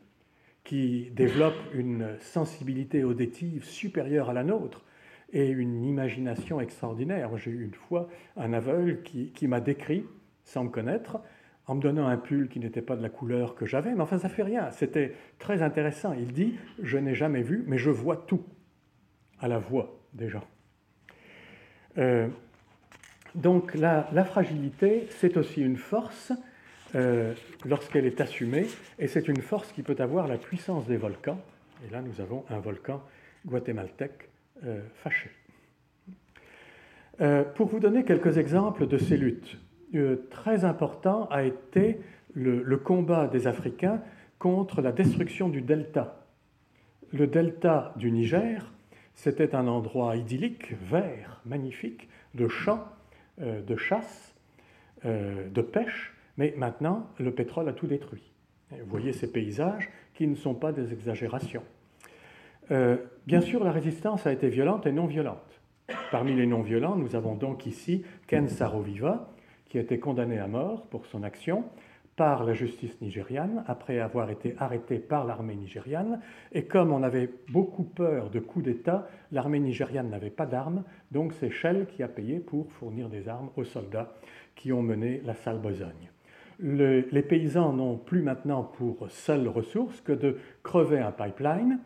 qui 0.63 1.09
développe 1.15 1.57
une 1.74 2.09
sensibilité 2.20 3.03
auditive 3.03 3.63
supérieure 3.63 4.30
à 4.30 4.34
la 4.34 4.43
nôtre, 4.43 4.86
et 5.34 5.49
une 5.49 5.84
imagination 5.84 6.61
extraordinaire. 6.61 7.36
J'ai 7.38 7.49
eu 7.49 7.63
une 7.65 7.74
fois 7.74 8.07
un 8.38 8.53
aveugle 8.53 9.01
qui, 9.01 9.47
m'a 9.47 9.61
décrit, 9.61 10.05
sans 10.43 10.65
me 10.65 10.70
connaître, 10.70 11.20
en 11.65 11.74
me 11.74 11.82
donnant 11.82 12.07
un 12.07 12.18
pull 12.18 12.47
qui 12.49 12.59
n'était 12.59 12.84
pas 12.84 12.95
de 12.95 13.01
la 13.01 13.09
couleur 13.09 13.55
que 13.55 13.65
j'avais, 13.65 13.95
mais 13.95 14.01
enfin 14.01 14.20
ça 14.20 14.30
fait 14.30 14.43
rien, 14.43 14.70
c'était 14.70 15.15
très 15.39 15.63
intéressant. 15.63 16.13
Il 16.13 16.34
dit, 16.34 16.53
je 16.84 16.99
n'ai 16.99 17.15
jamais 17.15 17.41
vu, 17.41 17.63
mais 17.65 17.80
je 17.80 17.89
vois 17.89 18.15
tout, 18.15 18.43
à 19.39 19.47
la 19.47 19.57
voix 19.57 19.99
des 20.13 20.30
gens. 20.30 20.45
Euh, 21.97 22.28
donc 23.38 23.75
la, 23.75 24.03
fragilité, 24.25 25.07
c'est 25.11 25.38
aussi 25.38 25.61
une 25.61 25.77
force 25.77 26.33
euh, 26.95 27.33
lorsqu'elle 27.65 28.07
est 28.07 28.19
assumée, 28.19 28.65
et 28.97 29.07
c'est 29.07 29.27
une 29.27 29.41
force 29.41 29.71
qui 29.71 29.83
peut 29.83 29.95
avoir 29.99 30.27
la 30.27 30.38
puissance 30.38 30.88
des 30.88 30.97
volcans. 30.97 31.39
Et 31.88 31.91
là, 31.91 32.01
nous 32.01 32.19
avons 32.19 32.45
un 32.49 32.57
volcan 32.57 33.03
guatémaltèque 33.45 34.27
euh, 34.65 34.81
fâché. 34.95 35.29
Euh, 37.21 37.43
pour 37.43 37.67
vous 37.67 37.79
donner 37.79 38.03
quelques 38.03 38.39
exemples 38.39 38.88
de 38.88 38.97
ces 38.97 39.17
luttes, 39.17 39.57
très 40.31 40.65
important 40.65 41.27
a 41.29 41.43
été 41.43 41.99
le, 42.33 42.77
combat 42.77 43.27
des 43.27 43.45
Africains 43.45 44.01
contre 44.39 44.81
la 44.81 44.91
destruction 44.91 45.47
du 45.47 45.61
delta. 45.61 46.25
Le 47.13 47.27
delta 47.27 47.93
du 47.97 48.11
Niger, 48.11 48.73
c'était 49.13 49.55
un 49.55 49.67
endroit 49.67 50.15
idyllique, 50.15 50.73
vert, 50.81 51.41
magnifique, 51.45 52.09
de 52.35 52.47
champs, 52.47 52.83
de 53.39 53.75
chasse, 53.75 54.35
de 55.03 55.61
pêche, 55.61 56.13
mais 56.38 56.53
maintenant 56.57 57.07
le 57.19 57.31
pétrole 57.31 57.69
a 57.69 57.73
tout 57.73 57.88
détruit. 57.88 58.31
Vous 58.71 58.85
voyez 58.88 59.13
ces 59.13 59.31
paysages 59.31 59.89
qui 60.13 60.27
ne 60.27 60.35
sont 60.35 60.55
pas 60.55 60.71
des 60.71 60.91
exagérations. 60.93 61.63
Euh, 62.71 62.97
bien 63.25 63.41
sûr, 63.41 63.63
la 63.63 63.71
résistance 63.71 64.27
a 64.27 64.31
été 64.33 64.49
violente 64.49 64.85
et 64.85 64.91
non 64.91 65.05
violente. 65.05 65.61
Parmi 66.11 66.33
les 66.35 66.45
non-violents, 66.45 66.97
nous 66.97 67.15
avons 67.15 67.35
donc 67.35 67.65
ici 67.65 68.03
Ken 68.27 68.49
Saroviva, 68.49 69.29
qui 69.67 69.77
a 69.77 69.81
été 69.81 69.99
condamné 69.99 70.38
à 70.38 70.47
mort 70.47 70.88
pour 70.88 71.05
son 71.05 71.23
action 71.23 71.63
par 72.18 72.43
la 72.43 72.53
justice 72.53 72.99
nigériane, 72.99 73.63
après 73.68 73.99
avoir 73.99 74.30
été 74.30 74.55
arrêté 74.57 74.97
par 74.97 75.26
l'armée 75.26 75.55
nigériane. 75.55 76.20
Et 76.51 76.65
comme 76.65 76.91
on 76.91 77.03
avait 77.03 77.30
beaucoup 77.49 77.84
peur 77.84 78.30
de 78.30 78.39
coups 78.39 78.65
d'État, 78.65 79.07
l'armée 79.32 79.59
nigériane 79.59 80.09
n'avait 80.09 80.32
pas 80.32 80.47
d'armes, 80.47 80.84
donc 81.11 81.32
c'est 81.34 81.51
Shell 81.51 81.86
qui 81.86 82.03
a 82.03 82.07
payé 82.09 82.39
pour 82.39 82.70
fournir 82.74 83.07
des 83.07 83.30
armes 83.30 83.51
aux 83.55 83.63
soldats 83.63 84.13
qui 84.55 84.74
ont 84.74 84.82
mené 84.82 85.22
la 85.24 85.36
sale 85.36 85.59
besogne. 85.59 86.09
les 86.59 87.22
paysans 87.22 87.72
n'ont 87.72 87.97
plus 87.97 88.24
maintenant 88.24 88.63
pour 88.63 89.09
seule 89.09 89.47
ressource 89.47 90.01
que 90.01 90.11
de 90.11 90.38
crever 90.63 90.99
un 90.99 91.11
pipeline 91.11 91.80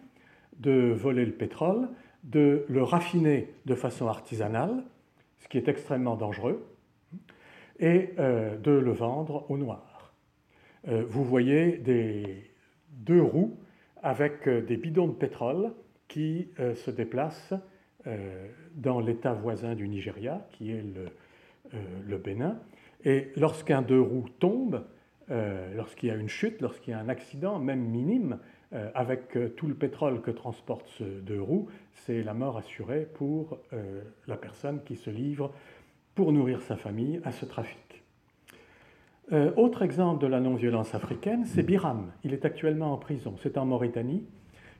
de 0.61 0.93
voler 0.93 1.25
le 1.25 1.31
pétrole, 1.31 1.89
de 2.23 2.65
le 2.69 2.83
raffiner 2.83 3.53
de 3.65 3.75
façon 3.75 4.07
artisanale, 4.07 4.83
ce 5.39 5.47
qui 5.47 5.57
est 5.57 5.67
extrêmement 5.67 6.15
dangereux, 6.15 6.65
et 7.79 8.13
euh, 8.19 8.57
de 8.57 8.71
le 8.71 8.91
vendre 8.91 9.49
au 9.49 9.57
noir. 9.57 9.90
Euh, 10.87 11.03
vous 11.07 11.23
voyez 11.23 11.77
des, 11.77 12.51
deux 12.89 13.21
roues 13.21 13.57
avec 14.01 14.47
euh, 14.47 14.61
des 14.61 14.77
bidons 14.77 15.07
de 15.07 15.13
pétrole 15.13 15.73
qui 16.07 16.49
se 16.57 16.91
déplacent 16.91 17.53
dans 18.75 18.99
l'état 18.99 19.31
voisin 19.31 19.75
du 19.75 19.87
Nigeria, 19.87 20.45
qui 20.51 20.71
est 20.71 20.83
le, 22.05 22.17
Bénin. 22.17 22.59
Et 23.05 23.29
lorsqu'un 23.37 23.81
deux 23.81 24.01
roues 24.01 24.27
tombe, 24.39 24.83
lorsqu'il 25.29 26.09
y 26.09 26.11
a 26.11 26.15
une 26.15 26.27
chute, 26.27 26.59
lorsqu'il 26.59 26.91
y 26.91 26.93
a 26.93 26.99
un 26.99 27.07
accident, 27.07 27.59
même 27.59 27.79
minime, 27.79 28.39
euh, 28.73 28.89
avec 28.95 29.35
euh, 29.35 29.49
tout 29.49 29.67
le 29.67 29.73
pétrole 29.73 30.21
que 30.21 30.31
transporte 30.31 30.87
ce 30.97 31.03
deux 31.03 31.41
roues, 31.41 31.67
c'est 31.91 32.23
la 32.23 32.33
mort 32.33 32.55
assurée 32.55 33.05
pour 33.15 33.57
euh, 33.73 34.01
la 34.27 34.37
personne 34.37 34.81
qui 34.85 34.95
se 34.95 35.09
livre 35.09 35.53
pour 36.15 36.31
nourrir 36.31 36.61
sa 36.61 36.77
famille 36.77 37.19
à 37.25 37.33
ce 37.33 37.43
trafic. 37.43 37.90
Autre 39.31 39.81
exemple 39.81 40.21
de 40.21 40.27
la 40.27 40.39
non-violence 40.39 40.93
africaine, 40.93 41.45
c'est 41.45 41.63
Biram. 41.63 42.11
Il 42.23 42.33
est 42.33 42.45
actuellement 42.45 42.93
en 42.93 42.97
prison. 42.97 43.35
C'est 43.41 43.57
en 43.57 43.65
Mauritanie, 43.65 44.25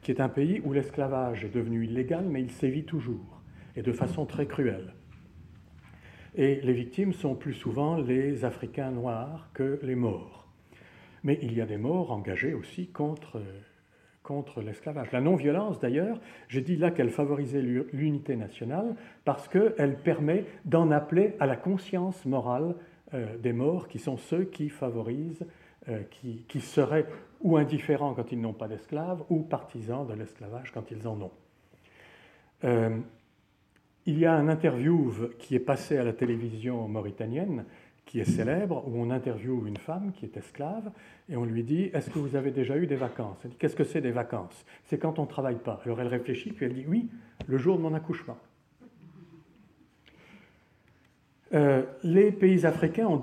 qui 0.02 0.12
est 0.12 0.20
un 0.20 0.30
pays 0.30 0.62
où 0.66 0.74
l'esclavage 0.74 1.45
est 1.45 1.54
devenu 1.54 1.86
illégal, 1.86 2.26
mais 2.30 2.41
il 2.41 2.52
sévit 2.52 2.84
toujours, 2.84 3.41
et 3.76 3.82
de 3.82 3.93
façon 3.93 4.26
très 4.26 4.47
cruelle. 4.47 4.93
Et 6.36 6.62
les 6.62 6.74
victimes 6.74 7.14
sont 7.14 7.36
plus 7.36 7.54
souvent 7.54 7.97
les 7.97 8.45
Africains 8.45 8.91
noirs 8.91 9.49
que 9.54 9.80
les 9.84 9.95
morts. 9.95 10.47
Mais 11.24 11.39
il 11.41 11.54
y 11.54 11.62
a 11.62 11.66
des 11.66 11.78
morts 11.78 12.12
engagés 12.12 12.54
aussi 12.54 12.88
contre 12.88 13.41
contre 14.24 14.62
l'esclavage. 14.62 15.12
La 15.12 15.20
non-violence, 15.20 15.80
d'ailleurs, 15.80 16.20
j'ai 16.47 16.62
dit 16.62 16.76
là 16.76 16.91
qu'elle 16.91 17.10
favorisait 17.10 17.62
l'unité 17.62 18.36
nationale 18.36 18.95
parce 19.26 19.47
qu'elle 19.47 19.97
permet 20.04 20.45
d'en 20.64 20.91
appeler 20.91 21.36
à 21.39 21.47
la 21.47 21.56
conscience 21.56 22.24
morale 22.26 22.76
euh, 22.76 22.76
des 23.14 23.53
morts, 23.53 23.88
qui 23.88 23.99
sont 23.99 24.18
ceux 24.18 24.45
qui 24.45 24.70
favorisent, 24.70 25.45
euh, 25.89 26.03
qui, 26.47 26.62
seraient 26.62 27.07
ou 27.41 27.57
indifférents 27.57 28.14
quand 28.14 28.32
ils 28.32 28.39
n'ont 28.39 28.53
pas 28.53 28.68
d'esclaves, 28.68 29.24
ou 29.32 29.39
partisans 29.39 30.05
de 30.05 30.14
l'esclavage 30.14 30.72
quand 30.72 30.91
ils 30.91 31.07
en 31.07 31.20
ont. 31.20 31.32
Euh, 32.66 32.99
il 34.05 34.20
y 34.20 34.28
a 34.28 34.34
un 34.34 34.47
interview 34.47 35.12
qui 35.39 35.55
est 35.55 35.59
passé 35.59 35.97
à 35.97 36.03
la 36.03 36.14
télévision 36.14 36.88
mauritanienne 36.88 37.66
qui 38.05 38.20
est 38.20 38.26
célèbre, 38.26 38.88
où 38.88 39.01
on 39.01 39.09
interviewe 39.09 39.66
une 39.66 39.78
femme 39.78 40.12
qui 40.12 40.26
est 40.26 40.38
esclave, 40.38 40.91
et 41.30 41.36
on 41.36 41.45
lui 41.45 41.64
dit 41.64 41.89
Est-ce 41.93 42.12
que 42.12 42.20
vous 42.20 42.36
avez 42.36 42.51
déjà 42.51 42.78
eu 42.78 42.86
des 42.86 42.95
vacances? 42.95 43.38
Elle 43.43 43.49
dit 43.49 43.57
Qu'est-ce 43.57 43.76
que 43.76 43.84
c'est 43.84 44.01
des 44.01 44.12
vacances? 44.12 44.64
C'est 44.86 44.99
quand 44.99 45.18
on 45.18 45.24
ne 45.24 45.28
travaille 45.28 45.59
pas. 45.59 45.82
Alors 45.84 45.99
elle 46.01 46.09
réfléchit, 46.09 46.51
puis 46.51 46.68
elle 46.68 46.76
dit 46.76 46.86
Oui, 46.88 47.09
le 47.47 47.57
jour 47.57 47.78
de 47.78 47.82
mon 47.82 47.95
accouchement. 47.95 48.38
Euh, 51.54 51.84
les 52.04 52.32
pays 52.32 52.66
africains 52.66 53.08
ont 53.08 53.18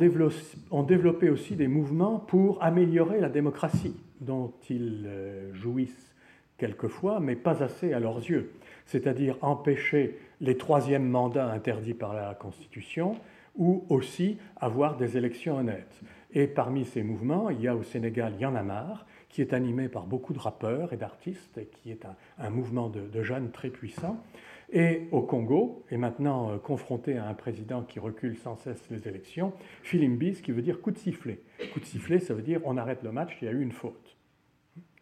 développé, 0.82 1.30
aussi 1.30 1.56
des 1.56 1.68
mouvements 1.68 2.18
pour 2.18 2.62
améliorer 2.62 3.20
la 3.20 3.30
démocratie, 3.30 3.96
dont 4.20 4.52
ils 4.68 5.04
euh, 5.06 5.54
jouissent 5.54 6.14
quelquefois, 6.58 7.20
mais 7.20 7.36
pas 7.36 7.62
assez 7.62 7.92
à 7.92 8.00
leurs 8.00 8.18
yeux. 8.18 8.52
C'est-à-dire 8.84 9.36
empêcher 9.40 10.18
les 10.40 10.56
troisièmes 10.56 11.08
mandats 11.08 11.50
interdits 11.50 11.94
par 11.94 12.14
la 12.14 12.34
Constitution, 12.34 13.16
ou 13.56 13.84
aussi 13.88 14.38
avoir 14.56 14.96
des 14.96 15.16
élections 15.16 15.58
honnêtes. 15.58 16.00
Et 16.32 16.46
parmi 16.46 16.84
ces 16.84 17.02
mouvements, 17.02 17.50
il 17.50 17.60
y 17.60 17.68
a 17.68 17.74
au 17.74 17.82
Sénégal 17.82 18.34
Y 18.38 18.46
en 18.46 18.54
a 18.54 18.62
marre, 18.62 19.06
qui 19.28 19.42
est 19.42 19.52
animé 19.52 19.88
par 19.88 20.06
beaucoup 20.06 20.32
de 20.32 20.38
rappeurs 20.38 20.92
et 20.92 20.96
d'artistes, 20.96 21.58
et 21.58 21.66
qui 21.66 21.90
est 21.90 22.06
un, 22.38 22.50
mouvement 22.50 22.88
de, 22.88 23.22
jeunes 23.22 23.50
très 23.50 23.68
puissant. 23.68 24.22
Et 24.70 25.08
au 25.12 25.22
Congo, 25.22 25.84
et 25.90 25.96
maintenant 25.96 26.50
euh, 26.50 26.58
confronté 26.58 27.16
à 27.16 27.26
un 27.26 27.34
président 27.34 27.82
qui 27.82 27.98
recule 27.98 28.36
sans 28.36 28.56
cesse 28.56 28.82
les 28.90 29.08
élections, 29.08 29.52
Philimbis, 29.82 30.42
qui 30.42 30.52
veut 30.52 30.60
dire 30.60 30.80
coup 30.82 30.90
de 30.90 30.98
sifflet. 30.98 31.40
Coup 31.72 31.80
de 31.80 31.86
sifflet, 31.86 32.18
ça 32.18 32.34
veut 32.34 32.42
dire 32.42 32.60
on 32.64 32.76
arrête 32.76 33.02
le 33.02 33.10
match, 33.10 33.38
il 33.40 33.46
y 33.46 33.48
a 33.48 33.52
eu 33.52 33.62
une 33.62 33.72
faute 33.72 34.16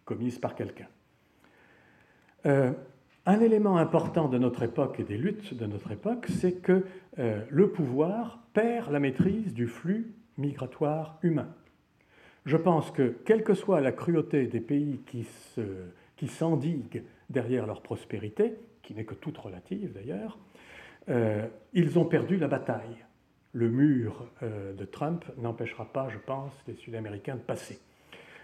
commise 0.05 0.39
par 0.39 0.55
quelqu'un. 0.55 0.87
un 2.45 3.41
élément 3.41 3.77
important 3.77 4.29
de 4.29 4.39
notre 4.39 4.63
époque 4.63 5.01
et 5.01 5.03
des 5.03 5.19
luttes 5.19 5.53
de 5.53 5.67
notre 5.67 5.91
époque, 5.91 6.27
c'est 6.29 6.63
que 6.63 6.87
le 7.17 7.71
pouvoir 7.73 8.39
perd 8.53 8.93
la 8.93 9.01
maîtrise 9.01 9.53
du 9.53 9.67
flux 9.67 10.15
migratoire 10.39 11.19
humain. 11.23 11.49
Je 12.45 12.57
pense 12.57 12.93
que, 12.93 13.17
quelle 13.25 13.43
que 13.43 13.55
soit 13.55 13.81
la 13.81 13.91
cruauté 13.91 14.47
des 14.47 14.61
pays 14.61 15.01
qui 16.17 16.29
s'endiguent 16.29 17.03
derrière 17.29 17.67
leur 17.67 17.83
prospérité, 17.83 18.55
qui 18.87 18.95
n'est 18.95 19.05
que 19.05 19.15
toute 19.15 19.37
relative 19.37 19.93
d'ailleurs, 19.93 20.39
euh, 21.09 21.47
ils 21.75 21.99
ont 21.99 22.05
perdu 22.05 22.37
la 22.37 22.49
bataille. 22.49 23.05
Le 23.53 23.69
mur 23.69 24.29
euh, 24.43 24.73
de 24.73 24.85
Trump 24.85 25.25
n'empêchera 25.39 25.87
pas, 25.93 26.09
je 26.09 26.19
pense, 26.19 26.53
les 26.67 26.75
Sud-Américains 26.75 27.37
de 27.37 27.41
passer. 27.41 27.79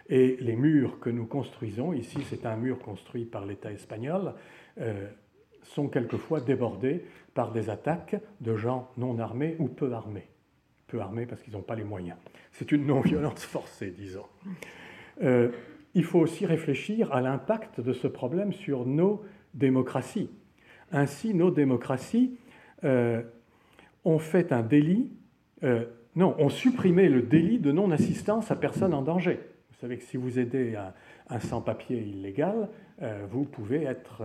Et 0.08 0.36
les 0.40 0.56
murs 0.56 0.98
que 1.00 1.10
nous 1.10 1.26
construisons, 1.26 1.92
ici 1.92 2.18
c'est 2.28 2.44
un 2.44 2.56
mur 2.56 2.78
construit 2.80 3.24
par 3.24 3.46
l'État 3.46 3.70
espagnol, 3.70 4.34
euh, 4.80 5.08
sont 5.62 5.88
quelquefois 5.88 6.40
débordés 6.40 7.04
par 7.34 7.52
des 7.52 7.70
attaques 7.70 8.16
de 8.40 8.56
gens 8.56 8.90
non 8.96 9.18
armés 9.18 9.54
ou 9.60 9.68
peu 9.68 9.92
armés. 9.92 10.26
Peu 10.88 11.00
armés 11.00 11.24
parce 11.24 11.42
qu'ils 11.42 11.52
n'ont 11.52 11.62
pas 11.62 11.76
les 11.76 11.84
moyens. 11.84 12.18
C'est 12.50 12.72
une 12.72 12.84
non-violence 12.84 13.44
forcée, 13.44 13.92
disons. 13.92 14.26
il 15.94 16.04
faut 16.04 16.18
aussi 16.18 16.46
réfléchir 16.46 17.12
à 17.12 17.20
l'impact 17.20 17.80
de 17.80 17.92
ce 17.92 18.08
problème 18.08 18.52
sur 18.52 18.86
nos 18.86 19.22
démocraties. 19.54 20.30
Ainsi, 20.92 21.34
nos 21.34 21.50
démocraties 21.50 22.36
euh, 22.84 23.22
ont 24.04 24.18
fait 24.18 24.52
un 24.52 24.62
délit, 24.62 25.10
euh, 25.62 25.84
non, 26.16 26.34
ont 26.38 26.50
supprimé 26.50 27.08
le 27.08 27.22
délit 27.22 27.58
de 27.58 27.72
non-assistance 27.72 28.50
à 28.50 28.56
personne 28.56 28.92
en 28.92 29.02
danger. 29.02 29.40
Vous 29.70 29.78
savez 29.80 29.96
que 29.96 30.04
si 30.04 30.16
vous 30.16 30.38
aidez 30.38 30.76
un, 31.28 31.40
sans-papier 31.40 31.98
illégal, 31.98 32.68
euh, 33.00 33.26
vous 33.30 33.44
pouvez 33.44 33.84
être, 33.84 34.22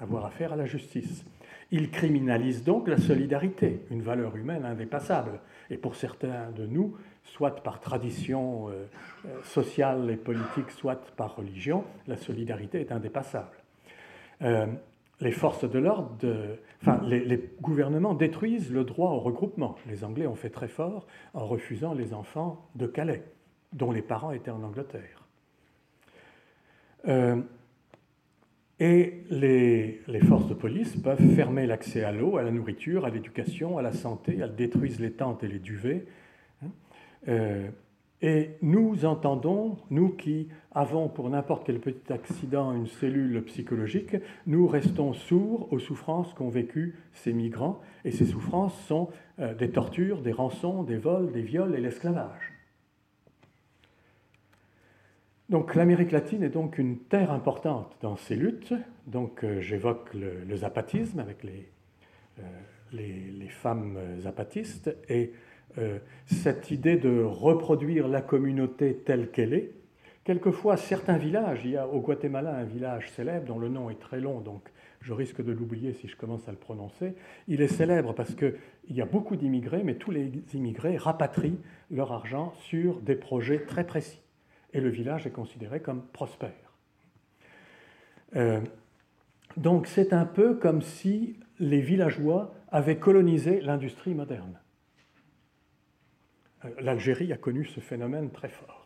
avoir 0.00 0.24
affaire 0.26 0.52
à 0.52 0.56
la 0.56 0.66
justice. 0.66 1.24
Ils 1.70 1.90
criminalisent 1.90 2.64
donc 2.64 2.86
la 2.86 2.98
solidarité, 2.98 3.80
une 3.90 4.02
valeur 4.02 4.36
humaine 4.36 4.64
indépassable. 4.64 5.40
Et 5.70 5.78
pour 5.78 5.96
certains 5.96 6.50
de 6.50 6.66
nous, 6.66 6.96
soit 7.24 7.62
par 7.62 7.80
tradition 7.80 8.68
sociale 9.42 10.10
et 10.10 10.16
politique, 10.16 10.70
soit 10.70 11.02
par 11.16 11.36
religion, 11.36 11.84
la 12.06 12.16
solidarité 12.16 12.80
est 12.80 12.92
indépassable 12.92 13.61
les 14.42 15.32
forces 15.32 15.68
de 15.68 15.78
l'ordre, 15.78 16.16
enfin, 16.80 17.00
les, 17.06 17.50
gouvernements 17.60 18.14
détruisent 18.14 18.72
le 18.72 18.84
droit 18.84 19.10
au 19.10 19.20
regroupement. 19.20 19.76
Les 19.86 20.04
Anglais 20.04 20.26
ont 20.26 20.34
fait 20.34 20.50
très 20.50 20.68
fort 20.68 21.06
en 21.34 21.46
refusant 21.46 21.94
les 21.94 22.12
enfants 22.12 22.68
de 22.74 22.86
Calais, 22.86 23.22
dont 23.72 23.92
les 23.92 24.02
parents 24.02 24.32
étaient 24.32 24.50
en 24.50 24.62
Angleterre. 24.62 25.26
Euh, 27.08 27.40
et 28.80 29.22
les, 29.30 30.00
forces 30.26 30.48
de 30.48 30.54
police 30.54 30.96
peuvent 30.96 31.34
fermer 31.36 31.66
l'accès 31.66 32.02
à 32.02 32.10
l'eau, 32.10 32.36
à 32.36 32.42
la 32.42 32.50
nourriture, 32.50 33.04
à 33.04 33.10
l'éducation, 33.10 33.78
à 33.78 33.82
la 33.82 33.92
santé. 33.92 34.38
Elles 34.40 34.56
détruisent 34.56 34.98
les 34.98 35.12
tentes 35.12 35.44
et 35.44 35.48
les 35.48 35.60
duvets. 35.60 36.04
Hein. 36.64 36.70
Euh, 37.28 37.68
et 38.22 38.56
nous 38.60 39.04
entendons, 39.04 39.78
nous 39.90 40.10
qui 40.10 40.48
avons 40.74 41.08
pour 41.08 41.28
n'importe 41.30 41.64
quel 41.66 41.80
petit 41.80 42.12
accident 42.12 42.72
une 42.74 42.86
cellule 42.86 43.42
psychologique, 43.44 44.16
nous 44.46 44.66
restons 44.66 45.12
sourds 45.12 45.72
aux 45.72 45.78
souffrances 45.78 46.32
qu'ont 46.34 46.48
vécues 46.48 46.96
ces 47.12 47.32
migrants. 47.32 47.80
Et 48.04 48.10
ces 48.10 48.26
souffrances 48.26 48.78
sont 48.86 49.10
euh, 49.38 49.54
des 49.54 49.70
tortures, 49.70 50.22
des 50.22 50.32
rançons, 50.32 50.82
des 50.82 50.96
vols, 50.96 51.32
des 51.32 51.42
viols 51.42 51.74
et 51.74 51.80
l'esclavage. 51.80 52.52
Donc 55.48 55.74
l'Amérique 55.74 56.12
latine 56.12 56.42
est 56.42 56.50
donc 56.50 56.78
une 56.78 56.98
terre 56.98 57.30
importante 57.30 57.96
dans 58.00 58.16
ces 58.16 58.36
luttes. 58.36 58.72
Donc 59.06 59.44
euh, 59.44 59.60
j'évoque 59.60 60.14
le, 60.14 60.56
zapatisme 60.56 61.18
avec 61.18 61.44
les, 61.44 61.68
euh, 62.38 63.48
femmes 63.50 63.98
zapatistes 64.20 64.94
et 65.08 65.32
cette 66.26 66.70
idée 66.70 66.96
de 66.96 67.22
reproduire 67.22 68.06
la 68.06 68.20
communauté 68.20 68.94
telle 68.94 69.30
qu'elle 69.30 69.54
est. 69.54 69.72
Quelquefois, 70.24 70.76
certains 70.76 71.16
villages, 71.16 71.62
il 71.64 71.72
y 71.72 71.76
a 71.76 71.88
au 71.88 72.00
Guatemala 72.00 72.54
un 72.54 72.64
village 72.64 73.10
célèbre 73.10 73.46
dont 73.46 73.58
le 73.58 73.68
nom 73.68 73.90
est 73.90 73.98
très 73.98 74.20
long, 74.20 74.40
donc 74.40 74.62
je 75.00 75.12
risque 75.12 75.42
de 75.42 75.50
l'oublier 75.50 75.94
si 75.94 76.06
je 76.06 76.16
commence 76.16 76.46
à 76.48 76.52
le 76.52 76.56
prononcer. 76.56 77.14
Il 77.48 77.60
est 77.60 77.68
célèbre 77.68 78.14
parce 78.14 78.34
qu'il 78.36 78.54
y 78.90 79.00
a 79.00 79.04
beaucoup 79.04 79.34
d'immigrés, 79.34 79.82
mais 79.82 79.96
tous 79.96 80.12
les 80.12 80.30
immigrés 80.54 80.96
rapatrient 80.96 81.58
leur 81.90 82.12
argent 82.12 82.52
sur 82.60 83.00
des 83.00 83.16
projets 83.16 83.64
très 83.64 83.84
précis. 83.84 84.20
Et 84.72 84.80
le 84.80 84.90
village 84.90 85.26
est 85.26 85.32
considéré 85.32 85.80
comme 85.80 86.02
prospère. 86.12 86.52
Euh, 88.36 88.60
donc 89.56 89.88
c'est 89.88 90.12
un 90.12 90.24
peu 90.24 90.54
comme 90.54 90.82
si 90.82 91.36
les 91.58 91.80
villageois 91.80 92.54
avaient 92.70 92.98
colonisé 92.98 93.60
l'industrie 93.60 94.14
moderne. 94.14 94.58
Euh, 96.64 96.68
L'Algérie 96.80 97.32
a 97.32 97.36
connu 97.36 97.64
ce 97.64 97.80
phénomène 97.80 98.30
très 98.30 98.48
fort. 98.48 98.81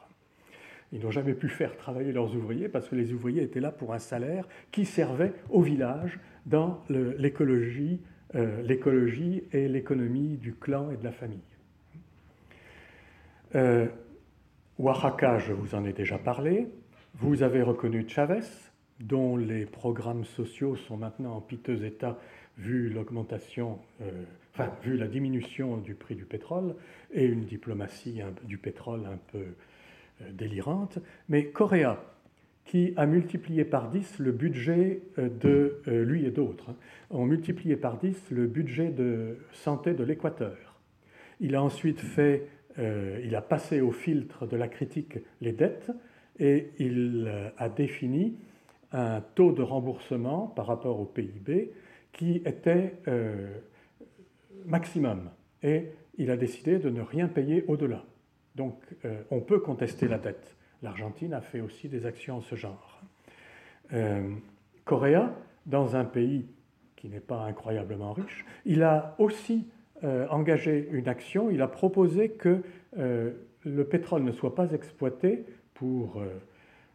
Ils 0.93 1.01
n'ont 1.03 1.11
jamais 1.11 1.34
pu 1.34 1.49
faire 1.49 1.76
travailler 1.76 2.12
leurs 2.12 2.34
ouvriers 2.34 2.68
parce 2.68 2.89
que 2.89 2.95
les 2.95 3.12
ouvriers 3.12 3.43
étaient 3.43 3.61
là 3.61 3.72
pour 3.72 3.93
un 3.93 3.99
salaire 3.99 4.47
qui 4.70 4.84
servait 4.84 5.32
au 5.51 5.62
village 5.62 6.18
dans 6.47 6.84
l'écologie, 6.89 8.01
euh, 8.34 8.62
l'écologie 8.62 9.43
et 9.53 9.68
l'économie 9.68 10.37
du 10.37 10.55
clan 10.55 10.91
et 10.91 10.97
de 10.97 11.05
la 11.05 11.12
famille. 11.12 11.41
Euh, 13.55 13.87
Oaxaca, 14.78 15.39
je 15.39 15.53
vous 15.53 15.74
en 15.74 15.84
ai 15.84 15.93
déjà 15.93 16.18
parlé. 16.18 16.68
Vous 17.14 17.43
avez 17.43 17.62
reconnu 17.62 18.07
Chavez, 18.09 18.41
dont 19.01 19.37
les 19.37 19.66
programmes 19.66 20.24
sociaux 20.24 20.76
sont 20.76 20.97
maintenant 20.97 21.37
en 21.37 21.41
piteux 21.41 21.84
état 21.84 22.18
vu 22.59 22.89
l'augmentation 22.89 23.78
enfin, 24.57 24.70
vu 24.82 24.97
la 24.97 25.07
diminution 25.07 25.76
du 25.76 25.95
prix 25.95 26.14
du 26.14 26.24
pétrole 26.24 26.74
et 27.12 27.24
une 27.24 27.45
diplomatie 27.45 28.20
du 28.45 28.57
pétrole 28.59 29.05
un 29.07 29.18
peu 29.32 29.39
euh, 29.39 29.55
délirante, 30.32 30.98
mais 31.28 31.46
Correa, 31.46 32.02
qui 32.66 32.92
a 32.96 33.06
multiplié 33.06 33.64
par 33.64 33.90
10 33.90 34.18
le 34.18 34.32
budget 34.32 35.02
euh, 35.18 35.28
de 35.28 35.80
euh, 35.88 36.04
lui 36.04 36.26
et 36.26 36.30
d'autres, 36.30 36.70
hein, 36.70 36.76
ont 37.10 37.24
multiplié 37.24 37.76
par 37.76 37.98
10 37.98 38.30
le 38.32 38.46
budget 38.46 38.90
de 38.90 39.38
santé 39.52 39.94
de 39.94 40.04
l'Équateur. 40.04 40.80
Il 41.40 41.54
a 41.54 41.62
ensuite 41.62 42.00
fait, 42.00 42.48
il 42.78 43.34
a 43.34 43.42
passé 43.42 43.82
au 43.82 43.92
filtre 43.92 44.46
de 44.46 44.56
la 44.56 44.68
critique 44.68 45.18
les 45.42 45.52
dettes 45.52 45.90
et 46.38 46.70
il 46.78 47.30
a 47.58 47.68
défini 47.68 48.38
un 48.92 49.20
taux 49.34 49.52
de 49.52 49.62
remboursement 49.62 50.46
par 50.46 50.66
rapport 50.66 50.98
au 50.98 51.04
PIB 51.04 51.72
qui 52.12 52.36
était 52.46 52.94
maximum. 54.64 55.28
Et 55.62 55.90
il 56.16 56.30
a 56.30 56.38
décidé 56.38 56.78
de 56.78 56.88
ne 56.88 57.02
rien 57.02 57.28
payer 57.28 57.64
au-delà. 57.68 58.02
Donc 58.57 58.80
euh, 59.04 59.22
on 59.30 59.40
peut 59.40 59.61
contester 59.61 60.09
la 60.09 60.18
dette. 60.18 60.57
L'Argentine 60.82 61.34
a 61.34 61.40
fait 61.40 61.61
aussi 61.61 61.88
des 61.88 62.07
actions 62.07 62.38
en 62.38 62.40
ce 62.40 62.54
genre. 62.54 63.02
Euh, 63.92 64.30
dans 65.66 65.96
un 65.96 66.04
pays 66.04 66.46
qui 66.94 67.09
n'est 67.09 67.20
pas 67.20 67.42
incroyablement 67.42 68.12
riche, 68.12 68.46
il 68.64 68.82
a 68.82 69.16
aussi 69.18 69.68
euh, 70.04 70.26
engagé 70.28 70.88
une 70.92 71.09
action, 71.09 71.50
il 71.50 71.61
a 71.61 71.68
proposé 71.68 72.30
que 72.30 72.62
le 72.96 73.84
pétrole 73.84 74.22
ne 74.22 74.32
soit 74.32 74.54
pas 74.54 74.72
exploité 74.72 75.44
pour, 75.74 76.22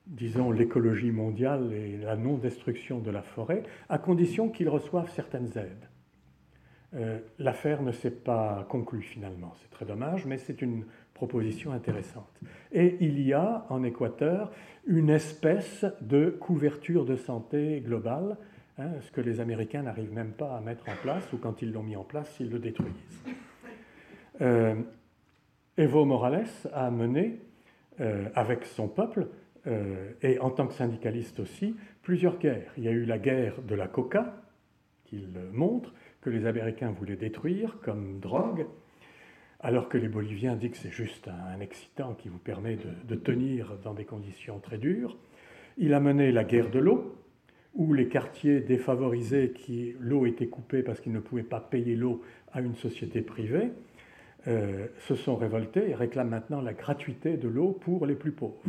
disons, 0.07 0.49
l'écologie 0.51 1.11
mondiale 1.11 1.73
et 1.73 1.97
la 1.97 2.15
non-destruction 2.15 2.99
de 2.99 3.11
la 3.11 3.21
forêt, 3.21 3.61
à 3.87 3.99
condition 3.99 4.49
qu'il 4.49 4.67
reçoive 4.67 5.11
certaines 5.11 5.55
aides. 5.57 5.91
Euh, 6.93 7.19
l'affaire 7.39 7.81
ne 7.81 7.91
s'est 7.93 8.11
pas 8.11 8.65
conclue 8.67 9.01
finalement. 9.01 9.53
C'est 9.61 9.69
très 9.69 9.85
dommage, 9.85 10.25
mais 10.25 10.37
c'est 10.37 10.61
une 10.61 10.85
proposition 11.21 11.71
intéressante. 11.71 12.33
Et 12.71 12.97
il 12.99 13.21
y 13.21 13.31
a 13.31 13.67
en 13.69 13.83
Équateur 13.83 14.51
une 14.87 15.11
espèce 15.11 15.85
de 16.01 16.31
couverture 16.31 17.05
de 17.05 17.15
santé 17.15 17.79
globale, 17.85 18.37
hein, 18.79 18.89
ce 19.01 19.11
que 19.11 19.21
les 19.21 19.39
Américains 19.39 19.83
n'arrivent 19.83 20.13
même 20.13 20.31
pas 20.31 20.57
à 20.57 20.61
mettre 20.61 20.89
en 20.89 20.95
place, 21.03 21.31
ou 21.31 21.37
quand 21.37 21.61
ils 21.61 21.71
l'ont 21.71 21.83
mis 21.83 21.95
en 21.95 22.03
place, 22.03 22.39
ils 22.39 22.49
le 22.49 22.57
détruisent. 22.57 23.23
Euh, 24.41 24.73
Evo 25.77 26.05
Morales 26.05 26.47
a 26.73 26.89
mené, 26.89 27.39
euh, 27.99 28.27
avec 28.33 28.65
son 28.65 28.87
peuple, 28.87 29.27
et 30.23 30.39
en 30.39 30.49
tant 30.49 30.65
que 30.65 30.73
syndicaliste 30.73 31.39
aussi, 31.39 31.75
plusieurs 32.01 32.39
guerres. 32.39 32.73
Il 32.77 32.83
y 32.83 32.87
a 32.87 32.91
eu 32.91 33.05
la 33.05 33.19
guerre 33.19 33.61
de 33.61 33.75
la 33.75 33.87
coca, 33.87 34.41
qu'il 35.05 35.29
montre, 35.51 35.93
que 36.21 36.31
les 36.31 36.47
Américains 36.47 36.89
voulaient 36.89 37.15
détruire 37.15 37.77
comme 37.83 38.19
drogue, 38.19 38.65
alors 39.63 39.89
que 39.89 39.97
les 39.97 40.07
Boliviens 40.07 40.55
disent 40.55 40.71
que 40.71 40.77
c'est 40.77 40.91
juste 40.91 41.27
un, 41.27 41.59
excitant 41.59 42.15
qui 42.15 42.29
vous 42.29 42.39
permet 42.39 42.77
de, 43.07 43.15
tenir 43.15 43.77
dans 43.83 43.93
des 43.93 44.05
conditions 44.05 44.59
très 44.59 44.77
dures. 44.77 45.17
Il 45.77 45.93
a 45.93 45.99
mené 45.99 46.31
la 46.31 46.43
guerre 46.43 46.71
de 46.71 46.79
l'eau, 46.79 47.15
où 47.75 47.93
les 47.93 48.07
quartiers 48.07 48.59
défavorisés, 48.59 49.51
qui 49.51 49.95
l'eau 49.99 50.25
était 50.25 50.47
coupée 50.47 50.81
parce 50.81 50.99
qu'ils 50.99 51.13
ne 51.13 51.19
pouvaient 51.19 51.43
pas 51.43 51.59
payer 51.59 51.95
l'eau 51.95 52.21
à 52.51 52.61
une 52.61 52.75
société 52.75 53.21
privée, 53.21 53.71
euh, 54.47 54.87
se 55.07 55.15
sont 55.15 55.35
révoltés 55.35 55.89
et 55.89 55.95
réclament 55.95 56.29
maintenant 56.29 56.61
la 56.61 56.73
gratuité 56.73 57.37
de 57.37 57.47
l'eau 57.47 57.71
pour 57.71 58.07
les 58.07 58.15
plus 58.15 58.31
pauvres. 58.31 58.61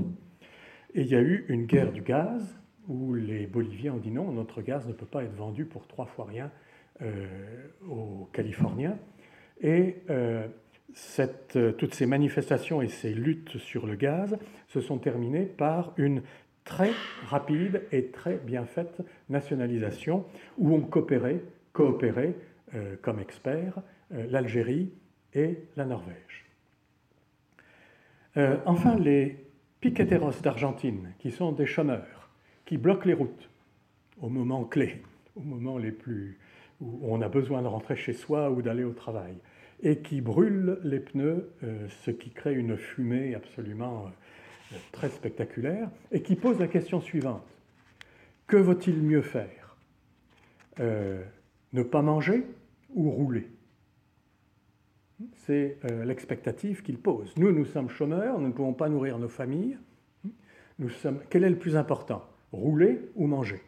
Et 0.94 1.00
il 1.00 1.08
y 1.08 1.16
a 1.16 1.22
eu 1.22 1.46
une 1.48 1.64
guerre 1.64 1.90
du 1.90 2.02
gaz 2.02 2.58
où 2.86 3.14
les 3.14 3.46
Boliviens 3.46 3.94
ont 3.94 3.98
dit 3.98 4.10
non, 4.10 4.30
notre 4.30 4.60
gaz 4.60 4.86
ne 4.86 4.92
peut 4.92 5.06
pas 5.06 5.24
être 5.24 5.34
vendu 5.34 5.64
pour 5.64 5.86
trois 5.86 6.06
fois 6.06 6.26
rien 6.26 6.50
aux 7.88 8.28
Californiens. 8.32 8.98
Et 9.62 9.96
toutes 11.78 11.94
ces 11.94 12.06
manifestations 12.06 12.82
et 12.82 12.88
ces 12.88 13.14
luttes 13.14 13.58
sur 13.58 13.86
le 13.86 13.94
gaz 13.94 14.36
se 14.68 14.80
sont 14.80 14.98
terminées 14.98 15.46
par 15.46 15.92
une 15.96 16.22
très 16.64 16.92
rapide 17.26 17.82
et 17.92 18.06
très 18.06 18.36
bien 18.36 18.64
faite 18.64 19.02
nationalisation 19.28 20.24
où 20.58 20.74
ont 20.74 20.80
coopéré, 20.80 21.42
coopéré 21.72 22.34
comme 23.00 23.18
experts 23.20 23.80
l'Algérie 24.10 24.90
et 25.34 25.58
la 25.76 25.84
Norvège. 25.84 26.44
Euh, 28.36 28.56
enfin, 28.64 28.96
les 28.96 29.36
piqueteros 29.80 30.40
d'Argentine, 30.42 31.12
qui 31.18 31.30
sont 31.30 31.52
des 31.52 31.66
chômeurs, 31.66 32.30
qui 32.64 32.76
bloquent 32.78 33.06
les 33.06 33.14
routes 33.14 33.50
au 34.20 34.28
moment 34.28 34.64
clé, 34.64 35.02
au 35.36 35.40
moment 35.40 35.78
les 35.78 35.92
plus, 35.92 36.38
où 36.80 37.00
on 37.02 37.20
a 37.20 37.28
besoin 37.28 37.62
de 37.62 37.66
rentrer 37.66 37.96
chez 37.96 38.12
soi 38.12 38.50
ou 38.50 38.62
d'aller 38.62 38.84
au 38.84 38.92
travail, 38.92 39.34
et 39.82 39.98
qui 39.98 40.20
brûlent 40.20 40.78
les 40.84 41.00
pneus, 41.00 41.50
euh, 41.64 41.88
ce 42.04 42.10
qui 42.10 42.30
crée 42.30 42.54
une 42.54 42.76
fumée 42.76 43.34
absolument 43.34 44.06
euh, 44.06 44.76
très 44.92 45.08
spectaculaire, 45.08 45.90
et 46.12 46.22
qui 46.22 46.36
pose 46.36 46.58
la 46.58 46.68
question 46.68 47.00
suivante. 47.00 47.46
Que 48.46 48.56
vaut-il 48.56 49.02
mieux 49.02 49.22
faire? 49.22 49.76
Ne 50.78 51.82
pas 51.82 52.02
manger 52.02 52.44
ou 52.94 53.10
rouler? 53.10 53.48
C'est 55.46 55.78
euh, 55.84 56.04
l'expectative 56.04 56.82
qu'il 56.82 56.98
pose. 56.98 57.32
Nous, 57.36 57.52
nous 57.52 57.64
sommes 57.64 57.88
chômeurs, 57.88 58.38
nous 58.38 58.48
ne 58.48 58.52
pouvons 58.52 58.72
pas 58.72 58.88
nourrir 58.88 59.18
nos 59.18 59.28
familles. 59.28 59.78
Nous 60.78 60.90
sommes... 60.90 61.20
Quel 61.30 61.44
est 61.44 61.50
le 61.50 61.58
plus 61.58 61.76
important? 61.76 62.24
Rouler 62.52 63.00
ou 63.14 63.26
manger? 63.26 63.60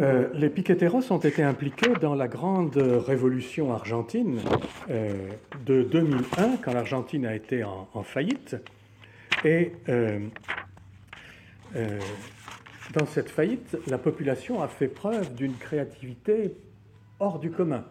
Euh, 0.00 0.28
les 0.34 0.50
piqueteros 0.50 1.10
ont 1.10 1.18
été 1.18 1.42
impliqués 1.42 1.92
dans 2.00 2.14
la 2.14 2.28
grande 2.28 2.76
révolution 2.76 3.72
argentine 3.72 4.40
euh, 4.90 5.30
de 5.64 5.82
2001, 5.82 6.58
quand 6.62 6.72
l'Argentine 6.72 7.26
a 7.26 7.34
été 7.34 7.64
en, 7.64 7.88
en 7.94 8.02
faillite. 8.02 8.56
Et 9.44 9.72
dans 12.94 13.06
cette 13.06 13.28
faillite, 13.28 13.76
la 13.86 13.98
population 13.98 14.62
a 14.62 14.68
fait 14.68 14.88
preuve 14.88 15.34
d'une 15.34 15.54
créativité 15.54 16.54
hors 17.20 17.38
du 17.38 17.50
commun. 17.50 17.84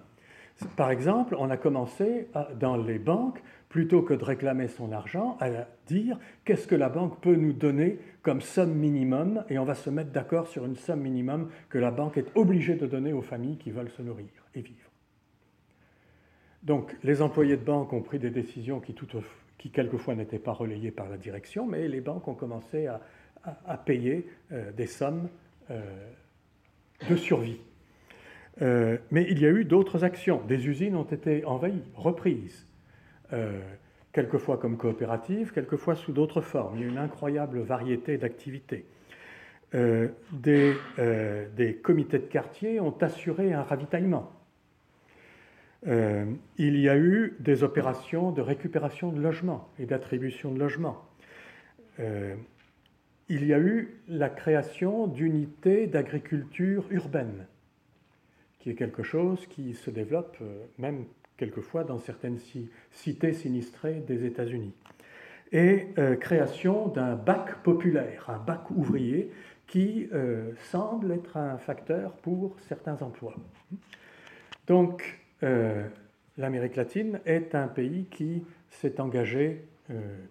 Par 0.78 0.90
exemple, 0.90 1.36
on 1.38 1.50
a 1.50 1.58
commencé 1.58 2.28
dans 2.60 2.78
les 2.78 2.98
banques, 2.98 3.42
plutôt 3.68 4.02
que 4.04 4.14
de 4.14 4.24
réclamer 4.24 4.70
son 4.70 4.94
argent, 4.94 5.38
à 5.42 5.50
dire 5.86 6.18
qu'est-ce 6.46 6.66
que 6.66 6.76
la 6.76 6.88
banque 6.88 7.20
peut 7.20 7.36
nous 7.36 7.52
donner 7.52 8.00
comme 8.22 8.40
somme 8.40 8.74
minimum, 8.74 9.44
et 9.50 9.60
on 9.60 9.66
va 9.66 9.76
se 9.76 9.90
mettre 9.90 10.12
d'accord 10.12 10.48
sur 10.48 10.66
une 10.66 10.78
somme 10.78 11.02
minimum 11.02 11.50
que 11.70 11.78
la 11.78 11.92
banque 11.92 12.18
est 12.18 12.36
obligée 12.36 12.76
de 12.76 12.88
donner 12.88 13.12
aux 13.12 13.22
familles 13.22 13.58
qui 13.58 13.72
veulent 13.72 13.90
se 13.90 14.02
nourrir 14.02 14.30
et 14.54 14.62
vivre. 14.62 14.90
Donc 16.64 16.96
les 17.04 17.22
employés 17.22 17.58
de 17.58 17.64
banque 17.64 17.92
ont 17.92 18.02
pris 18.02 18.18
des 18.18 18.32
décisions 18.32 18.80
qui, 18.80 18.96
quelquefois 19.72 20.16
n'étaient 20.16 20.40
pas 20.40 20.54
relayées 20.54 20.92
par 20.92 21.10
la 21.10 21.18
direction, 21.18 21.68
mais 21.68 21.88
les 21.88 22.02
banques 22.02 22.28
ont 22.28 22.34
commencé 22.34 22.88
à, 22.88 23.78
payer 23.78 24.28
euh, 24.52 24.72
des 24.72 24.88
sommes 24.88 25.30
euh, 25.70 25.84
de 27.08 27.16
survie. 27.16 27.60
Euh, 28.62 28.98
mais 29.12 29.26
il 29.30 29.40
y 29.40 29.46
a 29.46 29.50
eu 29.50 29.66
d'autres 29.66 30.04
actions. 30.04 30.42
Des 30.48 30.68
usines 30.68 30.96
ont 30.96 31.04
été 31.04 31.44
envahies, 31.46 31.84
reprises, 31.96 32.68
euh, 33.34 33.60
quelquefois 34.14 34.58
comme 34.58 34.78
coopératives, 34.78 35.52
quelquefois 35.52 35.96
sous 35.96 36.14
d'autres 36.14 36.42
formes. 36.42 36.78
Il 36.78 36.82
y 36.82 36.86
a 36.86 36.88
une 36.88 36.98
incroyable 36.98 37.60
variété 37.60 38.18
d'activités. 38.18 38.86
Euh, 39.74 40.08
des, 40.32 40.74
des, 41.58 41.76
comités 41.76 42.20
de 42.20 42.26
quartier 42.26 42.80
ont 42.80 42.96
assuré 43.02 43.52
un 43.52 43.64
ravitaillement. 43.64 44.32
il 45.86 46.80
y 46.80 46.88
a 46.88 46.98
eu 46.98 47.36
des 47.40 47.64
opérations 47.64 48.32
de 48.32 48.42
récupération 48.42 49.12
de 49.12 49.20
logements 49.20 49.68
et 49.80 49.86
d'attribution 49.86 50.52
de 50.52 50.60
logements. 50.60 51.04
il 52.00 53.46
y 53.46 53.54
a 53.54 53.60
eu 53.60 54.00
la 54.08 54.30
création 54.30 55.08
d'unités 55.08 55.88
d'agriculture 55.88 56.86
urbaine 56.92 57.46
qui 58.66 58.72
est 58.72 58.76
quelque 58.76 59.04
chose 59.04 59.46
qui 59.46 59.76
se 59.76 59.92
développe 59.92 60.38
euh, 60.42 60.66
même 60.80 61.06
quelquefois 61.38 61.84
dans 61.84 62.00
certaines 62.00 62.40
cités 62.92 63.34
sinistrées 63.34 64.02
des 64.08 64.26
États-Unis. 64.26 64.74
Et 65.52 65.90
euh, 66.00 66.16
création 66.16 66.88
d'un 66.88 67.16
bac 67.16 67.62
populaire, 67.62 68.28
un 68.28 68.40
bac 68.40 68.72
ouvrier, 68.72 69.30
qui 69.68 70.10
euh, 70.14 70.52
semble 70.72 71.12
être 71.12 71.38
un 71.38 71.60
facteur 71.60 72.14
pour 72.14 72.56
certains 72.68 73.00
emplois. 73.04 73.36
Donc, 74.66 75.20
l'Amérique 76.38 76.76
latine 76.76 77.20
est 77.28 77.54
un 77.54 77.68
pays 77.68 78.06
qui 78.06 78.44
s'est 78.72 79.00
engagé 79.00 79.64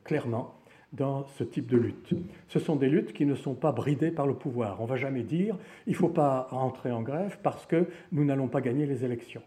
clairement 0.02 0.58
dans 0.94 1.26
ce 1.26 1.44
type 1.44 1.66
de 1.66 1.76
lutte. 1.76 2.14
Ce 2.48 2.58
sont 2.58 2.76
des 2.76 2.88
luttes 2.88 3.12
qui 3.12 3.26
ne 3.26 3.34
sont 3.34 3.54
pas 3.54 3.72
bridées 3.72 4.10
par 4.10 4.26
le 4.26 4.34
pouvoir. 4.34 4.80
On 4.80 4.84
ne 4.84 4.88
va 4.88 4.96
jamais 4.96 5.22
dire 5.22 5.56
il 5.86 5.92
ne 5.92 5.96
faut 5.96 6.08
pas 6.08 6.46
rentrer 6.50 6.90
en 6.90 7.02
grève 7.02 7.38
parce 7.42 7.66
que 7.66 7.88
nous 8.12 8.24
n'allons 8.24 8.48
pas 8.48 8.60
gagner 8.60 8.86
les 8.86 9.04
élections. 9.04 9.42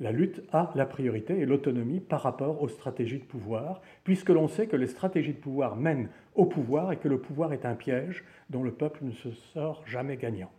La 0.00 0.10
lutte 0.10 0.42
a 0.52 0.72
la 0.74 0.86
priorité 0.86 1.38
et 1.38 1.46
l'autonomie 1.46 2.00
par 2.00 2.22
rapport 2.22 2.60
aux 2.60 2.68
stratégies 2.68 3.20
de 3.20 3.24
pouvoir, 3.24 3.82
puisque 4.02 4.30
l'on 4.30 4.48
sait 4.48 4.66
que 4.66 4.74
les 4.74 4.88
stratégies 4.88 5.34
de 5.34 5.38
pouvoir 5.38 5.76
mènent 5.76 6.08
au 6.34 6.46
pouvoir 6.46 6.90
et 6.90 6.96
que 6.96 7.06
le 7.06 7.18
pouvoir 7.18 7.52
est 7.52 7.64
un 7.64 7.76
piège 7.76 8.24
dont 8.50 8.64
le 8.64 8.72
peuple 8.72 9.04
ne 9.04 9.12
se 9.12 9.30
sort 9.30 9.84
jamais 9.86 10.16
gagnant. 10.16 10.50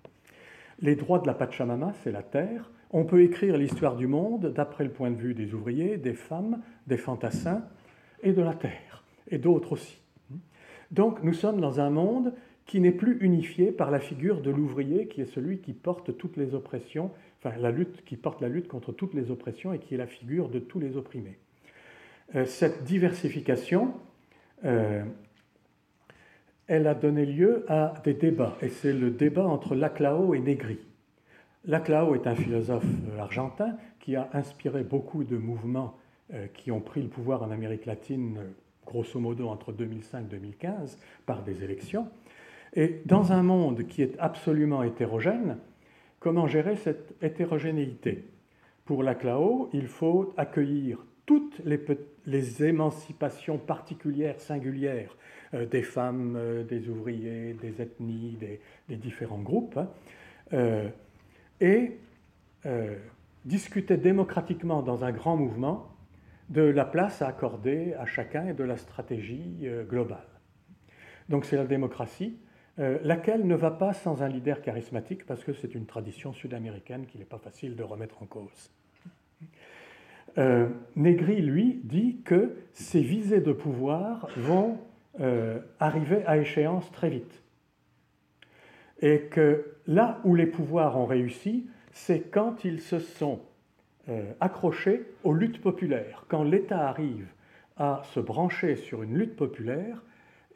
Les 0.79 0.95
droits 0.95 1.19
de 1.19 1.27
la 1.27 1.33
Pachamama, 1.33 1.91
c'est 2.03 2.11
la 2.11 2.23
terre. 2.23 2.71
On 2.91 3.03
peut 3.03 3.21
écrire 3.21 3.57
l'histoire 3.57 3.95
du 3.95 4.07
monde 4.07 4.53
d'après 4.53 4.85
le 4.85 4.91
point 4.91 5.11
de 5.11 5.17
vue 5.17 5.33
des 5.33 5.53
ouvriers, 5.53 5.97
des 5.97 6.13
femmes, 6.13 6.61
des 6.87 6.97
fantassins 6.97 7.65
et 8.21 8.31
de 8.31 8.41
la 8.41 8.53
terre, 8.53 9.03
et 9.27 9.39
d'autres 9.39 9.73
aussi. 9.73 10.02
Donc 10.93 11.23
nous 11.23 11.33
sommes 11.33 11.59
dans 11.59 11.79
un 11.79 11.89
monde 11.89 12.33
qui 12.65 12.79
n'est 12.79 12.91
plus 12.91 13.17
unifié 13.19 13.71
par 13.71 13.91
la 13.91 13.99
figure 13.99 14.41
de 14.41 14.51
l'ouvrier 14.51 15.07
qui 15.07 15.21
est 15.21 15.25
celui 15.25 15.57
qui 15.57 15.73
porte 15.73 16.15
toutes 16.17 16.37
les 16.37 16.53
oppressions, 16.53 17.11
la 17.43 17.71
lutte 17.71 18.05
qui 18.05 18.15
porte 18.15 18.41
la 18.41 18.47
lutte 18.47 18.67
contre 18.67 18.93
toutes 18.93 19.15
les 19.15 19.31
oppressions 19.31 19.73
et 19.73 19.79
qui 19.79 19.95
est 19.95 19.97
la 19.97 20.07
figure 20.07 20.49
de 20.49 20.59
tous 20.59 20.79
les 20.79 20.95
opprimés. 20.95 21.37
Euh, 22.35 22.45
cette 22.45 22.83
diversification, 22.83 23.93
euh, 24.65 25.03
elle 26.67 26.87
a 26.87 26.93
donné 26.93 27.25
lieu 27.25 27.65
à 27.67 27.95
des 28.05 28.13
débats, 28.13 28.55
et 28.61 28.69
c'est 28.69 28.93
le 28.93 29.09
débat 29.09 29.45
entre 29.45 29.75
Laclao 29.75 30.33
et 30.33 30.39
Negri. 30.39 30.79
Laclao 31.65 32.15
est 32.15 32.27
un 32.27 32.35
philosophe 32.35 32.85
euh, 32.85 33.19
argentin 33.19 33.77
qui 33.99 34.15
a 34.15 34.29
inspiré 34.33 34.83
beaucoup 34.83 35.23
de 35.23 35.37
mouvements 35.37 35.97
qui 36.55 36.71
ont 36.71 36.79
pris 36.79 37.01
le 37.01 37.09
pouvoir 37.09 37.43
en 37.43 37.51
Amérique 37.51 37.85
latine 37.85 38.39
grosso 38.85 39.19
modo 39.19 39.47
entre 39.47 39.71
2005 39.71 40.25
et 40.25 40.29
2015, 40.29 40.97
par 41.25 41.43
des 41.43 41.63
élections. 41.63 42.07
Et 42.75 43.01
dans 43.05 43.31
un 43.31 43.43
monde 43.43 43.85
qui 43.87 44.01
est 44.01 44.17
absolument 44.19 44.83
hétérogène, 44.83 45.57
comment 46.19 46.47
gérer 46.47 46.75
cette 46.75 47.13
hétérogénéité? 47.21 48.25
Pour 48.85 49.03
la 49.03 49.15
CLAO, 49.15 49.69
il 49.73 49.87
faut 49.87 50.33
accueillir 50.37 51.05
toutes 51.25 51.61
les, 52.25 52.63
émancipations 52.63 53.57
particulières, 53.57 54.39
singulières 54.41 55.15
euh, 55.53 55.65
des 55.65 55.83
femmes, 55.83 56.35
euh, 56.35 56.63
des 56.63 56.89
ouvriers, 56.89 57.53
des 57.53 57.81
ethnies, 57.81 58.37
des, 58.39 58.95
différents 58.97 59.41
groupes, 59.41 59.77
hein, 59.77 59.87
euh, 60.53 60.89
et 61.61 61.97
discuter 63.45 63.97
démocratiquement 63.97 64.81
dans 64.81 65.03
un 65.03 65.11
grand 65.11 65.35
mouvement 65.35 65.92
de 66.49 66.61
la 66.61 66.85
place 66.85 67.21
à 67.21 67.27
accorder 67.27 67.93
à 67.95 68.05
chacun 68.05 68.47
et 68.47 68.53
de 68.53 68.63
la 68.63 68.77
stratégie 68.77 69.61
euh, 69.63 69.83
globale. 69.83 70.27
Donc 71.29 71.45
c'est 71.45 71.55
la 71.55 71.65
démocratie, 71.65 72.37
euh, 72.79 72.97
laquelle 73.03 73.47
ne 73.47 73.55
va 73.55 73.71
pas 73.71 73.93
sans 73.93 74.23
un 74.23 74.27
leader 74.27 74.61
charismatique 74.61 75.25
parce 75.25 75.43
que 75.43 75.53
c'est 75.53 75.73
une 75.75 75.85
tradition 75.85 76.33
sud-américaine 76.33 77.05
qu'il 77.05 77.19
n'est 77.19 77.25
pas 77.25 77.37
facile 77.37 77.75
de 77.75 77.83
remettre 77.83 78.21
en 78.21 78.25
cause. 78.25 78.71
Euh, 80.39 80.67
Negri, 80.95 81.41
lui, 81.41 81.79
dit 81.83 82.21
que 82.25 82.55
ces 82.71 83.01
visées 83.01 83.41
de 83.41 83.53
pouvoir 83.53 84.27
vont 84.35 84.79
arriver 85.79 86.25
à 86.25 86.37
échéance 86.37 86.91
très 86.91 87.11
vite. 87.11 87.43
Et 88.99 89.25
que 89.25 89.75
là 89.85 90.19
où 90.23 90.33
les 90.33 90.47
pouvoirs 90.47 90.97
ont 90.97 91.05
réussi, 91.05 91.67
c'est 91.91 92.31
quand 92.31 92.65
ils 92.65 92.81
se 92.81 92.97
sont 92.97 93.41
euh, 94.09 94.33
accroché 94.41 95.05
aux 95.23 95.33
luttes 95.33 95.61
populaires. 95.61 96.25
Quand 96.27 96.43
l'État 96.43 96.89
arrive 96.89 97.25
à 97.77 98.01
se 98.13 98.19
brancher 98.19 98.75
sur 98.75 99.01
une 99.01 99.17
lutte 99.17 99.37
populaire, 99.37 100.03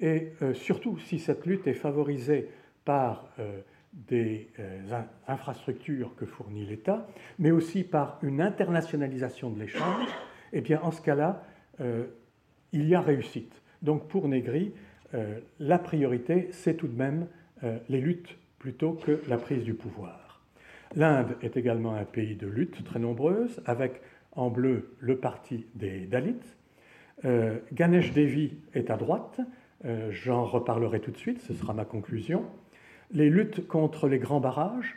et 0.02 0.34
euh, 0.42 0.54
surtout 0.54 1.00
si 1.00 1.18
cette 1.18 1.46
lutte 1.46 1.66
est 1.66 1.74
favorisée 1.74 2.50
par 2.84 3.30
euh, 3.40 3.62
des 3.94 4.50
infrastructures 5.30 6.14
que 6.18 6.26
fournit 6.26 6.66
l'État, 6.66 7.08
mais 7.40 7.52
aussi 7.52 7.86
par 7.86 8.20
une 8.22 8.42
internationalisation 8.42 9.50
de 9.50 9.62
l'échange, 9.62 10.10
eh 10.52 10.60
bien 10.60 10.82
en 10.84 10.92
ce 10.92 11.02
cas-là, 11.02 11.42
il 12.74 12.88
y 12.88 12.94
a 12.94 13.02
réussite. 13.02 13.60
Donc 13.82 14.08
pour 14.08 14.28
Negri, 14.28 14.72
la 15.60 15.80
priorité, 15.80 16.50
c'est 16.52 16.76
tout 16.76 16.88
de 16.88 16.96
même 16.96 17.26
les 17.90 18.02
luttes 18.02 18.38
plutôt 18.60 18.92
que 18.92 19.20
la 19.28 19.38
prise 19.38 19.64
du 19.64 19.74
pouvoir. 19.74 20.27
L'Inde 20.96 21.36
est 21.42 21.58
également 21.58 21.94
un 21.94 22.06
pays 22.06 22.36
de 22.36 22.48
lutte 22.48 22.84
très 22.84 23.00
nombreuse, 23.00 23.62
avec 23.66 24.02
en 24.34 24.50
bleu 24.50 24.96
le 25.00 25.18
parti 25.18 25.66
des 25.76 26.06
Dalits. 26.06 26.56
Ganesh 27.74 28.14
Devi 28.14 28.54
est 28.74 28.92
à 28.92 28.98
droite, 28.98 29.40
j'en 30.12 30.46
reparlerai 30.46 31.00
tout 31.00 31.12
de 31.12 31.18
suite, 31.18 31.42
ce 31.42 31.54
sera 31.54 31.74
ma 31.74 31.86
conclusion. 31.86 32.46
Les 33.12 33.30
luttes 33.30 33.68
contre 33.68 34.08
les 34.08 34.20
grands 34.20 34.40
barrages, 34.40 34.96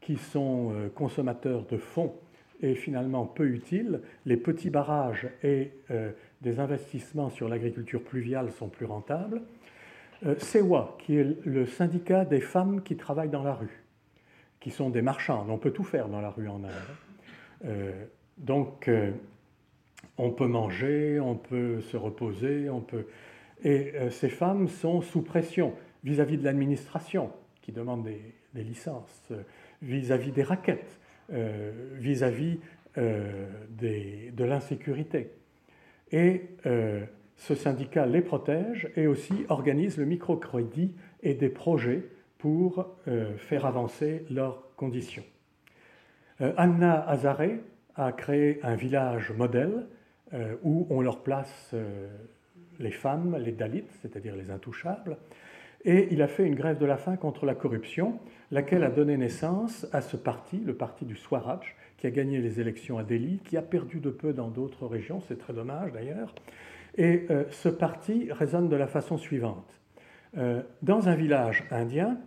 qui 0.00 0.16
sont 0.16 0.72
consommateurs 0.94 1.64
de 1.66 1.78
fonds 1.78 2.14
et 2.60 2.74
finalement 2.74 3.26
peu 3.26 3.46
utiles. 3.46 4.00
Les 4.26 4.36
petits 4.36 4.70
barrages 4.70 5.28
et 5.42 5.72
euh, 5.90 6.10
des 6.40 6.60
investissements 6.60 7.30
sur 7.30 7.48
l'agriculture 7.48 8.02
pluviale 8.02 8.50
sont 8.52 8.68
plus 8.68 8.86
rentables. 8.86 9.42
Euh, 10.26 10.34
Sewa, 10.38 10.96
qui 11.00 11.16
est 11.16 11.36
le 11.44 11.66
syndicat 11.66 12.24
des 12.24 12.40
femmes 12.40 12.82
qui 12.82 12.96
travaillent 12.96 13.28
dans 13.28 13.44
la 13.44 13.54
rue, 13.54 13.82
qui 14.68 14.74
sont 14.74 14.90
des 14.90 15.02
marchands. 15.02 15.46
On 15.48 15.56
peut 15.56 15.70
tout 15.70 15.84
faire 15.84 16.08
dans 16.08 16.20
la 16.20 16.28
rue 16.28 16.48
en 16.48 16.62
Inde. 16.62 16.72
Euh, 17.64 18.04
donc, 18.36 18.90
on 20.18 20.30
peut 20.30 20.46
manger, 20.46 21.18
on 21.18 21.36
peut 21.36 21.80
se 21.80 21.96
reposer, 21.96 22.68
on 22.68 22.80
peut. 22.80 23.06
Et 23.64 23.94
ces 24.10 24.28
femmes 24.28 24.68
sont 24.68 25.00
sous 25.00 25.22
pression 25.22 25.72
vis-à-vis 26.04 26.36
de 26.36 26.44
l'administration, 26.44 27.32
qui 27.62 27.72
demande 27.72 28.04
des, 28.04 28.62
licences, 28.62 29.32
vis-à-vis 29.82 30.32
des 30.32 30.42
raquettes 30.42 31.00
euh, 31.32 31.72
vis-à-vis 31.96 32.58
euh, 32.96 33.46
de 33.70 34.44
l'insécurité. 34.44 35.30
Et 36.10 36.42
euh, 36.64 37.04
ce 37.36 37.54
syndicat 37.54 38.06
les 38.06 38.22
protège 38.22 38.88
et 38.96 39.06
aussi 39.06 39.44
organise 39.50 39.98
le 39.98 40.06
microcrédit 40.06 40.94
et 41.22 41.34
des 41.34 41.50
projets 41.50 42.04
pour 42.38 42.86
faire 43.36 43.66
avancer 43.66 44.24
leurs 44.30 44.62
conditions. 44.76 45.24
Anna 46.38 47.00
Hazare 47.08 47.58
a 47.96 48.12
créé 48.12 48.60
un 48.62 48.76
village 48.76 49.32
modèle 49.32 49.86
où 50.62 50.86
on 50.88 51.00
leur 51.00 51.22
place 51.22 51.74
les 52.78 52.92
femmes, 52.92 53.36
les 53.38 53.52
Dalits, 53.52 53.90
c'est-à-dire 54.02 54.36
les 54.36 54.50
intouchables, 54.50 55.16
et 55.84 56.08
il 56.10 56.22
a 56.22 56.28
fait 56.28 56.46
une 56.46 56.54
grève 56.54 56.78
de 56.78 56.86
la 56.86 56.96
faim 56.96 57.16
contre 57.16 57.46
la 57.46 57.54
corruption, 57.54 58.18
laquelle 58.50 58.84
a 58.84 58.90
donné 58.90 59.16
naissance 59.16 59.86
à 59.92 60.00
ce 60.00 60.16
parti, 60.16 60.58
le 60.58 60.74
parti 60.74 61.04
du 61.04 61.16
Swaraj, 61.16 61.74
qui 61.98 62.06
a 62.06 62.10
gagné 62.10 62.40
les 62.40 62.60
élections 62.60 62.98
à 62.98 63.04
Delhi, 63.04 63.40
qui 63.44 63.56
a 63.56 63.62
perdu 63.62 64.00
de 64.00 64.10
peu 64.10 64.32
dans 64.32 64.48
d'autres 64.48 64.86
régions, 64.86 65.20
c'est 65.20 65.38
très 65.38 65.52
dommage 65.52 65.92
d'ailleurs. 65.92 66.34
Et 66.96 67.26
euh, 67.30 67.44
ce 67.50 67.68
parti 67.68 68.28
résonne 68.30 68.68
de 68.68 68.76
la 68.76 68.86
façon 68.86 69.18
suivante. 69.18 69.80
Euh, 70.36 70.62
dans 70.82 71.08
un 71.08 71.14
village 71.14 71.64
indien, 71.70 72.18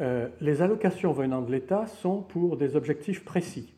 euh, 0.00 0.28
les 0.40 0.62
allocations 0.62 1.12
venant 1.12 1.42
de 1.42 1.50
l'État 1.50 1.86
sont 1.86 2.22
pour 2.22 2.56
des 2.56 2.76
objectifs 2.76 3.24
précis. 3.24 3.74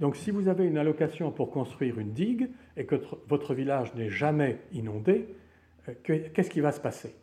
Donc 0.00 0.16
si 0.16 0.30
vous 0.30 0.48
avez 0.48 0.64
une 0.64 0.78
allocation 0.78 1.30
pour 1.30 1.50
construire 1.50 1.98
une 1.98 2.12
digue 2.12 2.48
et 2.76 2.86
que 2.86 2.96
votre 3.28 3.54
village 3.54 3.94
n'est 3.94 4.08
jamais 4.08 4.58
inondé, 4.72 5.28
qu'est-ce 6.02 6.50
qui 6.50 6.60
va 6.60 6.72
se 6.72 6.80
passer? 6.80 7.14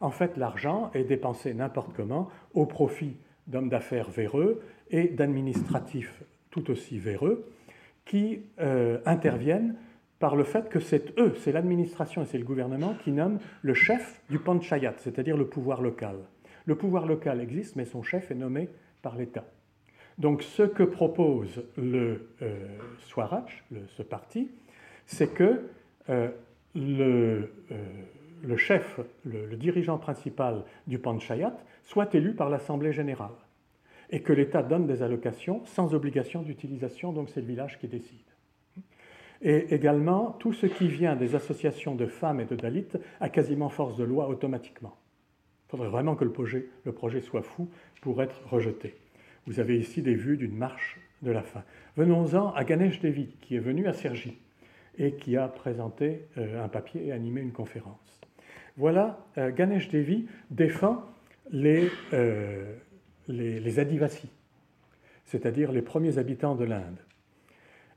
En 0.00 0.10
fait, 0.10 0.36
l'argent 0.36 0.90
est 0.94 1.04
dépensé 1.04 1.54
n'importe 1.54 1.92
comment 1.94 2.28
au 2.52 2.66
profit 2.66 3.16
d'hommes 3.46 3.68
d'affaires 3.68 4.10
véreux 4.10 4.62
et 4.90 5.08
d'administratifs 5.08 6.22
tout 6.50 6.70
aussi 6.70 6.98
véreux 6.98 7.46
qui 8.04 8.42
euh, 8.60 8.98
interviennent 9.06 9.76
par 10.18 10.36
le 10.36 10.44
fait 10.44 10.68
que 10.68 10.80
c'est 10.80 11.18
eux, 11.18 11.34
c'est 11.40 11.52
l'administration 11.52 12.22
et 12.22 12.26
c'est 12.26 12.38
le 12.38 12.44
gouvernement 12.44 12.94
qui 13.02 13.12
nomment 13.12 13.40
le 13.62 13.74
chef 13.74 14.20
du 14.30 14.38
panchayat, 14.38 14.94
c'est-à-dire 14.98 15.36
le 15.36 15.46
pouvoir 15.46 15.82
local. 15.82 16.16
Le 16.66 16.74
pouvoir 16.74 17.06
local 17.06 17.40
existe, 17.40 17.76
mais 17.76 17.84
son 17.84 18.02
chef 18.02 18.30
est 18.30 18.36
nommé 18.36 18.68
par 19.02 19.16
l'État. 19.16 19.44
Donc 20.18 20.42
ce 20.42 20.62
que 20.62 20.82
propose 20.82 21.64
le 21.76 22.28
euh, 22.42 22.78
Swaraj, 23.00 23.64
ce 23.88 24.02
parti, 24.02 24.50
c'est 25.06 25.34
que 25.34 25.68
euh, 26.08 26.30
le, 26.74 27.50
le 28.44 28.56
chef, 28.56 29.00
le, 29.24 29.56
dirigeant 29.56 29.98
principal 29.98 30.64
du 30.86 30.98
Panchayat, 30.98 31.56
soit 31.82 32.14
élu 32.14 32.34
par 32.34 32.50
l'Assemblée 32.50 32.92
générale 32.92 33.34
et 34.10 34.20
que 34.20 34.32
l'État 34.32 34.62
donne 34.62 34.86
des 34.86 35.02
allocations 35.02 35.64
sans 35.64 35.94
obligation 35.94 36.42
d'utilisation, 36.42 37.12
donc 37.12 37.30
c'est 37.30 37.40
le 37.40 37.46
village 37.46 37.78
qui 37.78 37.88
décide. 37.88 38.18
Et 39.42 39.74
également, 39.74 40.36
tout 40.38 40.52
ce 40.52 40.66
qui 40.66 40.88
vient 40.88 41.16
des 41.16 41.34
associations 41.34 41.94
de 41.94 42.06
femmes 42.06 42.40
et 42.40 42.44
de 42.44 42.56
Dalits 42.56 42.86
a 43.20 43.28
quasiment 43.28 43.68
force 43.68 43.96
de 43.96 44.04
loi 44.04 44.28
automatiquement. 44.28 44.96
Il 45.74 45.78
faudrait 45.78 45.90
vraiment 45.90 46.14
que 46.14 46.22
le 46.24 46.30
projet, 46.30 47.20
soit 47.20 47.42
fou 47.42 47.68
pour 48.00 48.22
être 48.22 48.46
rejeté. 48.46 48.94
Vous 49.44 49.58
avez 49.58 49.76
ici 49.76 50.02
des 50.02 50.14
vues 50.14 50.36
d'une 50.36 50.54
marche 50.56 51.00
de 51.22 51.32
la 51.32 51.42
faim. 51.42 51.64
Venons-en 51.96 52.52
à 52.52 52.62
Ganesh 52.62 53.00
Devi, 53.00 53.34
qui 53.40 53.56
est 53.56 53.60
venu 53.60 53.88
à 53.88 53.92
Sergi 53.92 54.38
et 54.98 55.14
qui 55.14 55.36
a 55.36 55.48
présenté 55.48 56.28
euh, 56.38 56.64
un 56.64 56.68
papier 56.68 57.08
et 57.08 57.12
animé 57.12 57.40
une 57.40 57.50
conférence. 57.50 58.20
Voilà, 58.76 59.26
euh, 59.36 59.50
Ganesh 59.50 59.88
Devi 59.88 60.28
défend 60.48 61.02
les, 61.50 61.90
euh, 62.12 62.76
les, 63.26 63.80
Adivasis, 63.80 64.30
c'est-à-dire 65.24 65.72
les 65.72 65.82
premiers 65.82 66.18
habitants 66.18 66.54
de 66.54 66.66
l'Inde. 66.66 67.00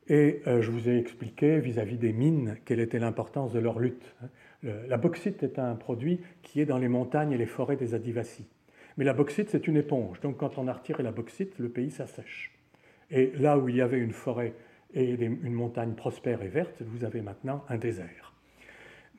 Et 0.09 0.41
euh, 0.47 0.61
je 0.61 0.71
vous 0.71 0.89
ai 0.89 0.97
expliqué 0.97 1.59
vis-à-vis 1.59 1.97
des 1.97 2.13
mines 2.13 2.55
quelle 2.65 2.79
était 2.79 2.97
l'importance 2.99 3.51
de 3.51 3.59
leur 3.59 3.77
lutte. 3.77 4.15
La 4.63 4.97
bauxite 4.97 5.43
est 5.43 5.59
un 5.59 5.75
produit 5.75 6.19
qui 6.41 6.61
est 6.61 6.65
dans 6.65 6.77
les 6.77 6.87
montagnes 6.87 7.31
et 7.31 7.37
les 7.37 7.45
forêts 7.45 7.75
des 7.75 7.93
Adivasis. 7.93 8.47
Mais 8.97 9.05
la 9.05 9.13
bauxite, 9.13 9.49
c'est 9.49 9.67
une 9.67 9.77
éponge. 9.77 10.19
Donc 10.21 10.37
quand 10.37 10.57
on 10.57 10.67
a 10.67 10.73
retiré 10.73 11.03
la 11.03 11.11
bauxite, 11.11 11.57
le 11.59 11.69
pays 11.69 11.91
s'assèche. 11.91 12.51
Et 13.11 13.31
là 13.37 13.57
où 13.57 13.69
il 13.69 13.75
y 13.75 13.81
avait 13.81 13.99
une 13.99 14.11
forêt 14.11 14.53
et 14.93 15.13
une 15.13 15.53
montagne 15.53 15.93
prospère 15.93 16.41
et 16.41 16.47
verte, 16.47 16.81
vous 16.81 17.05
avez 17.05 17.21
maintenant 17.21 17.63
un 17.69 17.77
désert. 17.77 18.33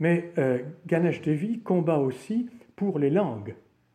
Mais 0.00 0.32
euh, 0.38 0.58
Ganesh 0.86 1.22
Devi 1.22 1.60
combat 1.60 1.98
aussi 1.98 2.48
pour 2.76 2.98
les 2.98 3.10
langues 3.10 3.54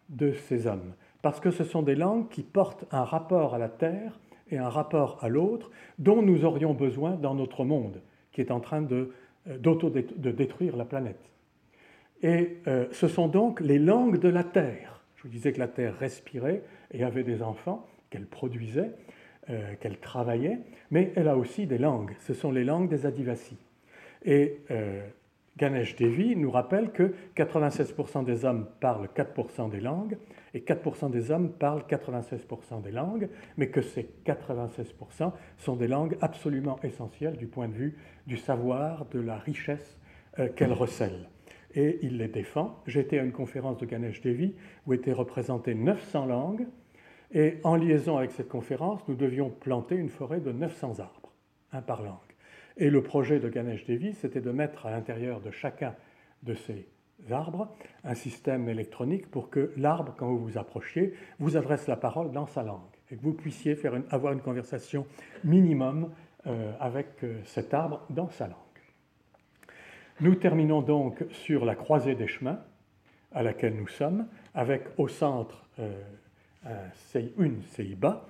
de 0.09 0.33
ces 0.33 0.67
hommes, 0.67 0.93
parce 1.21 1.39
que 1.39 1.51
ce 1.51 1.63
sont 1.63 1.81
des 1.81 1.95
langues 1.95 2.29
qui 2.29 2.43
portent 2.43 2.85
un 2.91 3.03
rapport 3.03 3.55
à 3.55 3.57
la 3.57 3.69
terre 3.69 4.19
et 4.51 4.57
un 4.57 4.69
rapport 4.69 5.17
à 5.21 5.29
l'autre 5.29 5.71
dont 5.99 6.21
nous 6.21 6.45
aurions 6.45 6.73
besoin 6.73 7.11
dans 7.11 7.33
notre 7.33 7.63
monde, 7.63 8.01
qui 8.31 8.41
est 8.41 8.51
en 8.51 8.59
train 8.59 8.81
de, 8.81 9.11
euh, 9.47 9.57
de 9.57 10.31
détruire 10.31 10.75
la 10.75 10.85
planète. 10.85 11.32
Et 12.24 12.57
euh, 12.67 12.88
ce 12.91 13.07
sont 13.07 13.28
donc 13.28 13.59
les 13.59 13.78
langues 13.78 14.19
de 14.19 14.30
la 14.30 14.43
terre. 14.43 15.01
Je 15.17 15.24
vous 15.24 15.30
disais 15.30 15.53
que 15.53 15.59
la 15.59 15.67
terre 15.67 15.95
respirait 15.97 16.63
et 16.91 17.03
avait 17.03 17.24
des 17.24 17.43
enfants 17.43 17.86
qu'elle 18.09 18.26
produisait, 18.26 18.91
qu'elle 19.82 19.97
travaillait, 19.97 20.59
mais 20.91 21.11
elle 21.15 21.28
a 21.28 21.36
aussi 21.36 21.65
des 21.65 21.78
langues. 21.78 22.15
Ce 22.19 22.34
sont 22.34 22.51
les 22.51 22.63
langues 22.63 22.88
des 22.88 23.05
Adivasis. 23.05 23.57
Et 24.24 24.59
Ganesh 25.57 25.95
Devi 25.95 26.36
nous 26.36 26.49
rappelle 26.49 26.91
que 26.91 27.13
96% 27.36 28.26
des 28.26 28.43
hommes 28.43 28.67
parlent 28.80 29.09
4% 29.15 29.69
des 29.69 29.80
langues 29.80 30.17
et 30.53 30.61
4% 30.61 31.11
des 31.11 31.30
hommes 31.30 31.51
parlent 31.51 31.84
96% 31.88 32.82
des 32.82 32.91
langues, 32.91 33.30
mais 33.57 33.67
que 33.67 33.82
ces 33.82 34.09
96% 34.26 35.32
sont 35.57 35.76
des 35.76 35.88
langues 35.88 36.17
absolument 36.21 36.80
essentielles 36.84 37.38
du 37.38 37.45
point 37.45 37.67
de 37.67 37.74
vue 37.74 37.97
du 38.26 38.38
savoir, 38.38 39.05
de 39.05 39.19
la 39.19 39.38
richesse 39.38 39.99
euh, 40.39 40.49
qu'elles 40.49 40.74
recèlent. 40.74 41.30
Et 41.76 41.99
il 42.01 42.17
les 42.17 42.28
défend. 42.28 42.82
J'étais 42.86 43.19
à 43.19 43.24
une 43.24 43.32
conférence 43.32 43.78
de 43.78 43.86
Ganesh 43.86 44.21
Devi 44.21 44.53
où 44.86 44.93
étaient 44.93 45.13
représentées 45.13 45.74
900 45.74 46.26
langues, 46.26 46.67
et 47.32 47.57
en 47.63 47.76
liaison 47.76 48.17
avec 48.17 48.32
cette 48.32 48.47
conférence, 48.47 49.01
nous 49.07 49.15
devions 49.15 49.49
planter 49.49 49.95
une 49.95 50.09
forêt 50.09 50.39
de 50.39 50.51
900 50.51 50.99
arbres, 50.99 51.34
un 51.71 51.82
par 51.82 52.03
langue. 52.03 52.17
Et 52.78 52.89
le 52.89 53.01
projet 53.01 53.39
de 53.39 53.49
Ganesh 53.49 53.86
Devi, 53.86 54.13
c'était 54.13 54.41
de 54.41 54.51
mettre 54.51 54.86
à 54.86 54.91
l'intérieur 54.91 55.41
de 55.41 55.49
chacun 55.49 55.95
de 56.43 56.53
ces 56.53 56.88
arbres 57.32 57.74
un 58.03 58.15
système 58.15 58.69
électronique 58.69 59.30
pour 59.30 59.49
que 59.49 59.71
l'arbre, 59.78 60.13
quand 60.17 60.28
vous 60.28 60.39
vous 60.39 60.57
approchiez, 60.57 61.13
vous 61.39 61.57
adresse 61.57 61.88
la 61.88 61.95
parole 61.95 62.32
dans 62.32 62.45
sa 62.45 62.63
langue 62.63 62.82
et 63.11 63.15
que 63.15 63.21
vous 63.21 63.34
puissiez 63.34 63.76
faire 63.76 63.93
avoir 64.09 64.34
une 64.34 64.41
conversation 64.41 65.05
minimum 65.43 66.11
euh, 66.47 66.74
avec 66.80 67.24
euh, 67.24 67.39
cet 67.45 67.74
arbre 67.74 68.05
dans 68.09 68.30
sa 68.30 68.47
langue. 68.47 68.62
Nous 70.22 70.36
terminons 70.36 70.82
donc 70.82 71.24
sur 71.32 71.66
la 71.66 71.76
croisée 71.76 72.16
des 72.16 72.28
chemins 72.28 72.59
à 73.34 73.43
laquelle 73.43 73.76
nous 73.76 73.88
sommes, 73.88 74.28
avec 74.53 74.84
au 74.97 75.07
centre 75.07 75.66
euh, 75.80 75.91
une 77.38 77.61
Seiba, 77.64 78.26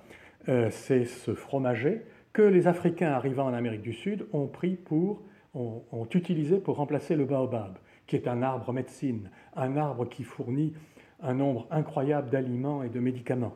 c'est 0.70 1.04
ce 1.04 1.34
fromager 1.34 2.02
que 2.34 2.42
les 2.42 2.66
Africains 2.66 3.12
arrivant 3.12 3.46
en 3.46 3.54
Amérique 3.54 3.82
du 3.82 3.92
Sud 3.92 4.26
ont 4.32 4.48
pris 4.48 4.74
pour, 4.74 5.22
ont, 5.54 6.08
utilisé 6.12 6.58
pour 6.58 6.76
remplacer 6.76 7.14
le 7.14 7.24
baobab, 7.24 7.78
qui 8.06 8.16
est 8.16 8.26
un 8.26 8.42
arbre 8.42 8.72
médecine, 8.72 9.30
un 9.54 9.76
arbre 9.76 10.04
qui 10.08 10.24
fournit 10.24 10.74
un 11.22 11.34
nombre 11.34 11.66
incroyable 11.70 12.30
d'aliments 12.30 12.82
et 12.82 12.88
de 12.88 12.98
médicaments. 12.98 13.54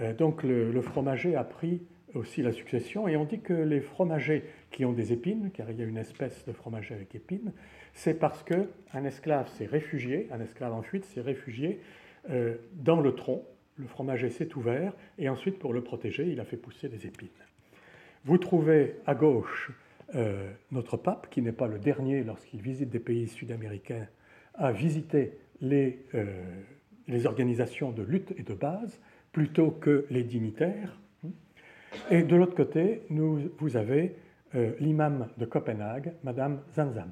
Euh, 0.00 0.12
donc 0.12 0.42
le, 0.42 0.80
fromager 0.82 1.34
a 1.36 1.42
pris 1.42 1.82
aussi 2.14 2.42
la 2.42 2.52
succession, 2.52 3.08
et 3.08 3.16
on 3.16 3.24
dit 3.24 3.40
que 3.40 3.52
les 3.52 3.80
fromagers 3.80 4.44
qui 4.70 4.84
ont 4.84 4.92
des 4.92 5.12
épines, 5.12 5.50
car 5.52 5.70
il 5.70 5.78
y 5.78 5.82
a 5.82 5.86
une 5.86 5.98
espèce 5.98 6.44
de 6.46 6.52
fromager 6.52 6.94
avec 6.94 7.14
épines, 7.14 7.52
c'est 7.92 8.14
parce 8.14 8.42
qu'un 8.42 9.04
esclave 9.04 9.48
s'est 9.48 9.66
réfugié, 9.66 10.28
un 10.30 10.40
esclave 10.40 10.72
en 10.72 10.82
fuite 10.82 11.04
s'est 11.04 11.20
réfugié 11.20 11.80
euh, 12.30 12.56
dans 12.74 13.00
le 13.00 13.14
tronc, 13.14 13.44
le 13.76 13.86
fromager 13.86 14.30
s'est 14.30 14.54
ouvert, 14.56 14.94
et 15.18 15.28
ensuite, 15.28 15.58
pour 15.58 15.72
le 15.72 15.82
protéger, 15.82 16.26
il 16.30 16.40
a 16.40 16.44
fait 16.44 16.56
pousser 16.56 16.88
des 16.88 17.06
épines. 17.06 17.28
Vous 18.24 18.38
trouvez 18.38 18.96
à 19.06 19.14
gauche 19.14 19.70
euh, 20.14 20.50
notre 20.70 20.96
pape, 20.96 21.28
qui 21.30 21.42
n'est 21.42 21.52
pas 21.52 21.66
le 21.66 21.78
dernier, 21.78 22.22
lorsqu'il 22.22 22.60
visite 22.60 22.90
des 22.90 23.00
pays 23.00 23.28
sud-américains, 23.28 24.06
à 24.54 24.72
visiter 24.72 25.32
les, 25.60 26.04
euh, 26.14 26.24
les 27.08 27.26
organisations 27.26 27.92
de 27.92 28.02
lutte 28.02 28.32
et 28.36 28.42
de 28.42 28.54
base, 28.54 29.00
plutôt 29.32 29.70
que 29.70 30.06
les 30.10 30.22
dignitaires. 30.22 30.98
Et 32.10 32.22
de 32.22 32.36
l'autre 32.36 32.54
côté, 32.54 33.02
nous, 33.10 33.50
vous 33.58 33.76
avez 33.76 34.16
euh, 34.54 34.72
l'imam 34.80 35.28
de 35.38 35.44
Copenhague, 35.44 36.14
Madame 36.22 36.60
Zanzam. 36.74 37.10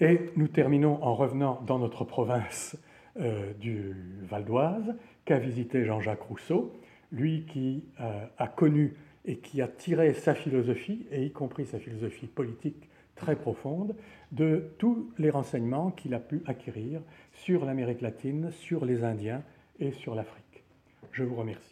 Et 0.00 0.30
nous 0.36 0.48
terminons 0.48 1.02
en 1.02 1.14
revenant 1.14 1.60
dans 1.66 1.78
notre 1.78 2.04
province 2.04 2.76
euh, 3.20 3.52
du 3.60 3.94
Val 4.22 4.44
d'Oise, 4.44 4.94
qu'a 5.24 5.38
visité 5.38 5.84
Jean-Jacques 5.84 6.22
Rousseau, 6.22 6.72
lui 7.12 7.44
qui 7.44 7.84
euh, 8.00 8.24
a 8.38 8.48
connu 8.48 8.96
et 9.24 9.36
qui 9.36 9.60
a 9.60 9.68
tiré 9.68 10.14
sa 10.14 10.34
philosophie, 10.34 11.06
et 11.10 11.24
y 11.24 11.30
compris 11.30 11.66
sa 11.66 11.78
philosophie 11.78 12.26
politique 12.26 12.88
très 13.14 13.36
profonde, 13.36 13.94
de 14.32 14.72
tous 14.78 15.12
les 15.18 15.30
renseignements 15.30 15.90
qu'il 15.90 16.14
a 16.14 16.18
pu 16.18 16.42
acquérir 16.46 17.02
sur 17.32 17.64
l'Amérique 17.64 18.00
latine, 18.00 18.50
sur 18.50 18.84
les 18.84 19.04
Indiens 19.04 19.42
et 19.78 19.92
sur 19.92 20.14
l'Afrique. 20.14 20.64
Je 21.12 21.22
vous 21.22 21.36
remercie. 21.36 21.70